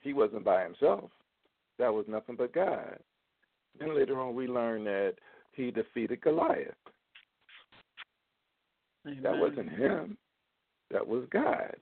He 0.02 0.14
wasn't 0.14 0.44
by 0.44 0.64
himself. 0.64 1.10
That 1.78 1.94
was 1.94 2.06
nothing 2.08 2.36
but 2.36 2.54
God. 2.54 2.98
Then 3.80 3.96
later 3.96 4.20
on, 4.20 4.36
we 4.36 4.48
learned 4.48 4.88
that 4.88 5.14
he 5.54 5.72
defeated 5.72 6.22
Goliath. 6.22 6.76
That 9.06 9.38
wasn't 9.38 9.70
him. 9.70 10.18
That 10.92 11.08
was 11.08 11.24
God. 11.32 11.76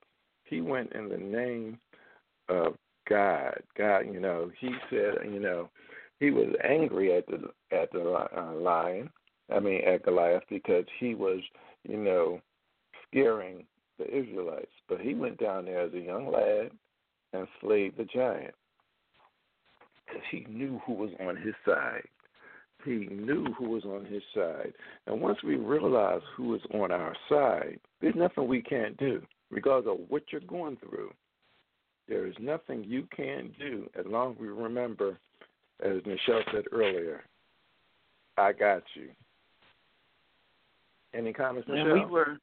He 0.44 0.60
went 0.60 0.92
in 0.92 1.08
the 1.08 1.18
name 1.18 1.78
of 2.48 2.76
God. 3.08 3.60
God, 3.76 4.00
you 4.00 4.20
know, 4.20 4.50
he 4.58 4.70
said, 4.88 5.14
you 5.24 5.40
know, 5.40 5.68
he 6.18 6.30
was 6.30 6.54
angry 6.64 7.16
at 7.16 7.26
the 7.26 7.50
at 7.76 7.90
the 7.92 8.00
uh, 8.00 8.52
lion. 8.54 9.10
I 9.54 9.58
mean, 9.58 9.82
at 9.84 10.04
Goliath 10.04 10.44
because 10.48 10.84
he 10.98 11.14
was, 11.14 11.40
you 11.88 11.96
know, 11.96 12.40
scaring 13.08 13.64
the 13.98 14.06
Israelites. 14.06 14.70
But 14.90 15.00
he 15.00 15.14
went 15.14 15.38
down 15.38 15.66
there 15.66 15.82
as 15.82 15.94
a 15.94 16.00
young 16.00 16.30
lad 16.30 16.72
and 17.32 17.46
slayed 17.60 17.96
the 17.96 18.04
giant 18.04 18.54
because 20.04 20.22
he 20.32 20.44
knew 20.50 20.80
who 20.84 20.94
was 20.94 21.10
on 21.20 21.36
his 21.36 21.54
side. 21.64 22.08
He 22.84 23.06
knew 23.06 23.46
who 23.56 23.68
was 23.68 23.84
on 23.84 24.04
his 24.04 24.22
side. 24.34 24.72
And 25.06 25.20
once 25.20 25.38
we 25.44 25.54
realize 25.54 26.22
who 26.36 26.56
is 26.56 26.62
on 26.74 26.90
our 26.90 27.14
side, 27.28 27.78
there's 28.00 28.16
nothing 28.16 28.48
we 28.48 28.62
can't 28.62 28.96
do, 28.96 29.22
regardless 29.50 29.92
of 29.92 30.10
what 30.10 30.24
you're 30.32 30.40
going 30.40 30.76
through. 30.78 31.12
There 32.08 32.26
is 32.26 32.34
nothing 32.40 32.82
you 32.82 33.06
can't 33.16 33.56
do 33.60 33.88
as 33.96 34.06
long 34.06 34.32
as 34.32 34.38
we 34.40 34.48
remember, 34.48 35.18
as 35.84 36.02
Nichelle 36.02 36.42
said 36.52 36.64
earlier, 36.72 37.22
I 38.36 38.52
got 38.52 38.82
you. 38.94 39.10
Any 41.14 41.32
comments, 41.32 41.68
And 41.68 41.78
Nichelle? 41.78 42.06
we 42.06 42.10
were 42.10 42.38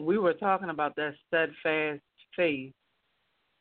we 0.00 0.18
were 0.18 0.34
talking 0.34 0.70
about 0.70 0.96
that 0.96 1.14
steadfast 1.26 2.02
faith, 2.36 2.72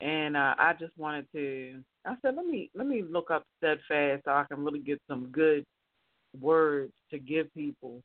and 0.01 0.35
uh, 0.35 0.55
I 0.57 0.73
just 0.79 0.97
wanted 0.97 1.27
to. 1.33 1.81
I 2.05 2.15
said, 2.21 2.35
let 2.35 2.45
me 2.45 2.69
let 2.75 2.87
me 2.87 3.03
look 3.07 3.31
up 3.31 3.45
steadfast 3.57 4.23
so 4.25 4.31
I 4.31 4.45
can 4.49 4.63
really 4.63 4.79
get 4.79 4.99
some 5.07 5.27
good 5.27 5.63
words 6.39 6.91
to 7.11 7.19
give 7.19 7.53
people 7.53 8.01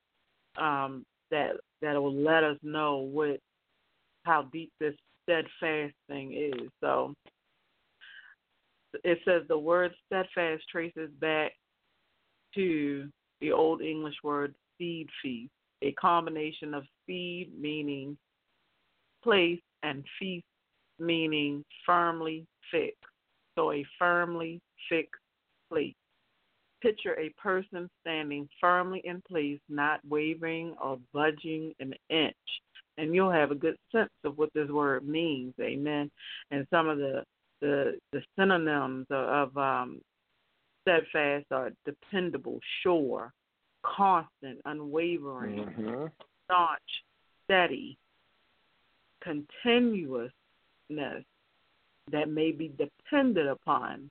um, 0.57 1.05
that 1.31 1.53
that 1.83 1.95
will 1.95 2.15
let 2.15 2.45
us 2.45 2.59
know 2.63 2.99
what 2.99 3.41
how 4.25 4.43
deep 4.53 4.71
this 4.79 4.95
steadfast 5.25 5.95
thing 6.09 6.35
is. 6.35 6.69
So 6.81 7.15
it 9.05 9.19
says 9.25 9.43
the 9.49 9.59
word 9.59 9.93
steadfast 10.07 10.65
traces 10.71 11.11
back 11.21 11.53
to 12.55 13.09
the 13.41 13.53
old 13.53 13.83
English 13.83 14.17
word 14.23 14.55
seed 14.79 15.09
feast, 15.23 15.53
a 15.83 15.93
combination 15.93 16.75
of 16.75 16.85
seed 17.07 17.53
meaning 17.59 18.17
place 19.23 19.61
and 19.83 20.05
feast 20.19 20.45
meaning 20.99 21.65
firmly 21.87 22.47
fixed. 22.71 22.97
So 23.57 23.73
a 23.73 23.85
firmly 23.99 24.61
fixed 24.89 25.21
place. 25.71 25.95
Picture 26.81 27.19
a 27.19 27.31
person 27.41 27.89
standing 28.01 28.49
firmly 28.61 29.03
in 29.05 29.21
place, 29.29 29.59
not 29.69 30.01
wavering 30.09 30.75
or 30.83 30.99
budging 31.13 31.73
an 31.81 31.93
inch. 32.09 32.35
And 32.99 33.15
you'll 33.15 33.33
have 33.33 33.51
a 33.51 33.57
good 33.57 33.77
sense 33.93 34.11
of 34.25 34.39
what 34.39 34.51
this 34.55 34.69
word 34.69 35.07
means. 35.07 35.55
Amen. 35.61 36.11
And 36.51 36.67
some 36.71 36.89
of 36.89 36.99
the 36.99 37.25
the, 37.61 37.99
the 38.13 38.23
synonyms 38.37 39.07
of, 39.11 39.51
of 39.51 39.57
um, 39.57 40.01
steadfast 40.83 41.47
are 41.51 41.71
dependable, 41.85 42.61
sure, 42.83 43.33
constant, 43.97 44.61
unwavering, 44.65 45.65
hmm 45.65 46.07
staunch, 46.45 46.81
steady, 47.45 47.99
continuousness 49.23 50.33
that 52.11 52.29
may 52.29 52.53
be 52.53 52.73
depended 52.79 53.47
upon. 53.47 54.11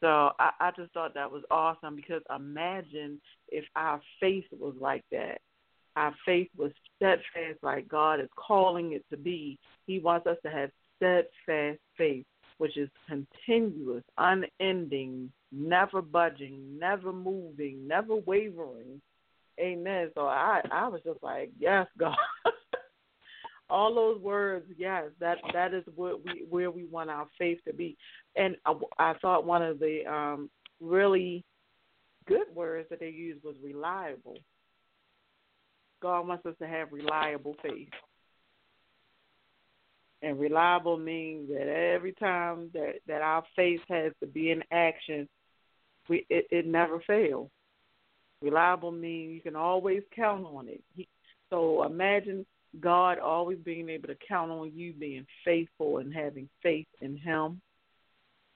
So 0.00 0.32
I, 0.38 0.50
I 0.60 0.70
just 0.76 0.92
thought 0.92 1.14
that 1.14 1.30
was 1.30 1.42
awesome 1.50 1.96
because 1.96 2.20
imagine 2.34 3.20
if 3.48 3.64
our 3.74 4.00
faith 4.20 4.44
was 4.52 4.74
like 4.78 5.04
that. 5.10 5.40
Our 5.96 6.14
faith 6.26 6.48
was 6.54 6.72
steadfast 6.96 7.62
like 7.62 7.88
God 7.88 8.20
is 8.20 8.28
calling 8.36 8.92
it 8.92 9.04
to 9.10 9.16
be. 9.16 9.58
He 9.86 9.98
wants 9.98 10.26
us 10.26 10.36
to 10.44 10.50
have 10.50 10.70
steadfast 10.96 11.80
faith. 11.96 12.26
Which 12.58 12.76
is 12.76 12.88
continuous, 13.08 14.02
unending, 14.18 15.30
never 15.52 16.02
budging, 16.02 16.78
never 16.78 17.12
moving, 17.12 17.86
never 17.86 18.16
wavering. 18.16 19.00
Amen. 19.60 20.10
So 20.14 20.22
I 20.22 20.60
I 20.70 20.88
was 20.88 21.00
just 21.04 21.22
like, 21.22 21.50
yes, 21.58 21.86
God. 21.98 22.16
All 23.68 23.94
those 23.94 24.20
words, 24.20 24.64
yes, 24.78 25.06
that 25.18 25.38
that 25.52 25.74
is 25.74 25.82
what 25.94 26.24
we 26.24 26.46
where 26.48 26.70
we 26.70 26.84
want 26.84 27.10
our 27.10 27.26
faith 27.38 27.58
to 27.66 27.74
be. 27.74 27.96
And 28.36 28.56
I, 28.64 28.74
I 28.98 29.14
thought 29.20 29.44
one 29.44 29.62
of 29.62 29.78
the 29.78 30.02
um 30.06 30.50
really 30.80 31.44
good 32.26 32.46
words 32.54 32.88
that 32.90 33.00
they 33.00 33.08
used 33.08 33.42
was 33.42 33.56
reliable. 33.62 34.36
God 36.02 36.28
wants 36.28 36.46
us 36.46 36.54
to 36.60 36.68
have 36.68 36.92
reliable 36.92 37.56
faith. 37.62 37.88
And 40.22 40.40
reliable 40.40 40.96
means 40.96 41.48
that 41.50 41.68
every 41.68 42.12
time 42.12 42.70
that, 42.72 42.94
that 43.06 43.22
our 43.22 43.44
faith 43.54 43.80
has 43.88 44.12
to 44.20 44.26
be 44.26 44.50
in 44.50 44.62
action, 44.72 45.28
we 46.08 46.24
it, 46.30 46.46
it 46.50 46.66
never 46.66 47.00
fails. 47.06 47.50
Reliable 48.40 48.92
means 48.92 49.34
you 49.34 49.40
can 49.40 49.56
always 49.56 50.02
count 50.14 50.46
on 50.46 50.68
it. 50.68 50.82
He, 50.94 51.08
so 51.50 51.84
imagine 51.84 52.46
God 52.80 53.18
always 53.18 53.58
being 53.58 53.88
able 53.88 54.08
to 54.08 54.16
count 54.28 54.50
on 54.50 54.72
you 54.74 54.92
being 54.92 55.26
faithful 55.44 55.98
and 55.98 56.12
having 56.12 56.48
faith 56.62 56.86
in 57.00 57.16
Him 57.16 57.60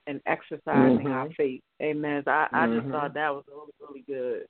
and 0.06 0.20
exercising 0.26 0.98
mm-hmm. 0.98 1.06
our 1.06 1.28
faith. 1.36 1.62
Amen. 1.80 2.22
So 2.24 2.30
I, 2.30 2.48
I 2.52 2.66
just 2.66 2.80
mm-hmm. 2.80 2.92
thought 2.92 3.14
that 3.14 3.34
was 3.34 3.44
really, 3.48 3.72
really 3.80 4.04
good. 4.06 4.46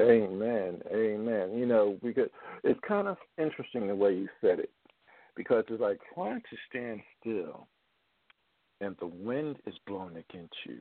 Amen. 0.00 0.80
Amen. 0.92 1.56
You 1.56 1.66
know, 1.66 1.96
because 2.02 2.28
it's 2.64 2.80
kind 2.86 3.08
of 3.08 3.16
interesting 3.36 3.88
the 3.88 3.94
way 3.94 4.14
you 4.14 4.28
said 4.40 4.58
it, 4.58 4.70
because 5.36 5.64
it's 5.68 5.80
like 5.80 5.98
trying 6.14 6.40
to 6.40 6.56
stand 6.68 7.00
still, 7.20 7.66
and 8.80 8.96
the 9.00 9.06
wind 9.06 9.56
is 9.66 9.74
blowing 9.86 10.16
against 10.16 10.54
you. 10.66 10.78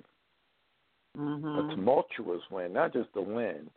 Mm-hmm. 1.17 1.47
A 1.47 1.75
tumultuous 1.75 2.41
wind, 2.51 2.73
not 2.73 2.93
just 2.93 3.09
the 3.13 3.21
wind. 3.21 3.69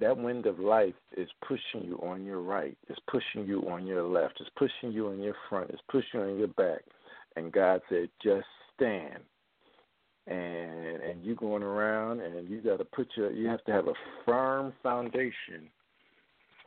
That 0.00 0.16
wind 0.16 0.46
of 0.46 0.60
life 0.60 0.94
is 1.16 1.28
pushing 1.46 1.88
you 1.88 1.96
on 2.02 2.24
your 2.24 2.40
right. 2.40 2.78
It's 2.88 3.00
pushing 3.10 3.46
you 3.46 3.68
on 3.68 3.84
your 3.84 4.04
left. 4.04 4.40
It's 4.40 4.48
pushing 4.56 4.92
you 4.92 5.08
on 5.08 5.20
your 5.20 5.34
front. 5.48 5.70
It's 5.70 5.82
pushing 5.90 6.20
you 6.20 6.20
on 6.20 6.38
your 6.38 6.48
back. 6.48 6.82
And 7.34 7.52
God 7.52 7.80
said, 7.88 8.08
just 8.22 8.46
stand 8.76 9.18
and 10.26 11.02
and 11.02 11.24
you 11.24 11.34
going 11.34 11.62
around 11.62 12.20
and 12.20 12.48
you 12.48 12.60
got 12.60 12.78
to 12.78 12.84
put 12.84 13.08
your 13.16 13.32
you 13.32 13.48
have 13.48 13.62
to 13.64 13.72
have 13.72 13.88
a 13.88 13.94
firm 14.24 14.72
foundation 14.82 15.68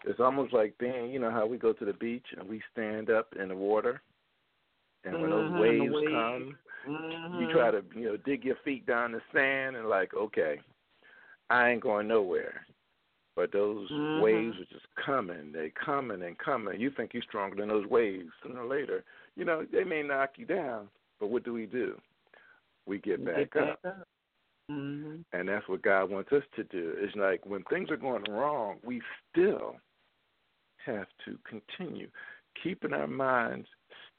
it's 0.05 0.19
almost 0.19 0.53
like 0.53 0.77
being 0.77 1.09
you 1.11 1.19
know 1.19 1.31
how 1.31 1.45
we 1.45 1.57
go 1.57 1.71
to 1.71 1.85
the 1.85 1.93
beach 1.93 2.25
and 2.37 2.47
we 2.47 2.61
stand 2.73 3.09
up 3.09 3.33
in 3.39 3.47
the 3.47 3.55
water 3.55 4.01
and 5.05 5.21
when 5.21 5.29
those 5.29 5.51
mm-hmm, 5.51 5.59
waves 5.59 5.93
wave. 5.93 6.07
come 6.07 6.57
mm-hmm. 6.87 7.41
you 7.41 7.53
try 7.53 7.71
to 7.71 7.81
you 7.95 8.05
know 8.05 8.17
dig 8.25 8.43
your 8.43 8.57
feet 8.65 8.85
down 8.85 9.13
the 9.13 9.21
sand 9.33 9.77
and 9.77 9.87
like 9.87 10.13
okay 10.13 10.59
i 11.49 11.69
ain't 11.69 11.81
going 11.81 12.07
nowhere 12.07 12.65
but 13.37 13.53
those 13.53 13.89
mm-hmm. 13.89 14.21
waves 14.21 14.55
are 14.57 14.73
just 14.73 14.87
coming 15.05 15.53
they 15.53 15.71
coming 15.83 16.23
and 16.23 16.37
coming 16.39 16.79
you 16.79 16.91
think 16.91 17.13
you're 17.13 17.23
stronger 17.23 17.55
than 17.55 17.69
those 17.69 17.87
waves 17.87 18.29
sooner 18.43 18.61
or 18.61 18.67
later 18.67 19.03
you 19.37 19.45
know 19.45 19.65
they 19.71 19.85
may 19.85 20.03
knock 20.03 20.31
you 20.35 20.45
down 20.45 20.89
but 21.21 21.29
what 21.29 21.45
do 21.45 21.53
we 21.53 21.65
do 21.65 21.97
we 22.85 22.99
get 22.99 23.23
back 23.23 23.53
get 23.53 23.63
up. 23.63 23.81
Back 23.81 23.93
up. 23.93 24.07
Mm-hmm. 24.71 25.17
And 25.33 25.47
that's 25.47 25.67
what 25.67 25.83
God 25.83 26.09
wants 26.09 26.31
us 26.31 26.43
to 26.55 26.63
do. 26.63 26.93
It's 26.97 27.15
like 27.15 27.45
when 27.45 27.63
things 27.69 27.89
are 27.91 27.97
going 27.97 28.23
wrong, 28.29 28.77
we 28.83 29.01
still 29.31 29.75
have 30.85 31.07
to 31.25 31.37
continue 31.47 32.07
keeping 32.61 32.93
our 32.93 33.07
minds 33.07 33.67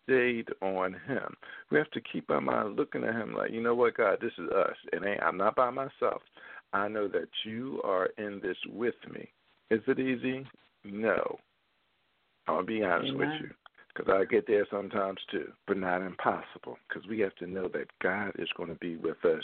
stayed 0.04 0.48
on 0.62 0.94
Him. 1.06 1.34
We 1.70 1.78
have 1.78 1.90
to 1.90 2.00
keep 2.00 2.30
our 2.30 2.40
mind 2.40 2.76
looking 2.76 3.02
at 3.02 3.14
Him 3.14 3.34
like, 3.34 3.50
you 3.50 3.60
know 3.60 3.74
what, 3.74 3.96
God, 3.96 4.18
this 4.20 4.32
is 4.38 4.48
us. 4.50 4.76
And 4.92 5.04
ain't 5.04 5.22
I'm 5.22 5.36
not 5.36 5.56
by 5.56 5.70
myself. 5.70 6.22
I 6.72 6.88
know 6.88 7.08
that 7.08 7.28
you 7.44 7.80
are 7.84 8.10
in 8.18 8.40
this 8.40 8.56
with 8.72 8.94
me. 9.12 9.28
Is 9.70 9.80
it 9.88 9.98
easy? 9.98 10.46
No. 10.84 11.38
I'll 12.46 12.64
be 12.64 12.84
honest 12.84 13.12
Amen. 13.14 13.18
with 13.18 13.40
you 13.40 13.50
because 13.96 14.12
I 14.12 14.24
get 14.24 14.46
there 14.46 14.66
sometimes 14.70 15.18
too, 15.30 15.52
but 15.66 15.78
not 15.78 16.02
impossible 16.02 16.78
because 16.88 17.08
we 17.08 17.20
have 17.20 17.34
to 17.36 17.46
know 17.46 17.68
that 17.68 17.86
God 18.02 18.32
is 18.38 18.48
going 18.56 18.68
to 18.68 18.74
be 18.76 18.96
with 18.96 19.24
us 19.24 19.42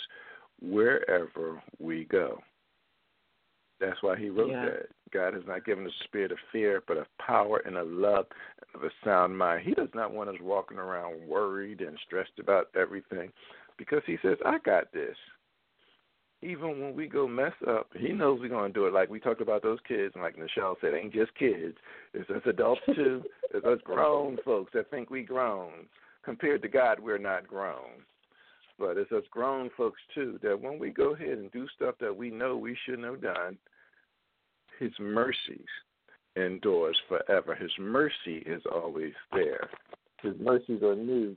wherever 0.60 1.62
we 1.78 2.04
go. 2.04 2.38
That's 3.80 4.02
why 4.02 4.16
he 4.16 4.28
wrote 4.28 4.50
yeah. 4.50 4.64
that. 4.64 4.88
God 5.12 5.34
has 5.34 5.42
not 5.46 5.66
given 5.66 5.84
us 5.86 5.92
a 6.00 6.04
spirit 6.04 6.32
of 6.32 6.38
fear, 6.50 6.82
but 6.86 6.96
of 6.96 7.06
power 7.18 7.58
and 7.66 7.76
of 7.76 7.88
love 7.88 8.26
and 8.60 8.82
of 8.82 8.88
a 8.88 8.92
sound 9.04 9.36
mind. 9.36 9.62
He 9.64 9.74
does 9.74 9.88
not 9.94 10.12
want 10.12 10.30
us 10.30 10.36
walking 10.40 10.78
around 10.78 11.26
worried 11.26 11.80
and 11.80 11.98
stressed 12.06 12.38
about 12.38 12.68
everything 12.78 13.30
because 13.76 14.02
he 14.06 14.16
says, 14.22 14.38
I 14.46 14.58
got 14.64 14.92
this 14.92 15.16
even 16.42 16.80
when 16.80 16.96
we 16.96 17.06
go 17.06 17.28
mess 17.28 17.52
up, 17.68 17.88
he 17.96 18.08
knows 18.12 18.40
we're 18.40 18.48
going 18.48 18.72
to 18.72 18.78
do 18.78 18.86
it. 18.86 18.92
Like 18.92 19.08
we 19.08 19.20
talked 19.20 19.40
about 19.40 19.62
those 19.62 19.78
kids, 19.86 20.14
and 20.14 20.22
like 20.22 20.36
Nichelle 20.36 20.76
said, 20.80 20.94
ain't 20.94 21.12
just 21.12 21.34
kids. 21.36 21.76
It's 22.14 22.28
us 22.30 22.42
adults 22.46 22.80
too. 22.94 23.22
it's 23.54 23.64
us 23.64 23.78
grown 23.84 24.36
folks 24.44 24.72
that 24.74 24.90
think 24.90 25.10
we 25.10 25.22
grown. 25.22 25.86
Compared 26.24 26.62
to 26.62 26.68
God, 26.68 26.98
we're 27.00 27.18
not 27.18 27.46
grown. 27.46 28.02
But 28.78 28.96
it's 28.96 29.12
us 29.12 29.24
grown 29.30 29.70
folks 29.76 30.00
too 30.14 30.40
that 30.42 30.60
when 30.60 30.78
we 30.78 30.90
go 30.90 31.14
ahead 31.14 31.38
and 31.38 31.52
do 31.52 31.66
stuff 31.76 31.94
that 32.00 32.16
we 32.16 32.30
know 32.30 32.56
we 32.56 32.76
shouldn't 32.84 33.04
have 33.04 33.22
done, 33.22 33.56
His 34.80 34.92
mercies 34.98 35.66
endures 36.34 36.98
forever. 37.08 37.54
His 37.54 37.70
mercy 37.78 38.42
is 38.46 38.62
always 38.72 39.12
there. 39.32 39.68
His 40.22 40.34
mercies 40.40 40.82
are 40.82 40.96
new 40.96 41.36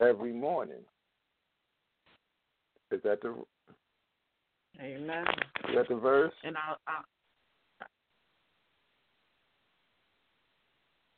every 0.00 0.32
morning. 0.32 0.84
Is 2.90 3.00
that 3.04 3.20
the 3.22 3.34
Amen. 4.80 5.24
Is 5.68 5.74
that 5.76 5.88
the 5.88 5.96
verse? 5.96 6.32
And 6.42 6.56
I, 6.56 6.74
I, 6.86 7.02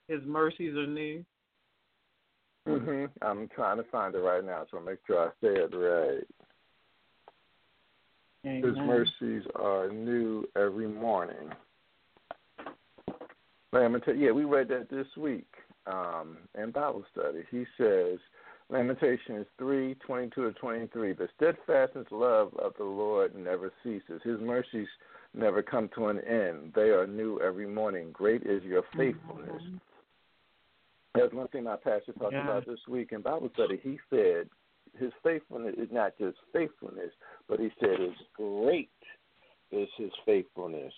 His 0.09 0.21
mercies 0.27 0.77
are 0.77 0.87
new. 0.87 1.25
Mhm. 2.69 3.11
I'm 3.23 3.49
trying 3.49 3.79
to 3.79 3.85
find 3.85 4.15
it 4.15 4.19
right 4.19 4.45
now, 4.45 4.67
so 4.71 4.79
I'll 4.79 4.85
make 4.85 4.99
sure 5.07 5.29
I 5.29 5.29
say 5.41 5.55
it 5.55 5.75
right. 5.75 6.27
Amen. 8.45 8.63
His 8.65 8.77
mercies 8.77 9.45
are 9.57 9.89
new 9.89 10.45
every 10.57 10.87
morning. 10.87 11.51
Lamentation. 13.73 14.21
Yeah, 14.21 14.33
we 14.33 14.45
read 14.45 14.69
that 14.69 14.91
this 14.91 15.07
week 15.17 15.47
um, 15.87 16.37
in 16.57 16.71
Bible 16.71 17.05
study. 17.13 17.45
He 17.51 17.65
says, 17.79 18.19
Lamentations 18.71 19.47
3 19.59 19.95
22 19.97 20.43
to 20.43 20.53
23. 20.53 21.13
The 21.13 21.29
steadfastness 21.37 22.07
love 22.11 22.53
of 22.57 22.73
the 22.79 22.85
Lord 22.85 23.35
never 23.35 23.73
ceases. 23.83 24.21
His 24.25 24.41
mercies 24.41 24.89
never 25.35 25.63
come 25.63 25.89
to 25.95 26.07
an 26.07 26.21
end. 26.21 26.73
They 26.75 26.91
are 26.91 27.07
new 27.07 27.41
every 27.41 27.67
morning. 27.67 28.11
Great 28.13 28.43
is 28.43 28.63
your 28.63 28.83
faithfulness. 28.97 29.63
Mm-hmm. 29.63 29.77
That's 31.15 31.35
one 31.35 31.49
thing 31.49 31.65
my 31.65 31.77
pastor 31.77 32.13
talked 32.19 32.33
yeah. 32.33 32.45
about 32.45 32.67
this 32.67 32.81
week 32.89 33.13
in 33.13 33.21
Bible 33.21 33.51
study. 33.55 33.79
He 33.83 33.99
said 34.09 34.49
his 34.99 35.13
faithfulness 35.23 35.75
is 35.79 35.89
not 35.91 36.13
just 36.19 36.39
faithfulness, 36.53 37.11
but 37.49 37.61
he 37.61 37.71
said 37.81 37.97
it's 37.99 38.19
great 38.35 38.91
is 39.71 39.89
his 39.97 40.11
faithfulness. 40.25 40.93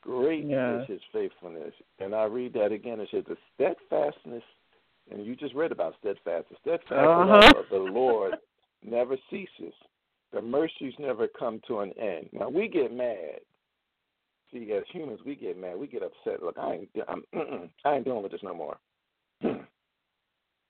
Great 0.00 0.46
yeah. 0.46 0.80
is 0.80 0.88
his 0.88 1.00
faithfulness. 1.12 1.74
And 1.98 2.14
I 2.14 2.24
read 2.24 2.54
that 2.54 2.72
again. 2.72 3.00
It 3.00 3.08
says 3.10 3.24
the 3.28 3.36
steadfastness 3.54 4.42
and 5.10 5.24
you 5.24 5.36
just 5.36 5.54
read 5.54 5.72
about 5.72 5.94
steadfast. 6.00 6.46
The 6.50 6.56
steadfast 6.60 6.92
uh-huh. 6.92 7.26
love 7.26 7.56
of 7.56 7.64
the 7.70 7.78
Lord 7.78 8.34
never 8.84 9.16
ceases. 9.30 9.74
The 10.32 10.40
mercies 10.40 10.94
never 10.98 11.26
come 11.26 11.60
to 11.66 11.80
an 11.80 11.92
end. 11.98 12.28
Now 12.32 12.48
we 12.48 12.68
get 12.68 12.94
mad. 12.94 13.40
See, 14.52 14.72
as 14.72 14.82
humans, 14.92 15.20
we 15.24 15.34
get 15.34 15.60
mad. 15.60 15.78
We 15.78 15.86
get 15.86 16.02
upset. 16.02 16.42
Look, 16.42 16.56
I 16.58 16.72
ain't, 16.72 16.88
I'm, 17.08 17.22
I 17.84 17.94
ain't 17.94 18.04
dealing 18.04 18.22
with 18.22 18.32
this 18.32 18.42
no 18.42 18.54
more. 18.54 18.76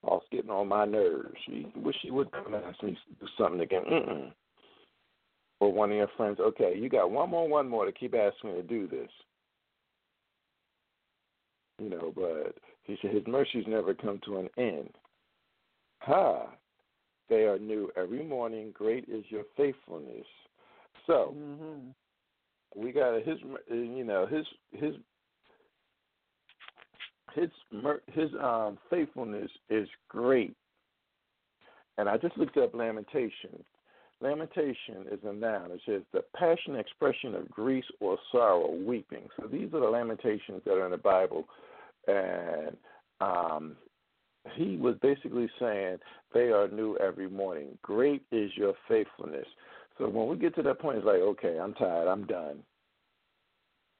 All's 0.03 0.23
getting 0.31 0.51
on 0.51 0.69
my 0.69 0.87
nerves. 0.87 1.35
She 1.47 1.67
wish 1.77 1.97
she 2.03 2.11
would 2.11 2.33
come 2.33 2.55
and 2.55 2.65
ask 2.65 2.83
me 2.83 2.93
to 2.93 3.15
do 3.21 3.27
something 3.39 3.61
again. 3.61 3.83
Mm-mm. 3.91 4.33
Or 5.61 5.73
one 5.73 5.91
of 5.91 5.97
your 5.97 6.09
friends, 6.17 6.39
okay, 6.41 6.75
you 6.77 6.89
got 6.89 7.11
one 7.11 7.29
more, 7.29 7.47
one 7.47 7.69
more 7.69 7.85
to 7.85 7.93
keep 7.93 8.15
asking 8.15 8.51
me 8.51 8.57
to 8.57 8.63
do 8.63 8.89
this. 8.89 9.11
You 11.79 11.91
know, 11.91 12.13
but 12.15 12.57
he 12.91 12.99
said, 13.01 13.15
His 13.15 13.27
mercies 13.27 13.65
never 13.67 13.95
come 13.95 14.21
to 14.25 14.39
an 14.39 14.49
end. 14.59 14.91
Ha! 16.01 16.47
They 17.29 17.45
are 17.45 17.59
new 17.59 17.91
every 17.97 18.25
morning. 18.25 18.73
Great 18.75 19.05
is 19.09 19.25
your 19.29 19.45
faithfulness. 19.57 20.27
So, 21.07 21.35
mm-hmm. 21.37 22.81
we 22.81 22.93
got 22.93 23.25
his, 23.25 23.39
you 23.71 24.05
know, 24.05 24.27
his 24.27 24.45
his 24.73 24.95
his 27.35 27.49
his 28.13 28.31
um 28.43 28.79
faithfulness 28.91 29.51
is 29.69 29.89
great. 30.09 30.57
And 31.99 32.09
I 32.09 32.17
just 32.17 32.37
looked 32.37 32.57
up 32.57 32.75
lamentation. 32.75 33.63
Lamentation 34.21 35.07
is 35.11 35.21
a 35.25 35.33
noun. 35.33 35.71
It 35.71 35.81
says 35.87 36.03
the 36.13 36.25
passionate 36.37 36.81
expression 36.81 37.35
of 37.35 37.51
grief 37.51 37.85
or 38.01 38.19
sorrow, 38.33 38.73
weeping. 38.73 39.29
So 39.39 39.47
these 39.47 39.73
are 39.73 39.81
the 39.81 39.87
lamentations 39.87 40.63
that 40.65 40.73
are 40.73 40.85
in 40.85 40.91
the 40.91 40.99
Bible 40.99 41.47
and 42.07 42.77
um, 43.21 43.77
he 44.55 44.77
was 44.77 44.97
basically 45.03 45.49
saying 45.59 45.99
they 46.33 46.51
are 46.51 46.69
new 46.69 46.97
every 46.99 47.29
morning. 47.29 47.79
Great 47.83 48.23
is 48.33 48.51
your 48.57 48.75
faithfulness. 48.89 49.47
So 49.99 50.09
when 50.09 50.29
we 50.29 50.37
get 50.37 50.55
to 50.57 50.63
that 50.63 50.79
point, 50.79 50.99
it's 50.99 51.07
like, 51.07 51.17
okay, 51.17 51.59
I'm 51.59 51.75
tired, 51.75 52.09
I'm 52.09 52.27
done. 52.27 52.61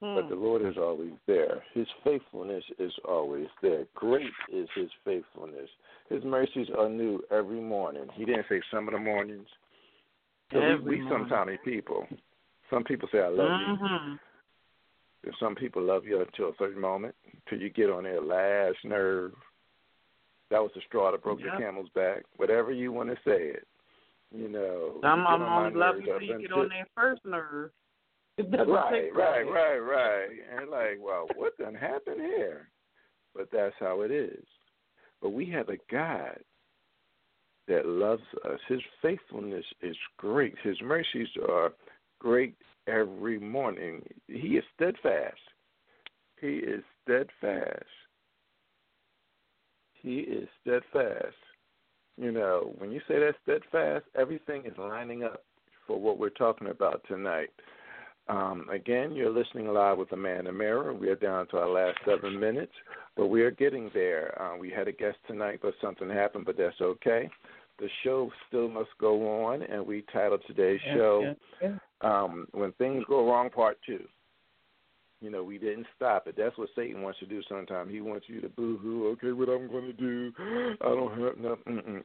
Hmm. 0.01 0.15
But 0.15 0.29
the 0.29 0.35
Lord 0.35 0.65
is 0.65 0.77
always 0.77 1.13
there. 1.27 1.63
His 1.73 1.87
faithfulness 2.03 2.63
is 2.79 2.91
always 3.07 3.47
there. 3.61 3.85
Great 3.93 4.31
is 4.51 4.67
His 4.75 4.89
faithfulness. 5.05 5.69
His 6.09 6.23
mercies 6.23 6.67
are 6.77 6.89
new 6.89 7.21
every 7.31 7.61
morning. 7.61 8.07
He 8.15 8.25
didn't 8.25 8.45
say 8.49 8.61
some 8.73 8.87
of 8.87 8.93
the 8.93 8.99
mornings. 8.99 9.47
So 10.51 10.59
we, 10.83 10.97
we 10.97 11.09
sometimes 11.09 11.51
people. 11.63 12.07
Some 12.69 12.83
people 12.83 13.07
say 13.11 13.19
I 13.19 13.27
love 13.27 13.37
mm-hmm. 13.37 14.11
you. 14.11 14.17
And 15.23 15.33
some 15.39 15.55
people 15.55 15.83
love 15.83 16.05
you 16.05 16.19
until 16.21 16.49
a 16.49 16.53
certain 16.57 16.81
moment, 16.81 17.13
till 17.47 17.59
you 17.59 17.69
get 17.69 17.89
on 17.89 18.03
their 18.03 18.21
last 18.21 18.77
nerve. 18.83 19.33
That 20.49 20.61
was 20.61 20.71
the 20.75 20.81
straw 20.87 21.11
that 21.11 21.23
broke 21.23 21.39
yep. 21.39 21.51
the 21.57 21.63
camel's 21.63 21.89
back. 21.95 22.23
Whatever 22.37 22.71
you 22.71 22.91
want 22.91 23.09
to 23.09 23.15
say 23.17 23.53
it. 23.53 23.67
You 24.35 24.49
know. 24.49 24.97
Some 25.01 25.25
of 25.27 25.39
them 25.39 25.49
only 25.49 25.77
love 25.77 25.95
you 25.99 26.05
till 26.05 26.21
you 26.21 26.41
get 26.41 26.51
on 26.51 26.69
their 26.69 26.87
first 26.95 27.21
nerve. 27.25 27.71
Right, 28.39 29.09
right, 29.13 29.43
right, 29.43 29.77
right. 29.77 30.29
And 30.57 30.71
like, 30.71 30.97
well, 30.99 31.27
what 31.35 31.55
done 31.57 31.75
happened 31.75 32.21
here? 32.21 32.69
But 33.35 33.49
that's 33.51 33.75
how 33.79 34.01
it 34.01 34.09
is. 34.09 34.43
But 35.21 35.31
we 35.31 35.45
have 35.51 35.69
a 35.69 35.77
God 35.91 36.39
that 37.67 37.85
loves 37.85 38.23
us. 38.45 38.59
His 38.67 38.81
faithfulness 39.01 39.65
is 39.81 39.95
great. 40.17 40.55
His 40.63 40.77
mercies 40.81 41.27
are 41.47 41.73
great 42.21 42.55
every 42.87 43.39
morning. 43.39 44.03
He 44.27 44.57
is 44.57 44.63
steadfast. 44.75 45.41
He 46.39 46.57
is 46.57 46.83
steadfast. 47.03 47.85
He 49.93 50.19
is 50.19 50.47
steadfast. 50.61 51.35
You 52.17 52.31
know, 52.31 52.75
when 52.77 52.91
you 52.91 52.99
say 53.07 53.19
that 53.19 53.35
steadfast, 53.43 54.05
everything 54.15 54.65
is 54.65 54.77
lining 54.77 55.23
up 55.23 55.43
for 55.87 55.99
what 55.99 56.19
we're 56.19 56.29
talking 56.29 56.67
about 56.67 57.03
tonight. 57.07 57.49
Um, 58.27 58.67
again, 58.71 59.13
you're 59.13 59.31
listening 59.31 59.67
live 59.67 59.97
with 59.97 60.11
the 60.11 60.15
man 60.15 60.39
in 60.39 60.45
the 60.45 60.51
mirror. 60.51 60.93
We 60.93 61.09
are 61.09 61.15
down 61.15 61.47
to 61.47 61.57
our 61.57 61.69
last 61.69 61.97
seven 62.05 62.39
minutes, 62.39 62.73
but 63.17 63.27
we 63.27 63.41
are 63.41 63.51
getting 63.51 63.89
there. 63.95 64.39
Uh, 64.39 64.57
we 64.57 64.69
had 64.69 64.87
a 64.87 64.91
guest 64.91 65.17
tonight, 65.25 65.59
but 65.61 65.73
something 65.81 66.09
happened, 66.09 66.45
but 66.45 66.57
that's 66.57 66.79
okay. 66.79 67.29
The 67.79 67.89
show 68.03 68.29
still 68.47 68.69
must 68.69 68.91
go 68.99 69.43
on, 69.43 69.63
and 69.63 69.85
we 69.85 70.03
titled 70.13 70.41
today's 70.45 70.79
show 70.93 71.33
um, 72.03 72.47
"When 72.51 72.71
Things 72.73 73.03
Go 73.07 73.27
Wrong" 73.29 73.49
Part 73.49 73.77
Two. 73.85 74.03
You 75.21 75.29
know, 75.29 75.43
we 75.43 75.59
didn't 75.59 75.85
stop 75.95 76.25
it. 76.25 76.33
That's 76.35 76.57
what 76.57 76.69
Satan 76.75 77.03
wants 77.03 77.19
to 77.19 77.27
do. 77.27 77.43
Sometimes 77.47 77.91
he 77.91 78.01
wants 78.01 78.25
you 78.27 78.41
to 78.41 78.49
boo-hoo. 78.49 79.07
Okay, 79.09 79.31
what 79.31 79.49
I'm 79.49 79.69
going 79.69 79.85
to 79.85 79.93
do? 79.93 80.31
I 80.81 80.85
don't 80.85 81.11
have 81.11 81.37
no. 81.37 81.57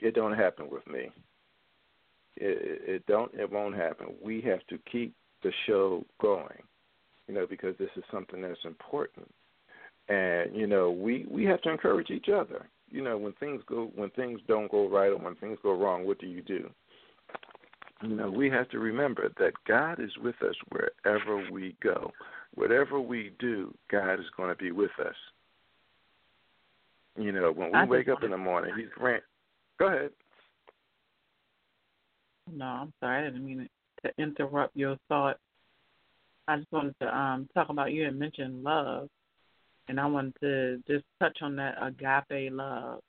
It 0.03 0.15
don't 0.15 0.37
happen 0.37 0.69
with 0.71 0.87
me. 0.87 1.11
It, 2.37 2.83
it 2.87 3.07
don't. 3.07 3.33
It 3.33 3.51
won't 3.51 3.75
happen. 3.75 4.09
We 4.23 4.43
have 4.43 4.61
to 4.69 4.79
keep 4.93 5.15
the 5.43 5.51
show 5.67 6.05
going. 6.21 6.63
You 7.27 7.35
know, 7.35 7.47
because 7.49 7.75
this 7.79 7.89
is 7.97 8.05
something 8.13 8.43
that's 8.43 8.65
important, 8.65 9.29
and 10.09 10.55
you 10.55 10.67
know, 10.67 10.91
we 10.91 11.27
we 11.29 11.45
have 11.47 11.63
to 11.63 11.71
encourage 11.71 12.11
each 12.11 12.29
other. 12.29 12.69
You 12.91 13.03
know, 13.03 13.17
when 13.17 13.33
things 13.41 13.63
go 13.67 13.91
when 13.97 14.11
things 14.11 14.41
don't 14.47 14.71
go 14.71 14.89
right 14.89 15.09
or 15.11 15.17
when 15.17 15.35
things 15.37 15.59
go 15.63 15.73
wrong, 15.73 16.07
what 16.07 16.21
do 16.21 16.27
you 16.27 16.43
do? 16.43 16.71
You 18.03 18.15
know, 18.15 18.31
we 18.31 18.51
have 18.51 18.69
to 18.71 18.79
remember 18.79 19.33
that 19.39 19.53
God 19.67 20.01
is 20.01 20.11
with 20.23 20.35
us 20.43 20.55
wherever 20.69 21.51
we 21.51 21.75
go. 21.83 22.13
Whatever 22.55 23.01
we 23.01 23.33
do, 23.39 23.75
God 23.91 24.15
is 24.15 24.27
going 24.37 24.51
to 24.51 24.57
be 24.57 24.71
with 24.71 24.91
us. 25.01 25.15
You 27.19 27.33
know, 27.33 27.51
when 27.53 27.73
we 27.73 27.87
wake 27.89 28.09
up 28.09 28.23
in 28.23 28.31
the 28.31 28.37
morning, 28.37 28.75
He's 28.77 28.91
grant. 28.95 29.23
Go 29.79 29.87
ahead. 29.87 30.11
No, 32.53 32.65
I'm 32.67 32.93
sorry. 33.01 33.23
I 33.23 33.25
didn't 33.31 33.45
mean 33.45 33.69
to 34.05 34.13
interrupt 34.19 34.77
your 34.77 34.99
thought. 35.09 35.39
I 36.49 36.59
just 36.59 36.71
wanted 36.71 36.95
to 37.01 37.17
um, 37.17 37.49
talk 37.55 37.71
about 37.71 37.93
you 37.93 38.07
and 38.07 38.19
mention 38.19 38.63
love, 38.63 39.09
and 39.89 39.99
I 39.99 40.07
wanted 40.07 40.35
to 40.41 40.83
just 40.87 41.05
touch 41.19 41.39
on 41.41 41.57
that 41.57 41.77
agape 41.83 42.53
love, 42.53 43.01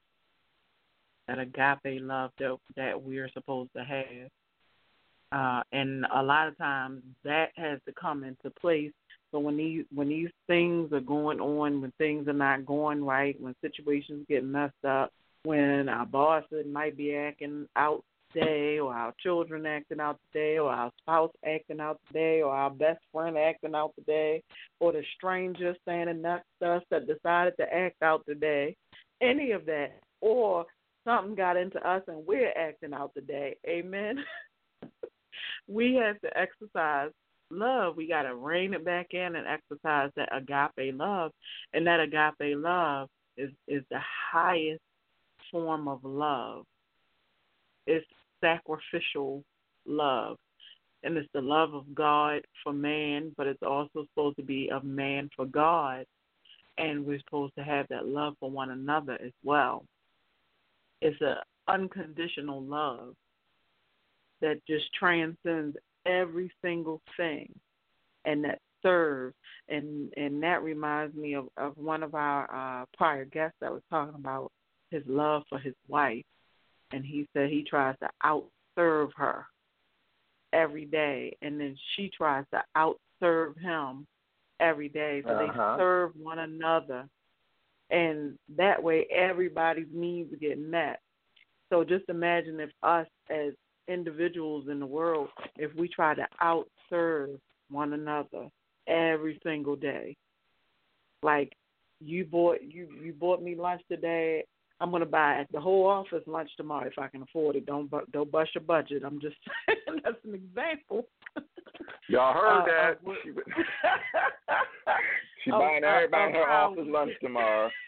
that 1.27 1.39
agape 1.39 2.01
love 2.01 2.31
that 2.39 2.57
that 2.77 3.01
we're 3.01 3.29
supposed 3.33 3.71
to 3.75 3.83
have. 3.83 4.29
Uh, 5.31 5.61
and 5.73 6.05
a 6.15 6.23
lot 6.23 6.47
of 6.47 6.57
times 6.57 7.01
that 7.23 7.49
has 7.55 7.79
to 7.85 7.93
come 7.99 8.23
into 8.23 8.49
place 8.61 8.91
so 9.31 9.39
when 9.39 9.57
these 9.57 9.85
when 9.93 10.09
these 10.09 10.29
things 10.47 10.91
are 10.93 11.01
going 11.01 11.39
on, 11.39 11.81
when 11.81 11.91
things 11.97 12.27
are 12.27 12.33
not 12.33 12.65
going 12.65 13.03
right, 13.03 13.39
when 13.41 13.55
situations 13.61 14.25
get 14.29 14.43
messed 14.43 14.85
up, 14.87 15.11
when 15.43 15.89
our 15.89 16.05
boss 16.05 16.43
might 16.65 16.97
be 16.97 17.15
acting 17.15 17.67
out 17.75 18.03
today, 18.33 18.79
or 18.79 18.93
our 18.93 19.13
children 19.21 19.65
acting 19.65 19.99
out 19.99 20.17
today, 20.31 20.57
or 20.57 20.69
our 20.71 20.91
spouse 21.01 21.31
acting 21.45 21.81
out 21.81 21.99
today, 22.07 22.41
or 22.41 22.53
our 22.53 22.69
best 22.69 22.99
friend 23.11 23.37
acting 23.37 23.75
out 23.75 23.93
today, 23.95 24.41
or 24.79 24.93
the 24.93 25.03
stranger 25.17 25.75
standing 25.81 26.21
next 26.21 26.47
to 26.61 26.73
us 26.73 26.83
that 26.89 27.07
decided 27.07 27.53
to 27.57 27.73
act 27.73 28.01
out 28.01 28.25
today, 28.25 28.75
any 29.21 29.51
of 29.51 29.65
that, 29.65 29.99
or 30.21 30.65
something 31.05 31.35
got 31.35 31.57
into 31.57 31.85
us 31.87 32.03
and 32.07 32.25
we're 32.25 32.51
acting 32.57 32.93
out 32.93 33.13
today. 33.13 33.57
Amen. 33.67 34.17
we 35.67 35.95
have 35.95 36.19
to 36.21 36.37
exercise 36.37 37.11
love, 37.49 37.95
we 37.95 38.07
got 38.07 38.23
to 38.23 38.35
rein 38.35 38.73
it 38.73 38.85
back 38.85 39.07
in 39.11 39.35
and 39.35 39.47
exercise 39.47 40.11
that 40.15 40.29
agape 40.35 40.93
love. 40.95 41.31
And 41.73 41.85
that 41.87 41.99
agape 41.99 42.57
love 42.57 43.09
is, 43.37 43.51
is 43.67 43.83
the 43.89 43.99
highest 44.31 44.81
form 45.51 45.87
of 45.87 46.03
love. 46.03 46.65
It's 47.85 48.05
sacrificial 48.41 49.43
love. 49.85 50.37
And 51.03 51.15
it's 51.15 51.29
the 51.33 51.41
love 51.41 51.73
of 51.73 51.93
God 51.93 52.41
for 52.63 52.73
man, 52.73 53.31
but 53.37 53.47
it's 53.47 53.63
also 53.63 54.05
supposed 54.09 54.37
to 54.37 54.43
be 54.43 54.69
of 54.71 54.83
man 54.83 55.29
for 55.35 55.45
God. 55.45 56.05
And 56.77 57.05
we're 57.05 57.19
supposed 57.19 57.53
to 57.57 57.63
have 57.63 57.87
that 57.89 58.07
love 58.07 58.33
for 58.39 58.51
one 58.51 58.71
another 58.71 59.17
as 59.23 59.31
well. 59.43 59.85
It's 61.01 61.17
an 61.21 61.35
unconditional 61.67 62.61
love 62.61 63.13
that 64.41 64.59
just 64.67 64.85
transcends 64.93 65.77
every 66.05 66.51
single 66.61 67.01
thing 67.17 67.53
and 68.25 68.43
that 68.43 68.59
serves. 68.83 69.35
And 69.69 70.13
and 70.15 70.41
that 70.43 70.63
reminds 70.63 71.15
me 71.15 71.33
of, 71.33 71.47
of 71.57 71.77
one 71.77 72.03
of 72.03 72.15
our 72.15 72.81
uh, 72.81 72.85
prior 72.95 73.25
guests 73.25 73.57
that 73.61 73.71
was 73.71 73.81
talking 73.89 74.15
about 74.15 74.51
his 74.91 75.03
love 75.07 75.43
for 75.49 75.59
his 75.59 75.73
wife. 75.87 76.23
And 76.91 77.03
he 77.03 77.27
said 77.33 77.49
he 77.49 77.63
tries 77.63 77.95
to 77.99 78.09
outserve 78.23 79.09
her 79.17 79.45
every 80.53 80.85
day. 80.85 81.35
And 81.41 81.59
then 81.59 81.75
she 81.95 82.09
tries 82.15 82.45
to 82.53 82.63
outserve 82.77 83.59
him 83.59 84.07
every 84.59 84.89
day. 84.89 85.21
So 85.25 85.31
uh-huh. 85.31 85.75
they 85.75 85.81
serve 85.81 86.11
one 86.21 86.39
another. 86.39 87.07
And 87.89 88.37
that 88.57 88.81
way 88.81 89.07
everybody's 89.13 89.87
needs 89.93 90.33
get 90.39 90.59
met. 90.59 90.99
So 91.69 91.83
just 91.83 92.05
imagine 92.07 92.59
if 92.59 92.69
us 92.83 93.07
as 93.29 93.53
individuals 93.87 94.65
in 94.69 94.79
the 94.79 94.85
world 94.85 95.29
if 95.57 95.73
we 95.75 95.87
try 95.87 96.15
to 96.15 96.27
outserve 96.41 97.39
one 97.69 97.93
another 97.93 98.49
every 98.87 99.39
single 99.43 99.75
day. 99.75 100.15
Like 101.23 101.53
you 101.99 102.25
bought 102.25 102.61
you 102.61 102.87
you 103.01 103.13
bought 103.13 103.41
me 103.41 103.55
lunch 103.55 103.81
today. 103.89 104.43
I'm 104.79 104.91
gonna 104.91 105.05
buy 105.05 105.45
the 105.51 105.59
whole 105.59 105.87
office 105.87 106.23
lunch 106.27 106.51
tomorrow 106.55 106.87
if 106.87 106.99
I 106.99 107.07
can 107.07 107.23
afford 107.23 107.55
it. 107.55 107.65
Don't 107.65 107.91
don't 108.11 108.31
bust 108.31 108.53
your 108.53 108.63
budget. 108.63 109.03
I'm 109.05 109.19
just 109.19 109.35
saying 109.67 110.01
that's 110.03 110.23
an 110.23 110.35
example. 110.35 111.07
Y'all 112.09 112.33
heard 112.33 112.61
uh, 112.61 112.65
that? 112.65 112.99
Uh, 113.05 113.13
she, 113.23 113.31
she 115.43 115.51
buying 115.51 115.83
uh, 115.83 115.87
everybody 115.87 116.33
her 116.33 116.49
office 116.49 116.87
lunch 116.87 117.11
tomorrow. 117.21 117.69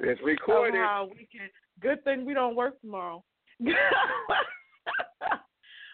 It's 0.00 0.20
recorded. 0.22 0.80
we 1.10 1.28
can, 1.30 1.50
good 1.80 2.02
thing 2.04 2.24
we 2.24 2.34
don't 2.34 2.54
work 2.54 2.80
tomorrow. 2.80 3.22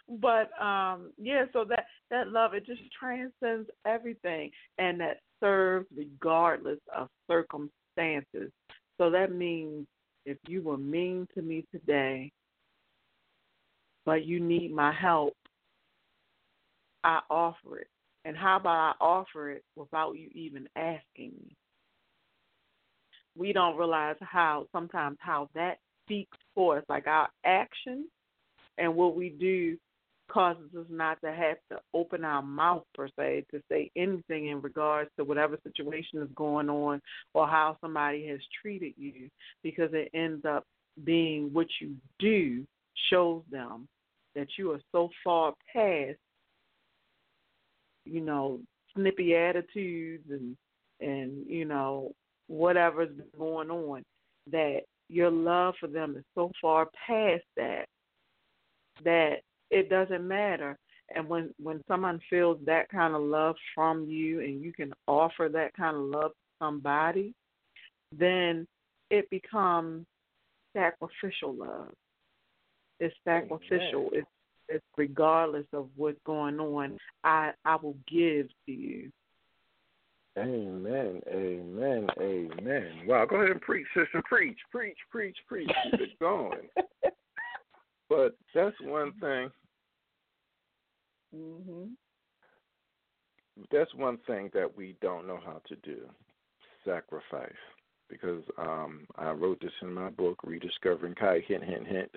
But 0.09 0.51
um 0.63 1.13
yeah 1.19 1.45
so 1.53 1.65
that 1.65 1.85
that 2.11 2.29
love 2.29 2.55
it 2.55 2.65
just 2.65 2.81
transcends 2.99 3.69
everything 3.87 4.51
and 4.79 5.01
that 5.01 5.19
serves 5.41 5.87
regardless 5.97 6.79
of 6.97 7.09
circumstances. 7.31 8.51
So 8.97 9.11
that 9.11 9.33
means 9.33 9.87
if 10.25 10.39
you 10.47 10.63
were 10.63 10.79
mean 10.79 11.29
to 11.35 11.43
me 11.43 11.65
today 11.71 12.33
but 14.07 14.25
you 14.25 14.41
need 14.41 14.73
my 14.75 14.93
help 14.93 15.35
i 17.05 17.21
offer 17.31 17.79
it. 17.79 17.89
And 18.25 18.37
how 18.37 18.57
about 18.57 18.97
i 19.01 19.05
offer 19.05 19.51
it 19.51 19.65
without 19.77 20.13
you 20.13 20.31
even 20.35 20.69
asking 20.77 21.33
me? 21.33 21.57
We 23.37 23.53
don't 23.53 23.77
realize 23.77 24.17
how 24.21 24.67
sometimes 24.73 25.19
how 25.21 25.49
that 25.55 25.79
speaks 26.05 26.37
for 26.55 26.79
us 26.79 26.85
like 26.89 27.07
our 27.07 27.29
actions 27.45 28.07
and 28.79 28.95
what 28.95 29.15
we 29.15 29.29
do 29.29 29.77
causes 30.29 30.71
us 30.79 30.87
not 30.91 31.21
to 31.23 31.33
have 31.33 31.57
to 31.71 31.79
open 31.95 32.25
our 32.25 32.43
mouth 32.43 32.85
per 32.95 33.09
se 33.19 33.45
to 33.51 33.61
say 33.71 33.91
anything 33.97 34.49
in 34.49 34.61
regards 34.61 35.11
to 35.17 35.25
whatever 35.25 35.59
situation 35.65 36.21
is 36.21 36.29
going 36.35 36.69
on 36.69 37.01
or 37.35 37.47
how 37.47 37.77
somebody 37.81 38.27
has 38.27 38.41
treated 38.61 38.93
you 38.97 39.29
because 39.63 39.91
it 39.93 40.11
ends 40.15 40.45
up 40.45 40.65
being 41.05 41.51
what 41.53 41.67
you 41.81 41.95
do 42.19 42.65
shows 43.11 43.43
them 43.51 43.89
that 44.35 44.49
you 44.57 44.73
are 44.73 44.81
so 44.93 45.09
far 45.25 45.53
past 45.73 46.19
you 48.05 48.21
know 48.21 48.59
snippy 48.95 49.35
attitudes 49.35 50.25
and 50.31 50.57
and 51.01 51.47
you 51.47 51.65
know 51.65 52.13
whatever's 52.49 53.15
been 53.17 53.27
going 53.39 53.71
on 53.71 54.03
that 54.51 54.81
your 55.09 55.31
love 55.31 55.75
for 55.79 55.87
them 55.87 56.17
is 56.17 56.25
so 56.35 56.51
far 56.61 56.89
past 57.07 57.45
that 57.57 57.87
that 59.05 59.37
it 59.71 59.89
doesn't 59.89 60.27
matter 60.27 60.79
and 61.15 61.29
when 61.29 61.53
when 61.63 61.83
someone 61.89 62.21
feels 62.29 62.59
that 62.67 62.89
kind 62.91 63.15
of 63.15 63.23
love 63.23 63.57
from 63.75 64.05
you 64.05 64.41
and 64.41 64.63
you 64.63 64.73
can 64.73 64.93
offer 65.07 65.49
that 65.53 65.75
kind 65.75 65.97
of 65.97 66.03
love 66.03 66.31
to 66.31 66.65
somebody 66.65 67.35
then 68.17 68.67
it 69.11 69.29
becomes 69.31 70.05
sacrificial 70.77 71.55
love 71.55 71.93
it's 73.01 73.15
sacrificial 73.25 74.11
it's 74.13 74.27
it's 74.69 74.85
regardless 74.97 75.67
of 75.73 75.89
what's 75.97 76.19
going 76.27 76.59
on 76.61 76.99
i 77.25 77.51
i 77.65 77.77
will 77.77 77.97
give 78.07 78.49
to 78.67 78.73
you 78.73 79.11
Amen, 80.37 81.21
amen, 81.33 82.07
amen. 82.21 82.93
Wow, 83.09 83.27
go 83.27 83.37
ahead 83.37 83.51
and 83.51 83.61
preach, 83.61 83.89
sister. 83.93 84.23
Preach, 84.25 84.59
preach, 84.71 84.97
preach, 85.11 85.37
preach. 85.49 85.69
Keep 85.91 86.01
it 86.01 86.19
going. 86.21 86.69
but 88.09 88.37
that's 88.55 88.81
one 88.81 89.13
thing. 89.21 89.51
Mhm. 91.35 91.97
That's 93.71 93.93
one 93.95 94.19
thing 94.19 94.51
that 94.55 94.77
we 94.77 94.97
don't 95.01 95.27
know 95.27 95.39
how 95.45 95.61
to 95.67 95.77
do: 95.77 96.09
sacrifice. 96.85 97.53
Because 98.09 98.43
um, 98.57 99.07
I 99.17 99.33
wrote 99.33 99.61
this 99.61 99.73
in 99.83 99.93
my 99.93 100.09
book, 100.09 100.39
Rediscovering 100.43 101.15
Kai. 101.15 101.41
Hint, 101.41 101.63
hint, 101.65 101.87
hint. 101.87 102.11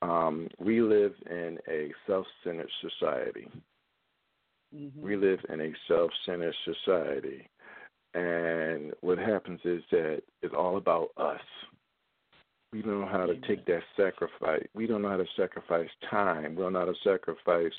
Um, 0.00 0.48
we 0.60 0.80
live 0.80 1.14
in 1.28 1.58
a 1.68 1.92
self-centered 2.06 2.70
society. 2.80 3.48
Mm-hmm. 4.74 5.02
We 5.02 5.16
live 5.16 5.40
in 5.48 5.60
a 5.60 5.72
self-centered 5.88 6.54
society, 6.64 7.48
and 8.14 8.92
what 9.00 9.18
happens 9.18 9.60
is 9.64 9.82
that 9.90 10.22
it's 10.42 10.54
all 10.54 10.76
about 10.76 11.08
us. 11.16 11.40
We 12.74 12.82
don't 12.82 13.02
know 13.02 13.06
how 13.06 13.24
to 13.26 13.36
take 13.46 13.64
that 13.66 13.82
sacrifice. 13.96 14.66
We 14.74 14.88
don't 14.88 15.00
know 15.00 15.10
how 15.10 15.16
to 15.16 15.26
sacrifice 15.36 15.88
time. 16.10 16.56
We 16.56 16.62
don't 16.62 16.72
know 16.72 16.80
how 16.80 16.86
to 16.86 16.94
sacrifice. 17.04 17.72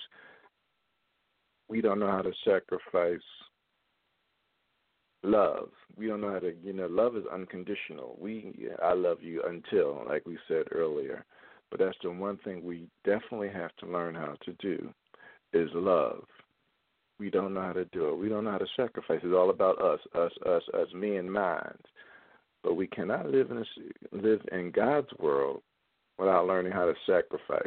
We 1.67 1.81
don't 1.81 1.99
know 1.99 2.09
how 2.09 2.21
to 2.21 2.31
sacrifice 2.45 3.19
love. 5.21 5.67
We 5.97 6.07
don't 6.07 6.21
know 6.21 6.31
how 6.31 6.39
to, 6.39 6.53
you 6.63 6.71
know, 6.71 6.87
love 6.87 7.17
is 7.17 7.25
unconditional. 7.29 8.17
We, 8.21 8.69
I 8.81 8.93
love 8.93 9.17
you 9.21 9.43
until, 9.45 10.05
like 10.07 10.25
we 10.25 10.37
said 10.47 10.67
earlier. 10.71 11.25
But 11.71 11.81
that's 11.81 11.97
the 12.01 12.11
one 12.11 12.37
thing 12.45 12.63
we 12.63 12.87
definitely 13.03 13.49
have 13.49 13.75
to 13.81 13.87
learn 13.87 14.15
how 14.15 14.35
to 14.45 14.53
do 14.59 14.93
is 15.51 15.67
love. 15.73 16.23
We 17.19 17.29
don't 17.29 17.53
know 17.53 17.63
how 17.63 17.73
to 17.73 17.85
do 17.85 18.07
it. 18.07 18.15
We 18.15 18.29
don't 18.29 18.45
know 18.45 18.51
how 18.51 18.59
to 18.59 18.67
sacrifice. 18.77 19.19
It's 19.23 19.35
all 19.35 19.49
about 19.49 19.81
us, 19.81 19.99
us, 20.17 20.31
us, 20.45 20.63
us, 20.73 20.87
me 20.93 21.17
and 21.17 21.29
mine. 21.29 21.79
But 22.65 22.73
we 22.73 22.87
cannot 22.87 23.29
live 23.29 23.51
in 23.51 23.57
a, 23.59 23.65
live 24.11 24.41
in 24.51 24.71
God's 24.71 25.09
world 25.19 25.61
without 26.17 26.47
learning 26.47 26.71
how 26.71 26.85
to 26.85 26.95
sacrifice. 27.05 27.61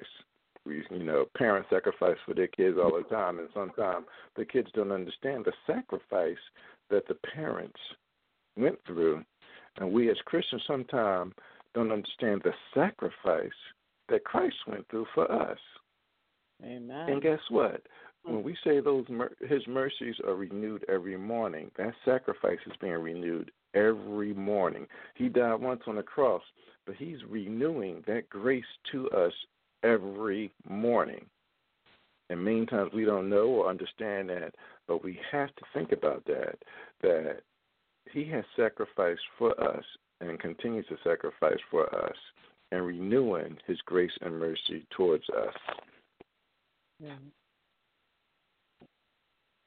We, 0.67 0.83
you 0.91 1.05
know, 1.05 1.27
parents 1.37 1.71
sacrifice 1.71 2.17
for 2.27 2.35
their 2.35 2.49
kids 2.49 2.77
all 2.83 2.97
the 2.97 3.09
time, 3.09 3.39
and 3.39 3.49
sometimes 3.55 4.07
the 4.35 4.45
kids 4.45 4.69
don't 4.75 4.91
understand 4.91 5.45
the 5.45 5.53
sacrifice 5.69 6.37
that 6.91 7.07
the 7.07 7.15
parents 7.33 7.79
went 8.57 8.77
through, 8.89 9.25
and 9.77 9.93
we 9.93 10.11
as 10.11 10.17
Christians 10.27 10.63
sometimes 10.67 11.33
don't 11.75 11.93
understand 11.93 12.43
the 12.43 12.53
sacrifice 12.75 13.51
that 14.09 14.25
Christ 14.25 14.57
went 14.67 14.85
through 14.91 15.07
for 15.15 15.31
us. 15.31 15.59
Amen. 16.65 17.09
And 17.09 17.23
guess 17.23 17.39
what? 17.51 17.83
When 18.29 18.43
we 18.43 18.57
say 18.63 18.81
those 18.81 19.07
His 19.49 19.67
mercies 19.67 20.17
are 20.27 20.35
renewed 20.35 20.85
every 20.89 21.17
morning, 21.17 21.71
that 21.79 21.95
sacrifice 22.05 22.59
is 22.67 22.77
being 22.81 22.93
renewed 22.93 23.51
every 23.75 24.35
morning. 24.35 24.87
He 25.15 25.29
died 25.29 25.61
once 25.61 25.83
on 25.87 25.97
the 25.97 26.03
cross, 26.03 26.43
but 26.87 26.95
He's 26.97 27.25
renewing 27.29 28.05
that 28.07 28.29
grace 28.29 28.65
to 28.93 29.09
us 29.11 29.33
every 29.83 30.53
morning. 30.69 31.25
And 32.29 32.45
many 32.45 32.67
times 32.67 32.93
we 32.93 33.07
don't 33.07 33.31
know 33.31 33.47
or 33.47 33.71
understand 33.71 34.29
that, 34.29 34.55
but 34.87 35.03
we 35.03 35.19
have 35.33 35.49
to 35.57 35.65
think 35.73 35.93
about 35.93 36.25
that. 36.27 36.59
That 37.01 37.41
He 38.13 38.25
has 38.27 38.45
sacrificed 38.57 39.23
for 39.39 39.59
us 39.59 39.85
and 40.21 40.39
continues 40.39 40.87
to 40.89 40.97
sacrifice 41.03 41.61
for 41.71 41.95
us 41.95 42.17
and 42.73 42.85
renewing 42.87 43.57
His 43.67 43.79
grace 43.87 44.13
and 44.21 44.39
mercy 44.39 44.87
towards 44.91 45.25
us. 45.31 45.55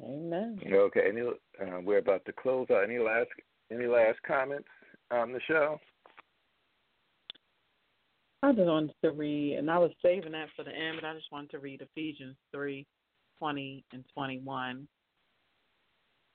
Amen. 0.04 0.60
Okay. 0.72 1.02
Any, 1.08 1.22
uh, 1.22 1.80
we're 1.84 1.99
about 1.99 2.26
to 2.26 2.34
close 2.34 2.68
out. 2.72 2.84
Any 2.84 2.99
last 2.99 3.30
any 3.72 3.86
last 3.86 4.20
comments 4.28 4.68
on 5.12 5.32
the 5.32 5.39
show? 5.47 5.80
I 8.43 8.52
just 8.54 8.66
wanted 8.66 8.95
to 9.04 9.12
read, 9.12 9.58
and 9.58 9.70
I 9.70 9.78
was 9.78 9.91
saving 10.02 10.32
that 10.32 10.47
for 10.56 10.64
the 10.64 10.72
end, 10.72 10.97
but 10.99 11.08
I 11.08 11.14
just 11.14 11.32
wanted 11.32 11.52
to 11.52 11.60
read 11.60 11.82
Ephesians 11.82 12.36
three, 12.52 12.88
twenty 13.38 13.84
and 13.93 14.04
twenty 14.14 14.39
one. 14.39 14.88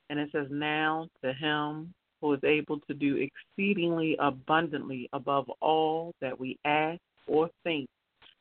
And 0.08 0.20
it 0.20 0.28
says, 0.32 0.46
Now 0.50 1.08
to 1.24 1.32
him 1.32 1.92
who 2.20 2.32
is 2.32 2.44
able 2.44 2.78
to 2.80 2.94
do 2.94 3.28
exceedingly 3.58 4.16
abundantly 4.20 5.08
above 5.12 5.50
all 5.60 6.14
that 6.20 6.38
we 6.38 6.58
ask 6.64 7.00
or 7.26 7.50
think, 7.64 7.88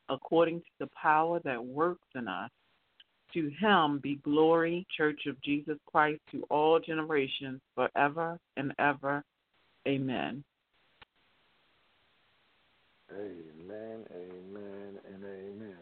according 0.09 0.59
to 0.59 0.65
the 0.79 0.89
power 1.01 1.39
that 1.43 1.63
works 1.63 2.07
in 2.13 2.27
us. 2.27 2.51
To 3.35 3.51
him 3.59 3.99
be 4.01 4.15
glory, 4.23 4.87
Church 4.95 5.25
of 5.27 5.39
Jesus 5.41 5.77
Christ, 5.85 6.21
to 6.31 6.43
all 6.49 6.79
generations, 6.79 7.59
forever 7.75 8.39
and 8.55 8.73
ever. 8.79 9.25
Amen. 9.85 10.41
Amen, 13.11 14.05
amen, 14.09 14.99
and 15.13 15.23
amen. 15.23 15.75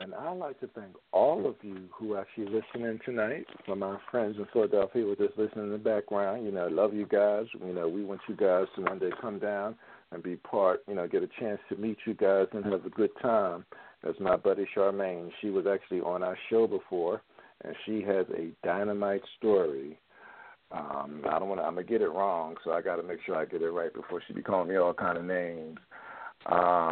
And 0.00 0.12
I'd 0.12 0.36
like 0.36 0.58
to 0.58 0.66
thank 0.66 0.96
all 1.12 1.46
of 1.46 1.54
you 1.62 1.88
who 1.92 2.14
are 2.14 2.22
actually 2.22 2.46
listening 2.46 2.98
tonight. 3.04 3.46
For 3.64 3.76
my 3.76 3.96
friends 4.10 4.34
in 4.36 4.46
Philadelphia 4.52 5.02
who 5.02 5.12
are 5.12 5.16
just 5.16 5.38
listening 5.38 5.66
in 5.66 5.70
the 5.72 5.78
background, 5.78 6.44
you 6.44 6.50
know, 6.50 6.66
love 6.66 6.94
you 6.94 7.06
guys. 7.06 7.46
You 7.64 7.72
know, 7.72 7.88
we 7.88 8.04
want 8.04 8.22
you 8.28 8.34
guys 8.34 8.66
to 8.74 8.82
one 8.82 8.98
day 8.98 9.10
come 9.20 9.38
down 9.38 9.76
and 10.10 10.20
be 10.20 10.34
part, 10.34 10.82
you 10.88 10.94
know, 10.96 11.06
get 11.06 11.22
a 11.22 11.28
chance 11.38 11.60
to 11.68 11.76
meet 11.76 11.98
you 12.06 12.14
guys 12.14 12.48
and 12.52 12.64
have 12.64 12.84
a 12.84 12.90
good 12.90 13.10
time. 13.22 13.64
That's 14.04 14.20
my 14.20 14.36
buddy 14.36 14.66
Charmaine. 14.76 15.30
She 15.40 15.48
was 15.48 15.64
actually 15.66 16.00
on 16.00 16.22
our 16.22 16.36
show 16.50 16.66
before, 16.66 17.22
and 17.64 17.74
she 17.86 18.02
has 18.02 18.26
a 18.36 18.50
dynamite 18.62 19.22
story. 19.38 19.98
Um, 20.70 21.22
I 21.26 21.38
don't 21.38 21.48
want 21.48 21.60
to. 21.60 21.64
I'm 21.64 21.74
gonna 21.74 21.86
get 21.86 22.02
it 22.02 22.08
wrong, 22.08 22.56
so 22.64 22.72
I 22.72 22.82
got 22.82 22.96
to 22.96 23.02
make 23.02 23.20
sure 23.24 23.36
I 23.36 23.46
get 23.46 23.62
it 23.62 23.70
right 23.70 23.94
before 23.94 24.20
she 24.26 24.34
be 24.34 24.42
calling 24.42 24.68
me 24.68 24.76
all 24.76 24.92
kind 24.92 25.16
of 25.16 25.24
names. 25.24 25.78
Uh, 26.46 26.84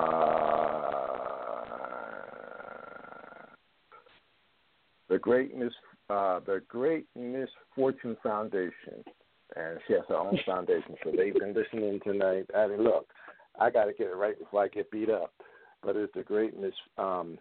the 5.11 5.19
Great 5.19 5.55
Miss, 5.55 5.73
uh, 6.09 6.41
the 6.47 6.63
Great 6.69 7.07
Misfortune 7.15 8.17
Foundation, 8.23 9.05
and 9.57 9.79
she 9.87 9.95
has 9.95 10.03
her 10.09 10.17
own 10.17 10.39
foundation. 10.47 10.95
So 11.05 11.13
they've 11.15 11.35
been 11.35 11.53
listening 11.55 12.01
tonight. 12.05 12.47
I 12.57 12.69
mean, 12.69 12.83
look, 12.83 13.09
I 13.61 13.69
got 13.69 13.87
to 13.87 13.93
get 13.93 14.07
it 14.07 14.17
right 14.17 14.39
before 14.39 14.65
I 14.65 14.69
get 14.69 14.91
beat 14.91 15.11
up. 15.11 15.33
But 15.83 15.97
it's 15.97 16.13
the 16.15 16.23
Great 16.23 16.59
Miss 16.59 16.73
um, 16.99 17.39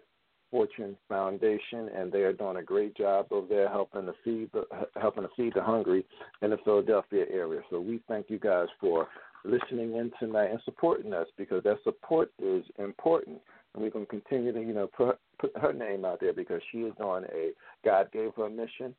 Fortune 0.49 0.97
Foundation, 1.07 1.89
and 1.95 2.11
they 2.11 2.21
are 2.21 2.33
doing 2.33 2.57
a 2.57 2.63
great 2.63 2.95
job 2.95 3.27
over 3.31 3.47
there 3.47 3.69
helping 3.69 4.05
to 4.05 4.13
feed 4.23 4.49
the 4.53 4.65
helping 4.99 5.23
to 5.23 5.29
feed 5.37 5.53
the 5.55 5.63
hungry 5.63 6.05
in 6.41 6.49
the 6.49 6.57
Philadelphia 6.65 7.25
area. 7.31 7.61
So 7.69 7.79
we 7.79 8.01
thank 8.07 8.29
you 8.29 8.37
guys 8.39 8.67
for 8.79 9.07
listening 9.45 9.95
in 9.95 10.11
tonight 10.19 10.51
and 10.51 10.59
supporting 10.65 11.13
us 11.13 11.27
because 11.37 11.63
that 11.63 11.77
support 11.83 12.31
is 12.37 12.63
important, 12.79 13.39
and 13.73 13.81
we're 13.81 13.89
going 13.89 14.05
to 14.05 14.09
continue 14.09 14.51
to 14.51 14.59
you 14.59 14.73
know 14.73 14.87
put 14.87 15.17
put 15.39 15.55
her 15.57 15.73
name 15.73 16.03
out 16.03 16.19
there 16.19 16.33
because 16.33 16.61
she 16.71 16.79
is 16.79 16.93
on 16.99 17.25
a 17.25 17.51
God 17.85 18.11
gave 18.11 18.31
her 18.35 18.49
mission, 18.49 18.93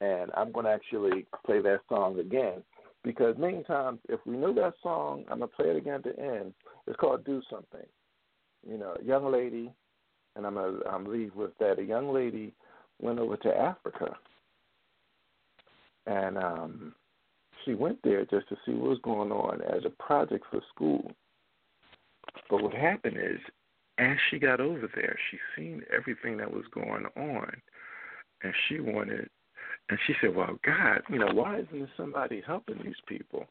and 0.00 0.30
I'm 0.36 0.52
going 0.52 0.66
to 0.66 0.72
actually 0.72 1.26
play 1.44 1.60
that 1.60 1.80
song 1.88 2.18
again 2.20 2.62
because 3.04 3.36
many 3.38 3.62
times 3.64 4.00
if 4.08 4.18
we 4.24 4.36
knew 4.36 4.54
that 4.54 4.74
song, 4.82 5.24
I'm 5.30 5.40
gonna 5.40 5.48
play 5.48 5.66
it 5.66 5.76
again 5.76 5.94
at 5.94 6.04
the 6.04 6.18
end. 6.18 6.54
It's 6.86 6.96
called 6.96 7.24
"Do 7.24 7.42
Something." 7.50 7.86
You 8.68 8.78
know, 8.78 8.96
a 9.00 9.04
young 9.04 9.30
lady 9.30 9.72
and 10.36 10.46
I'm 10.46 10.54
gonna 10.54 10.78
I'm 10.90 11.04
leave 11.04 11.34
with 11.34 11.56
that. 11.58 11.78
A 11.78 11.84
young 11.84 12.12
lady 12.12 12.54
went 13.00 13.18
over 13.18 13.36
to 13.36 13.56
Africa, 13.56 14.16
and 16.06 16.38
um, 16.38 16.94
she 17.64 17.74
went 17.74 17.98
there 18.02 18.24
just 18.24 18.48
to 18.48 18.56
see 18.64 18.72
what 18.72 18.90
was 18.90 18.98
going 19.02 19.32
on 19.32 19.60
as 19.62 19.84
a 19.84 20.02
project 20.02 20.44
for 20.50 20.60
school. 20.74 21.10
But 22.50 22.62
what 22.62 22.74
happened 22.74 23.16
is 23.16 23.40
as 23.98 24.16
she 24.30 24.38
got 24.38 24.60
over 24.60 24.90
there, 24.94 25.16
she 25.30 25.38
seen 25.56 25.82
everything 25.96 26.36
that 26.38 26.50
was 26.50 26.64
going 26.72 27.06
on, 27.16 27.52
and 28.42 28.52
she 28.68 28.80
wanted, 28.80 29.28
and 29.88 29.98
she 30.06 30.14
said, 30.20 30.34
"Well, 30.34 30.58
God, 30.64 31.02
you 31.08 31.18
know, 31.18 31.32
why 31.32 31.60
isn't 31.60 31.78
there 31.78 31.90
somebody 31.96 32.42
helping 32.44 32.82
these 32.82 33.00
people? 33.06 33.46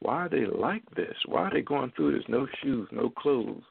Why 0.00 0.26
are 0.26 0.28
they 0.28 0.46
like 0.46 0.82
this? 0.96 1.14
Why 1.26 1.42
are 1.42 1.52
they 1.52 1.62
going 1.62 1.92
through 1.94 2.18
this? 2.18 2.28
No 2.28 2.46
shoes, 2.62 2.88
no 2.90 3.10
clothes. 3.10 3.62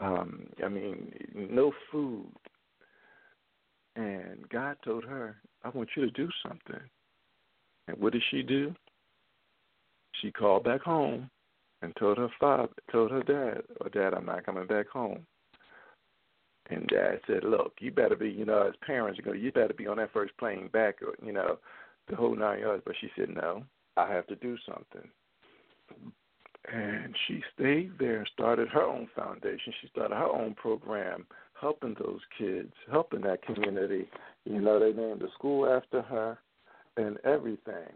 Um, 0.00 0.46
I 0.64 0.68
mean, 0.68 1.12
no 1.34 1.72
food." 1.90 2.32
And 3.96 4.48
God 4.48 4.76
told 4.82 5.04
her, 5.04 5.40
"I 5.62 5.68
want 5.70 5.90
you 5.96 6.04
to 6.04 6.10
do 6.10 6.28
something." 6.42 6.80
And 7.88 7.98
what 7.98 8.12
did 8.12 8.22
she 8.30 8.42
do? 8.42 8.74
She 10.20 10.30
called 10.32 10.64
back 10.64 10.82
home 10.82 11.30
and 11.82 11.94
told 11.96 12.18
her 12.18 12.28
father, 12.38 12.72
told 12.90 13.10
her 13.10 13.22
dad, 13.22 13.64
"Or 13.80 13.86
oh, 13.86 13.88
Dad, 13.88 14.14
I'm 14.14 14.26
not 14.26 14.44
coming 14.44 14.66
back 14.66 14.88
home." 14.88 15.26
And 16.66 16.86
dad 16.86 17.20
said, 17.26 17.42
"Look, 17.44 17.74
you 17.80 17.90
better 17.90 18.16
be, 18.16 18.30
you 18.30 18.44
know, 18.44 18.62
as 18.62 18.76
parents, 18.76 19.18
you 19.18 19.24
go, 19.24 19.32
you 19.32 19.50
better 19.50 19.74
be 19.74 19.86
on 19.86 19.96
that 19.96 20.12
first 20.12 20.36
plane 20.36 20.68
back, 20.68 21.02
or 21.02 21.14
you 21.24 21.32
know, 21.32 21.58
the 22.08 22.16
whole 22.16 22.36
nine 22.36 22.60
yards." 22.60 22.82
But 22.84 22.96
she 23.00 23.10
said, 23.16 23.30
"No, 23.30 23.64
I 23.96 24.06
have 24.06 24.26
to 24.28 24.36
do 24.36 24.56
something." 24.58 25.10
And 26.72 27.14
she 27.26 27.42
stayed 27.54 27.92
there 27.98 28.18
and 28.18 28.30
started 28.32 28.68
her 28.68 28.82
own 28.82 29.08
foundation. 29.16 29.72
She 29.80 29.88
started 29.88 30.14
her 30.14 30.28
own 30.28 30.54
program, 30.54 31.26
helping 31.58 31.96
those 31.98 32.20
kids, 32.38 32.72
helping 32.90 33.22
that 33.22 33.42
community. 33.42 34.08
You 34.44 34.60
know, 34.60 34.78
they 34.78 34.92
named 34.92 35.20
the 35.20 35.28
school 35.34 35.68
after 35.68 36.02
her 36.02 36.38
and 36.96 37.16
everything. 37.24 37.92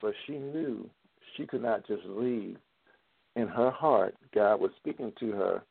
But 0.00 0.14
she 0.26 0.32
knew 0.32 0.90
she 1.36 1.46
could 1.46 1.62
not 1.62 1.86
just 1.86 2.02
leave. 2.04 2.56
In 3.36 3.48
her 3.48 3.70
heart, 3.70 4.14
God 4.34 4.60
was 4.60 4.72
speaking 4.78 5.12
to 5.20 5.30
her 5.32 5.62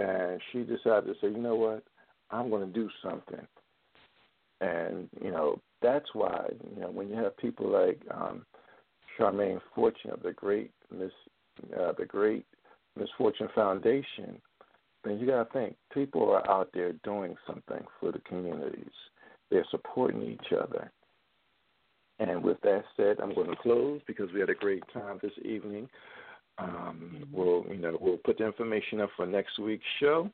and 0.00 0.40
she 0.50 0.60
decided 0.60 1.06
to 1.06 1.14
say, 1.20 1.28
you 1.28 1.38
know 1.38 1.56
what, 1.56 1.84
I'm 2.30 2.48
going 2.48 2.66
to 2.66 2.72
do 2.72 2.88
something. 3.02 3.46
And 4.62 5.08
you 5.22 5.30
know 5.30 5.58
that's 5.80 6.08
why 6.12 6.50
you 6.74 6.82
know 6.82 6.90
when 6.90 7.08
you 7.08 7.14
have 7.14 7.36
people 7.38 7.70
like 7.70 7.98
um, 8.10 8.44
Charmaine 9.20 9.60
Fortune 9.74 10.10
of 10.12 10.22
the 10.22 10.32
Great 10.32 10.70
Miss 10.90 11.12
uh, 11.78 11.92
the 11.98 12.06
Great 12.06 12.46
Misfortune 12.98 13.48
Foundation, 13.54 14.40
then 15.04 15.18
you 15.18 15.26
got 15.26 15.44
to 15.44 15.52
think 15.52 15.76
people 15.92 16.30
are 16.30 16.48
out 16.50 16.70
there 16.72 16.92
doing 17.04 17.36
something 17.46 17.84
for 17.98 18.12
the 18.12 18.18
communities. 18.20 18.90
They're 19.50 19.66
supporting 19.70 20.22
each 20.22 20.52
other. 20.52 20.90
And 22.18 22.42
with 22.42 22.60
that 22.62 22.84
said, 22.96 23.16
I'm 23.20 23.34
going 23.34 23.50
to 23.50 23.56
close 23.56 24.00
because 24.06 24.30
we 24.32 24.40
had 24.40 24.50
a 24.50 24.54
great 24.54 24.82
time 24.92 25.18
this 25.22 25.32
evening. 25.42 25.88
Um, 26.58 27.24
we'll 27.32 27.64
you 27.70 27.78
know 27.78 27.96
we'll 28.00 28.18
put 28.18 28.38
the 28.38 28.46
information 28.46 29.00
up 29.00 29.10
for 29.16 29.26
next 29.26 29.58
week's 29.58 29.84
show. 29.98 30.30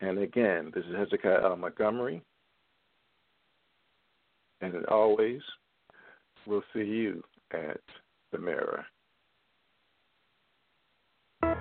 And 0.00 0.18
again, 0.18 0.70
this 0.74 0.84
is 0.84 0.94
Hezekiah 0.96 1.44
L. 1.44 1.56
Montgomery. 1.56 2.22
And 4.60 4.74
as 4.74 4.82
always, 4.88 5.40
we'll 6.46 6.62
see 6.72 6.84
you 6.84 7.22
at 7.52 7.80
the 8.32 8.38
mirror. 8.38 8.84
I 11.42 11.54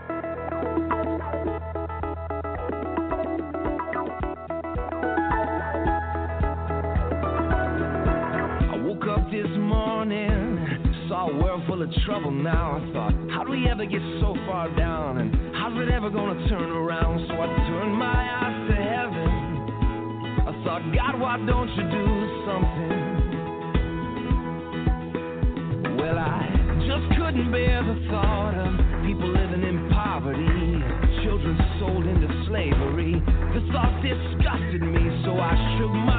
woke 8.81 9.05
up 9.07 9.29
this 9.31 9.47
morning, 9.57 10.67
saw 11.09 11.29
a 11.29 11.35
world 11.37 11.63
full 11.67 11.81
of 11.81 11.89
trouble 12.05 12.31
now. 12.31 12.77
I 12.77 12.79
thought, 12.93 13.13
how 13.31 13.43
do 13.43 13.51
we 13.51 13.67
ever 13.69 13.85
get 13.85 14.01
so 14.21 14.35
far 14.47 14.69
down? 14.75 15.17
And 15.17 15.35
how's 15.55 15.77
it 15.81 15.89
ever 15.91 16.09
gonna 16.09 16.47
turn 16.49 16.71
around? 16.71 17.27
So 17.27 17.33
I 17.33 17.45
turned 17.67 17.97
my 17.97 18.05
eyes 18.05 18.69
to 18.69 18.75
heaven. 18.75 19.29
I 20.47 20.51
thought, 20.63 20.81
God, 20.95 21.19
why 21.19 21.37
don't 21.45 21.69
you 21.69 21.83
do 21.83 22.43
something? 22.45 23.12
just 26.93 27.09
couldn't 27.17 27.51
bear 27.51 27.81
the 27.81 28.07
thought 28.11 28.53
of 28.53 28.71
people 29.03 29.27
living 29.27 29.63
in 29.63 29.89
poverty, 29.89 30.45
children 31.23 31.57
sold 31.79 32.05
into 32.05 32.27
slavery. 32.45 33.13
The 33.53 33.61
thought 33.71 33.97
disgusted 34.03 34.83
me, 34.83 35.01
so 35.25 35.33
I 35.33 35.77
shook 35.77 35.89
my 35.89 36.12